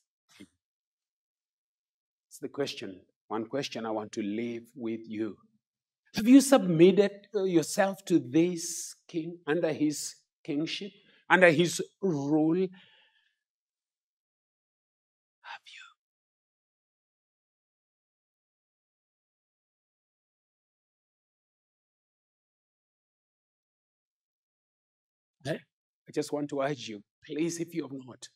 It's 2.27 2.39
the 2.39 2.47
question, 2.47 3.01
one 3.27 3.45
question 3.45 3.85
I 3.85 3.91
want 3.91 4.13
to 4.13 4.21
leave 4.21 4.71
with 4.75 5.01
you. 5.05 5.35
Have 6.15 6.27
you 6.27 6.39
submitted 6.39 7.27
uh, 7.35 7.43
yourself 7.43 8.05
to 8.05 8.19
this 8.19 8.95
king 9.07 9.39
under 9.45 9.73
his 9.73 10.15
kingship, 10.43 10.91
under 11.29 11.49
his 11.49 11.81
rule? 12.01 12.67
Have 15.41 15.65
you? 15.67 15.91
I 26.07 26.11
just 26.13 26.33
want 26.33 26.49
to 26.49 26.61
urge 26.61 26.89
you, 26.89 27.01
please, 27.31 27.59
if 27.59 27.73
you 27.73 27.83
have 27.83 27.91
not, 27.93 28.27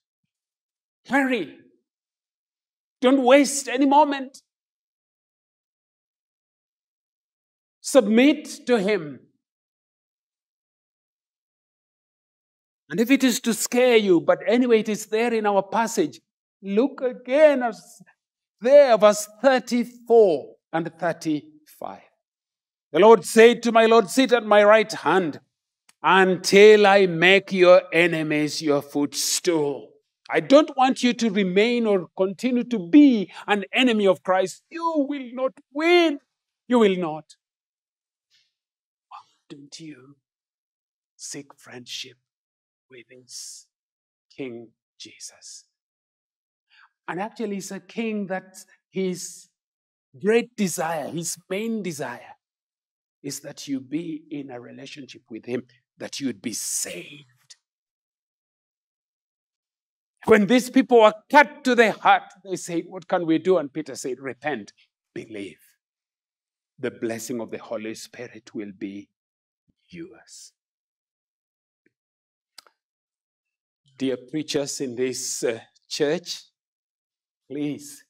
hurry. 1.07 1.57
Don't 3.01 3.23
waste 3.23 3.67
any 3.67 3.85
moment. 3.85 4.41
Submit 7.81 8.65
to 8.67 8.79
Him. 8.79 9.19
And 12.89 12.99
if 12.99 13.11
it 13.11 13.23
is 13.23 13.39
to 13.41 13.53
scare 13.53 13.97
you, 13.97 14.21
but 14.21 14.39
anyway, 14.47 14.79
it 14.79 14.89
is 14.89 15.07
there 15.07 15.33
in 15.33 15.45
our 15.45 15.63
passage. 15.63 16.21
Look 16.61 17.01
again 17.01 17.63
as 17.63 18.01
there, 18.61 18.97
verse 18.97 19.27
34 19.41 20.55
and 20.71 20.91
35. 20.99 21.99
The 22.91 22.99
Lord 22.99 23.25
said 23.25 23.61
to 23.63 23.71
my 23.71 23.85
Lord, 23.85 24.09
Sit 24.09 24.31
at 24.31 24.45
my 24.45 24.63
right 24.63 24.91
hand 24.91 25.39
until 26.07 26.85
I 26.85 27.07
make 27.07 27.51
your 27.51 27.81
enemies 27.91 28.61
your 28.61 28.83
footstool. 28.83 29.89
I 30.29 30.39
don't 30.39 30.69
want 30.77 31.01
you 31.01 31.13
to 31.13 31.31
remain 31.31 31.87
or 31.87 32.09
continue 32.15 32.63
to 32.65 32.77
be 32.77 33.31
an 33.47 33.65
enemy 33.73 34.05
of 34.05 34.21
Christ. 34.21 34.63
You 34.69 35.07
will 35.09 35.29
not 35.33 35.53
win. 35.73 36.19
You 36.67 36.79
will 36.79 36.95
not. 36.95 37.35
Why 39.09 39.17
don't 39.49 39.79
you 39.79 40.15
seek 41.15 41.47
friendship 41.57 42.17
with 42.89 43.05
his 43.09 43.65
King 44.29 44.69
Jesus? 44.99 45.65
And 47.07 47.19
actually, 47.19 47.57
it's 47.57 47.71
a 47.71 47.79
king 47.79 48.27
that 48.27 48.57
his 48.91 49.47
great 50.21 50.55
desire, 50.55 51.07
his 51.07 51.37
main 51.49 51.81
desire, 51.81 52.35
is 53.23 53.39
that 53.39 53.67
you 53.67 53.79
be 53.79 54.23
in 54.29 54.51
a 54.51 54.59
relationship 54.59 55.21
with 55.29 55.45
him, 55.45 55.63
that 55.97 56.19
you'd 56.19 56.41
be 56.41 56.53
saved. 56.53 57.55
When 60.25 60.47
these 60.47 60.69
people 60.69 61.01
were 61.01 61.13
cut 61.29 61.63
to 61.65 61.75
the 61.75 61.91
heart, 61.91 62.23
they 62.43 62.55
said, 62.55 62.85
What 62.87 63.07
can 63.07 63.25
we 63.25 63.37
do? 63.37 63.57
And 63.57 63.71
Peter 63.71 63.95
said, 63.95 64.19
Repent, 64.19 64.73
believe. 65.13 65.59
The 66.79 66.91
blessing 66.91 67.39
of 67.39 67.51
the 67.51 67.59
Holy 67.59 67.93
Spirit 67.93 68.53
will 68.53 68.71
be 68.77 69.07
yours. 69.89 70.51
Dear 73.97 74.17
preachers 74.29 74.81
in 74.81 74.95
this 74.95 75.43
uh, 75.43 75.59
church, 75.87 76.41
please, 77.49 78.03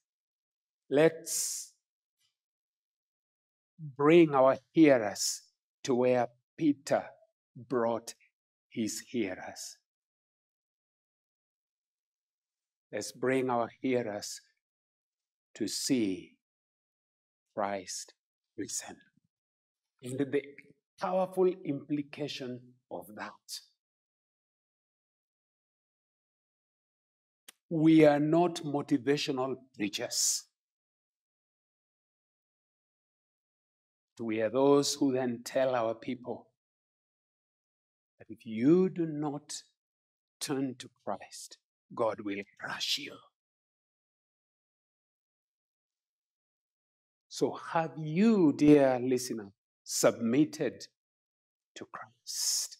let's 0.90 1.72
bring 3.78 4.34
our 4.34 4.58
hearers 4.72 5.42
to 5.84 5.94
where 5.94 6.26
Peter 6.56 7.04
brought 7.56 8.14
his 8.68 9.00
hearers. 9.08 9.78
Let's 12.92 13.12
bring 13.12 13.50
our 13.50 13.70
hearers 13.80 14.40
to 15.54 15.66
see 15.66 16.34
Christ 17.54 18.14
risen. 18.56 18.96
And 20.02 20.18
the 20.18 20.42
powerful 21.00 21.46
implication 21.64 22.60
of 22.90 23.06
that. 23.16 23.32
We 27.68 28.04
are 28.04 28.20
not 28.20 28.62
motivational 28.62 29.56
preachers. 29.76 30.44
We 34.20 34.40
are 34.40 34.50
those 34.50 34.94
who 34.94 35.12
then 35.12 35.40
tell 35.44 35.74
our 35.74 35.94
people 35.94 36.46
that 38.18 38.26
if 38.28 38.44
you 38.44 38.88
do 38.88 39.06
not 39.06 39.62
turn 40.40 40.74
to 40.78 40.88
Christ, 41.04 41.58
God 41.94 42.20
will 42.20 42.42
crush 42.58 42.98
you. 42.98 43.14
So, 47.28 47.58
have 47.72 47.92
you, 47.98 48.54
dear 48.56 48.98
listener, 48.98 49.52
submitted 49.84 50.86
to 51.74 51.86
Christ? 51.92 52.78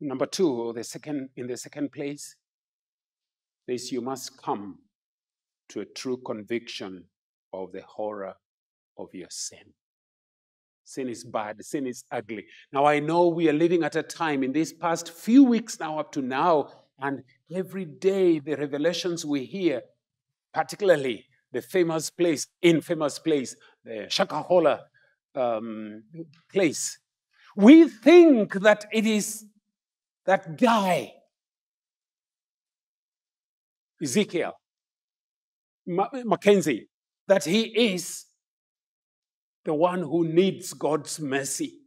Number 0.00 0.26
two, 0.26 0.72
the 0.74 0.84
second, 0.84 1.30
in 1.36 1.46
the 1.46 1.56
second 1.56 1.92
place, 1.92 2.36
is 3.66 3.92
you 3.92 4.00
must 4.00 4.42
come 4.42 4.78
to 5.68 5.80
a 5.80 5.84
true 5.84 6.18
conviction 6.18 7.04
of 7.52 7.72
the 7.72 7.82
horror 7.82 8.34
of 8.98 9.08
your 9.14 9.28
sin. 9.30 9.72
Sin 10.90 11.08
is 11.08 11.22
bad. 11.22 11.64
Sin 11.64 11.86
is 11.86 12.02
ugly. 12.10 12.46
Now, 12.72 12.84
I 12.84 12.98
know 12.98 13.28
we 13.28 13.48
are 13.48 13.52
living 13.52 13.84
at 13.84 13.94
a 13.94 14.02
time 14.02 14.42
in 14.42 14.50
these 14.50 14.72
past 14.72 15.12
few 15.12 15.44
weeks 15.44 15.78
now, 15.78 16.00
up 16.00 16.10
to 16.12 16.20
now, 16.20 16.68
and 16.98 17.22
every 17.54 17.84
day 17.84 18.40
the 18.40 18.56
revelations 18.56 19.24
we 19.24 19.44
hear, 19.44 19.82
particularly 20.52 21.26
the 21.52 21.62
famous 21.62 22.10
place, 22.10 22.48
infamous 22.60 23.20
place, 23.20 23.54
the 23.84 24.08
Shakahola 24.08 24.80
um, 25.36 26.02
place, 26.52 26.98
we 27.54 27.88
think 27.88 28.54
that 28.54 28.86
it 28.92 29.06
is 29.06 29.44
that 30.26 30.58
guy, 30.58 31.12
Ezekiel, 34.02 34.54
Mackenzie, 35.86 36.88
that 37.28 37.44
he 37.44 37.92
is 37.92 38.26
the 39.70 39.74
one 39.74 40.02
who 40.02 40.26
needs 40.26 40.72
God's 40.72 41.20
mercy. 41.20 41.78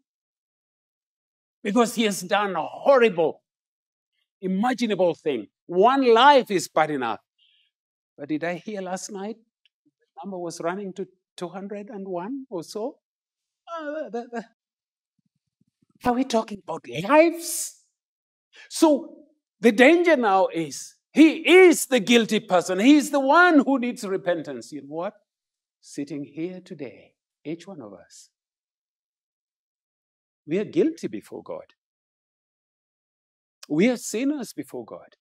Because 1.61 1.95
he 1.95 2.03
has 2.03 2.21
done 2.21 2.55
a 2.55 2.65
horrible, 2.65 3.41
imaginable 4.39 5.15
thing. 5.15 5.47
One 5.65 6.13
life 6.13 6.49
is 6.49 6.69
bad 6.69 6.91
enough. 6.91 7.19
But 8.17 8.29
did 8.29 8.45
I 8.45 8.53
hear 8.53 8.79
last 8.79 9.11
night? 9.11 9.35
The 9.99 10.23
number 10.23 10.37
was 10.37 10.61
running 10.61 10.93
to 10.93 11.05
201 11.35 12.45
or 12.49 12.63
so. 12.63 12.99
Uh, 13.67 14.21
are 16.05 16.13
we 16.13 16.23
talking 16.23 16.59
about 16.63 16.85
lives? 16.87 17.83
So 18.69 19.25
the 19.59 19.73
danger 19.73 20.15
now 20.15 20.47
is 20.47 20.95
he 21.11 21.29
is 21.65 21.87
the 21.87 21.99
guilty 21.99 22.39
person. 22.39 22.79
He 22.79 22.95
is 22.95 23.11
the 23.11 23.19
one 23.19 23.59
who 23.65 23.77
needs 23.77 24.05
repentance. 24.05 24.71
You 24.71 24.83
know 24.83 24.95
what? 25.03 25.15
Sitting 25.81 26.23
here 26.23 26.61
today, 26.61 27.12
each 27.45 27.67
one 27.67 27.81
of 27.81 27.93
us, 27.93 28.29
We 30.45 30.59
are 30.59 30.65
guilty 30.65 31.07
before 31.07 31.41
God. 31.41 31.73
We 33.69 33.89
are 33.89 33.97
sinners 33.97 34.53
before 34.53 34.85
God. 34.85 35.15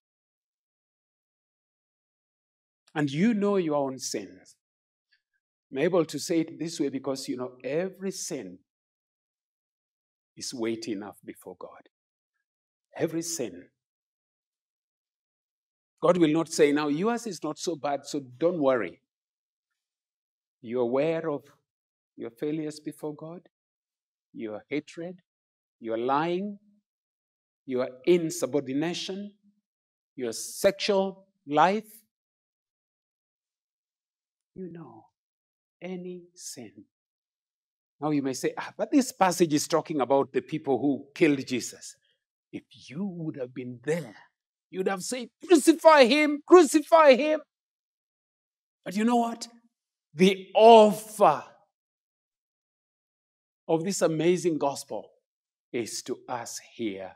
And 2.94 3.10
you 3.10 3.32
know 3.32 3.56
your 3.56 3.76
own 3.76 3.98
sins. 3.98 4.56
I'm 5.70 5.78
able 5.78 6.04
to 6.04 6.18
say 6.18 6.40
it 6.40 6.58
this 6.58 6.78
way 6.78 6.88
because 6.88 7.28
you 7.28 7.36
know 7.36 7.52
every 7.64 8.10
sin 8.10 8.58
is 10.36 10.52
weighty 10.52 10.92
enough 10.92 11.16
before 11.24 11.56
God. 11.58 11.88
Every 12.96 13.22
sin. 13.22 13.68
God 16.02 16.18
will 16.18 16.32
not 16.32 16.48
say, 16.52 16.72
now 16.72 16.88
yours 16.88 17.26
is 17.26 17.42
not 17.42 17.58
so 17.58 17.76
bad, 17.76 18.00
so 18.04 18.20
don't 18.38 18.60
worry. 18.60 19.00
You're 20.60 20.82
aware 20.82 21.30
of 21.30 21.42
your 22.16 22.30
failures 22.30 22.80
before 22.80 23.14
God, 23.14 23.40
your 24.32 24.64
hatred, 24.68 25.20
your 25.80 25.98
lying, 25.98 26.58
your 27.66 27.88
insubordination, 28.04 29.32
your 30.16 30.32
sexual 30.32 31.26
life. 31.46 31.86
You 34.54 34.70
know 34.70 35.06
any 35.80 36.24
sin. 36.34 36.84
Now 38.00 38.10
you 38.10 38.22
may 38.22 38.34
say, 38.34 38.52
ah, 38.58 38.72
but 38.76 38.90
this 38.90 39.12
passage 39.12 39.54
is 39.54 39.68
talking 39.68 40.00
about 40.00 40.32
the 40.32 40.42
people 40.42 40.78
who 40.78 41.06
killed 41.14 41.46
Jesus. 41.46 41.96
If 42.52 42.64
you 42.88 43.06
would 43.06 43.36
have 43.36 43.54
been 43.54 43.78
there, 43.82 44.14
you'd 44.70 44.88
have 44.88 45.02
said, 45.02 45.28
crucify 45.46 46.04
him, 46.04 46.40
crucify 46.46 47.14
him. 47.14 47.40
But 48.84 48.96
you 48.96 49.04
know 49.04 49.16
what? 49.16 49.48
The 50.14 50.48
offer 50.54 51.44
of 53.72 53.84
this 53.84 54.02
amazing 54.02 54.58
gospel 54.58 55.12
is 55.72 56.02
to 56.02 56.18
us 56.28 56.60
here 56.74 57.12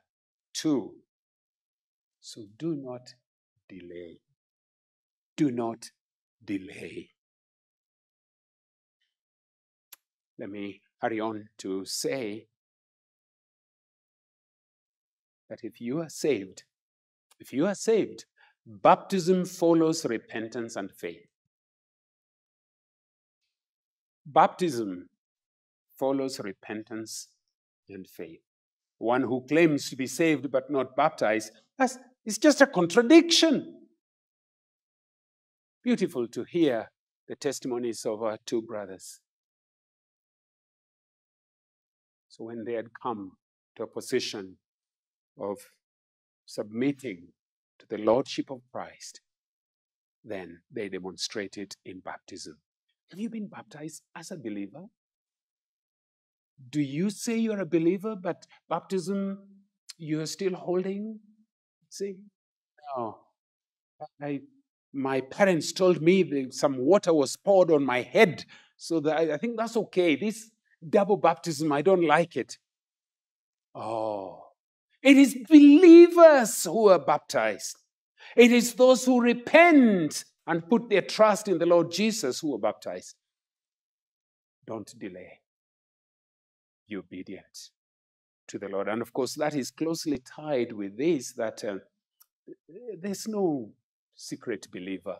too. 0.54 0.94
So 2.18 2.46
do 2.58 2.74
not 2.74 3.14
delay. 3.68 4.20
Do 5.36 5.50
not 5.50 5.90
delay. 6.42 7.10
Let 10.38 10.48
me 10.48 10.80
hurry 11.02 11.20
on 11.20 11.50
to 11.58 11.84
say 11.84 12.46
that 15.50 15.60
if 15.62 15.78
you 15.78 16.00
are 16.00 16.08
saved, 16.08 16.62
if 17.38 17.52
you 17.52 17.66
are 17.66 17.74
saved, 17.74 18.24
baptism 18.64 19.44
follows 19.44 20.06
repentance 20.06 20.76
and 20.76 20.90
faith. 20.90 21.28
Baptism 24.24 25.10
follows 25.98 26.40
repentance 26.40 27.28
and 27.88 28.06
faith. 28.06 28.40
One 28.98 29.22
who 29.22 29.44
claims 29.46 29.90
to 29.90 29.96
be 29.96 30.06
saved 30.06 30.50
but 30.50 30.70
not 30.70 30.96
baptized, 30.96 31.52
that's, 31.78 31.98
it's 32.24 32.38
just 32.38 32.60
a 32.60 32.66
contradiction. 32.66 33.74
Beautiful 35.82 36.26
to 36.28 36.44
hear 36.44 36.90
the 37.28 37.36
testimonies 37.36 38.04
of 38.06 38.22
our 38.22 38.38
two 38.46 38.62
brothers. 38.62 39.20
So 42.28 42.44
when 42.44 42.64
they 42.64 42.74
had 42.74 42.88
come 43.00 43.32
to 43.76 43.84
a 43.84 43.86
position 43.86 44.56
of 45.38 45.58
submitting 46.44 47.28
to 47.78 47.86
the 47.88 47.98
Lordship 47.98 48.50
of 48.50 48.60
Christ, 48.72 49.20
then 50.24 50.60
they 50.70 50.88
demonstrated 50.88 51.76
in 51.84 52.00
baptism. 52.00 52.58
Have 53.10 53.20
you 53.20 53.30
been 53.30 53.46
baptized 53.46 54.02
as 54.14 54.30
a 54.30 54.36
believer? 54.36 54.86
Do 56.70 56.80
you 56.80 57.10
say 57.10 57.36
you're 57.36 57.60
a 57.60 57.66
believer, 57.66 58.16
but 58.16 58.46
baptism 58.68 59.38
you're 59.98 60.26
still 60.26 60.54
holding? 60.54 61.20
See? 61.88 62.16
No. 62.96 63.18
I, 64.20 64.40
my 64.92 65.20
parents 65.20 65.72
told 65.72 66.00
me 66.02 66.22
that 66.22 66.54
some 66.54 66.78
water 66.78 67.12
was 67.12 67.36
poured 67.36 67.70
on 67.70 67.84
my 67.84 68.02
head, 68.02 68.44
so 68.76 69.00
that 69.00 69.16
I, 69.16 69.34
I 69.34 69.36
think 69.38 69.56
that's 69.56 69.76
okay. 69.76 70.16
This 70.16 70.50
double 70.88 71.16
baptism, 71.16 71.72
I 71.72 71.82
don't 71.82 72.06
like 72.06 72.36
it. 72.36 72.58
Oh, 73.74 74.42
it 75.02 75.16
is 75.16 75.36
believers 75.48 76.64
who 76.64 76.88
are 76.88 76.98
baptized. 76.98 77.76
It 78.36 78.50
is 78.50 78.74
those 78.74 79.04
who 79.04 79.20
repent 79.20 80.24
and 80.46 80.68
put 80.68 80.88
their 80.88 81.02
trust 81.02 81.48
in 81.48 81.58
the 81.58 81.66
Lord 81.66 81.92
Jesus 81.92 82.40
who 82.40 82.54
are 82.54 82.58
baptized. 82.58 83.14
Don't 84.66 84.92
delay. 84.98 85.40
Be 86.88 86.96
obedient 86.96 87.70
to 88.48 88.58
the 88.58 88.68
Lord. 88.68 88.88
And 88.88 89.02
of 89.02 89.12
course, 89.12 89.34
that 89.34 89.54
is 89.54 89.70
closely 89.70 90.18
tied 90.18 90.72
with 90.72 90.96
this 90.96 91.32
that 91.32 91.64
uh, 91.64 91.76
there's 93.00 93.26
no 93.26 93.70
secret 94.14 94.68
believer. 94.72 95.16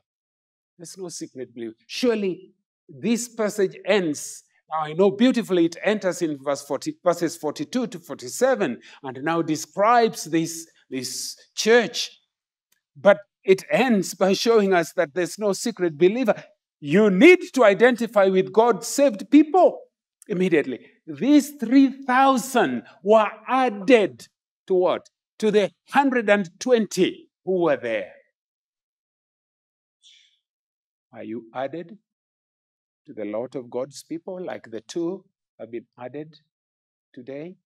There's 0.79 0.97
no 0.97 1.09
secret 1.09 1.55
believer. 1.55 1.75
Surely 1.87 2.53
this 2.89 3.29
passage 3.29 3.77
ends 3.85 4.45
now 4.71 4.81
I 4.81 4.93
know 4.95 5.11
beautifully 5.11 5.67
it 5.67 5.77
enters 5.83 6.23
in 6.23 6.39
verse 6.43 6.63
40, 6.63 6.97
verses 7.05 7.37
42 7.37 7.87
to 7.87 7.99
47 7.99 8.81
and 9.03 9.23
now 9.23 9.43
describes 9.43 10.25
this, 10.25 10.67
this 10.91 11.37
church. 11.55 12.11
But 12.97 13.19
it 13.45 13.65
ends 13.71 14.15
by 14.15 14.33
showing 14.33 14.73
us 14.73 14.93
that 14.95 15.15
there's 15.15 15.39
no 15.39 15.53
secret 15.53 15.97
believer. 15.97 16.35
You 16.81 17.11
need 17.11 17.39
to 17.55 17.65
identify 17.65 18.27
with 18.27 18.53
God 18.53 18.85
saved 18.85 19.31
people 19.31 19.81
immediately. 20.29 20.81
These 21.07 21.53
3,000 21.53 22.83
were 23.03 23.31
added 23.47 24.27
to 24.67 24.75
what? 24.75 25.09
To 25.39 25.51
the 25.51 25.71
120 25.93 27.29
who 27.45 27.63
were 27.63 27.77
there. 27.77 28.13
Are 31.13 31.23
you 31.23 31.45
added 31.55 31.97
to 33.07 33.13
the 33.13 33.25
lot 33.25 33.55
of 33.55 33.71
God's 33.71 34.03
people, 34.03 34.45
like 34.45 34.71
the 34.71 34.81
two 34.81 35.25
have 35.59 35.71
been 35.71 35.87
added 35.99 36.41
today? 37.15 37.57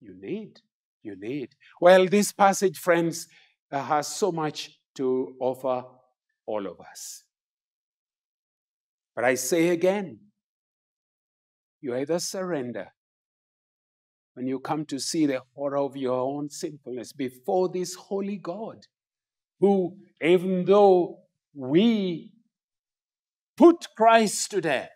You 0.00 0.14
need, 0.20 0.60
you 1.02 1.16
need. 1.16 1.54
Well, 1.80 2.06
this 2.06 2.32
passage, 2.32 2.78
friends, 2.78 3.26
uh, 3.72 3.82
has 3.82 4.06
so 4.08 4.30
much 4.30 4.78
to 4.96 5.34
offer 5.40 5.84
all 6.44 6.66
of 6.66 6.80
us. 6.80 7.24
But 9.14 9.24
I 9.24 9.34
say 9.34 9.70
again, 9.70 10.20
you 11.86 11.94
either 11.96 12.18
surrender 12.18 12.92
when 14.34 14.46
you 14.46 14.58
come 14.58 14.84
to 14.86 14.98
see 14.98 15.24
the 15.24 15.40
horror 15.54 15.78
of 15.78 15.96
your 15.96 16.18
own 16.18 16.50
sinfulness 16.50 17.12
before 17.12 17.68
this 17.68 17.94
holy 17.94 18.36
God, 18.36 18.86
who, 19.60 19.96
even 20.20 20.64
though 20.64 21.20
we 21.54 22.32
put 23.56 23.86
Christ 23.96 24.50
to 24.50 24.60
death. 24.60 24.90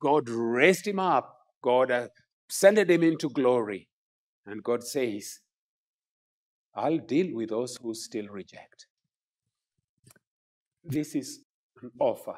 God 0.00 0.28
raised 0.28 0.88
him 0.88 0.98
up. 0.98 1.36
God 1.62 2.10
ascended 2.50 2.90
him 2.90 3.02
into 3.02 3.28
glory. 3.28 3.88
And 4.46 4.64
God 4.64 4.82
says, 4.82 5.40
I'll 6.74 6.98
deal 6.98 7.34
with 7.34 7.50
those 7.50 7.76
who 7.80 7.94
still 7.94 8.26
reject. 8.26 8.86
This 10.82 11.14
is 11.14 11.40
an 11.80 11.92
offer 12.00 12.36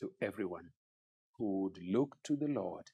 to 0.00 0.12
everyone 0.20 0.70
who 1.42 1.62
would 1.62 1.78
look 1.82 2.18
to 2.22 2.36
the 2.36 2.46
Lord. 2.46 2.92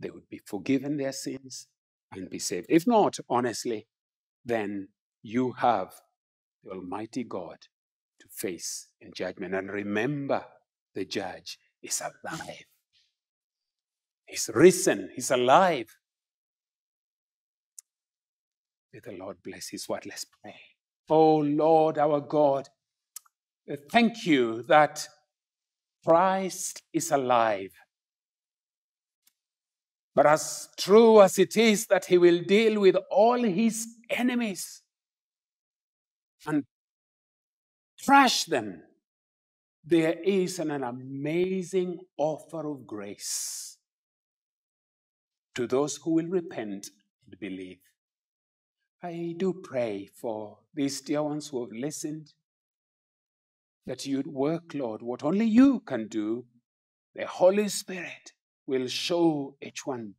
They 0.00 0.08
would 0.08 0.28
be 0.30 0.40
forgiven 0.42 0.96
their 0.96 1.12
sins 1.12 1.66
and 2.10 2.30
be 2.30 2.38
saved. 2.38 2.66
If 2.70 2.86
not, 2.86 3.18
honestly, 3.28 3.86
then 4.42 4.88
you 5.22 5.52
have 5.52 5.92
the 6.64 6.70
Almighty 6.70 7.24
God 7.24 7.58
to 8.20 8.26
face 8.30 8.88
in 9.02 9.12
judgment. 9.14 9.54
And 9.54 9.70
remember, 9.70 10.46
the 10.94 11.04
judge 11.04 11.58
is 11.82 12.00
alive. 12.00 12.64
He's 14.24 14.48
risen, 14.54 15.10
he's 15.14 15.30
alive. 15.30 15.94
May 18.94 19.00
the 19.00 19.12
Lord 19.12 19.42
bless 19.44 19.68
his 19.68 19.86
word. 19.90 20.06
Let's 20.06 20.24
pray. 20.24 20.56
Oh 21.10 21.36
Lord, 21.36 21.98
our 21.98 22.20
God, 22.20 22.70
thank 23.90 24.24
you 24.24 24.62
that 24.68 25.06
Christ 26.04 26.82
is 26.92 27.10
alive. 27.10 27.72
But 30.14 30.26
as 30.26 30.68
true 30.76 31.22
as 31.22 31.38
it 31.38 31.56
is 31.56 31.86
that 31.86 32.04
he 32.06 32.18
will 32.18 32.42
deal 32.42 32.80
with 32.80 32.96
all 33.10 33.42
his 33.42 33.86
enemies 34.10 34.82
and 36.46 36.64
Trash 38.02 38.44
them. 38.46 38.82
There 39.84 40.16
is 40.24 40.58
an, 40.58 40.72
an 40.72 40.82
amazing 40.82 42.00
offer 42.16 42.68
of 42.68 42.86
grace 42.86 43.78
to 45.54 45.66
those 45.68 45.96
who 45.96 46.14
will 46.14 46.26
repent 46.26 46.90
and 47.24 47.38
believe. 47.38 47.78
I 49.02 49.34
do 49.36 49.52
pray 49.52 50.08
for 50.20 50.58
these 50.74 51.00
dear 51.00 51.22
ones 51.22 51.48
who 51.48 51.60
have 51.60 51.72
listened 51.72 52.32
that 53.86 54.06
you'd 54.06 54.26
work, 54.26 54.74
Lord, 54.74 55.02
what 55.02 55.24
only 55.24 55.46
you 55.46 55.80
can 55.80 56.08
do. 56.08 56.44
The 57.14 57.26
Holy 57.26 57.68
Spirit 57.68 58.32
will 58.66 58.86
show 58.86 59.56
each 59.60 59.86
one 59.86 60.14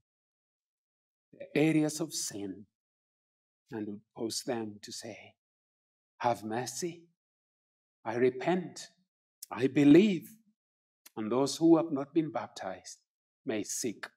the 1.34 1.46
areas 1.60 2.00
of 2.00 2.14
sin 2.14 2.66
and 3.72 3.88
would 3.88 4.02
pose 4.16 4.44
them 4.46 4.76
to 4.82 4.92
say, 4.92 5.34
Have 6.20 6.44
mercy. 6.44 7.04
I 8.06 8.16
repent. 8.16 8.88
I 9.52 9.68
believe. 9.68 10.30
And 11.16 11.32
those 11.32 11.58
who 11.58 11.78
have 11.78 11.92
not 11.92 12.14
been 12.14 12.32
baptized 12.32 12.98
may 13.46 13.64
seek 13.64 14.08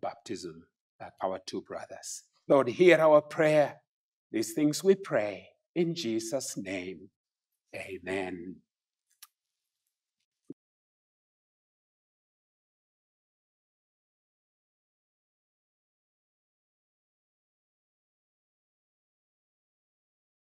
baptism 0.00 0.64
like 1.00 1.12
our 1.22 1.40
two 1.46 1.62
brothers. 1.62 2.24
Lord, 2.48 2.68
hear 2.68 2.98
our 2.98 3.20
prayer. 3.20 3.76
These 4.32 4.52
things 4.52 4.84
we 4.84 4.94
pray 4.94 5.48
in 5.74 5.94
Jesus' 5.94 6.56
name. 6.56 7.08
Amen. 7.74 8.56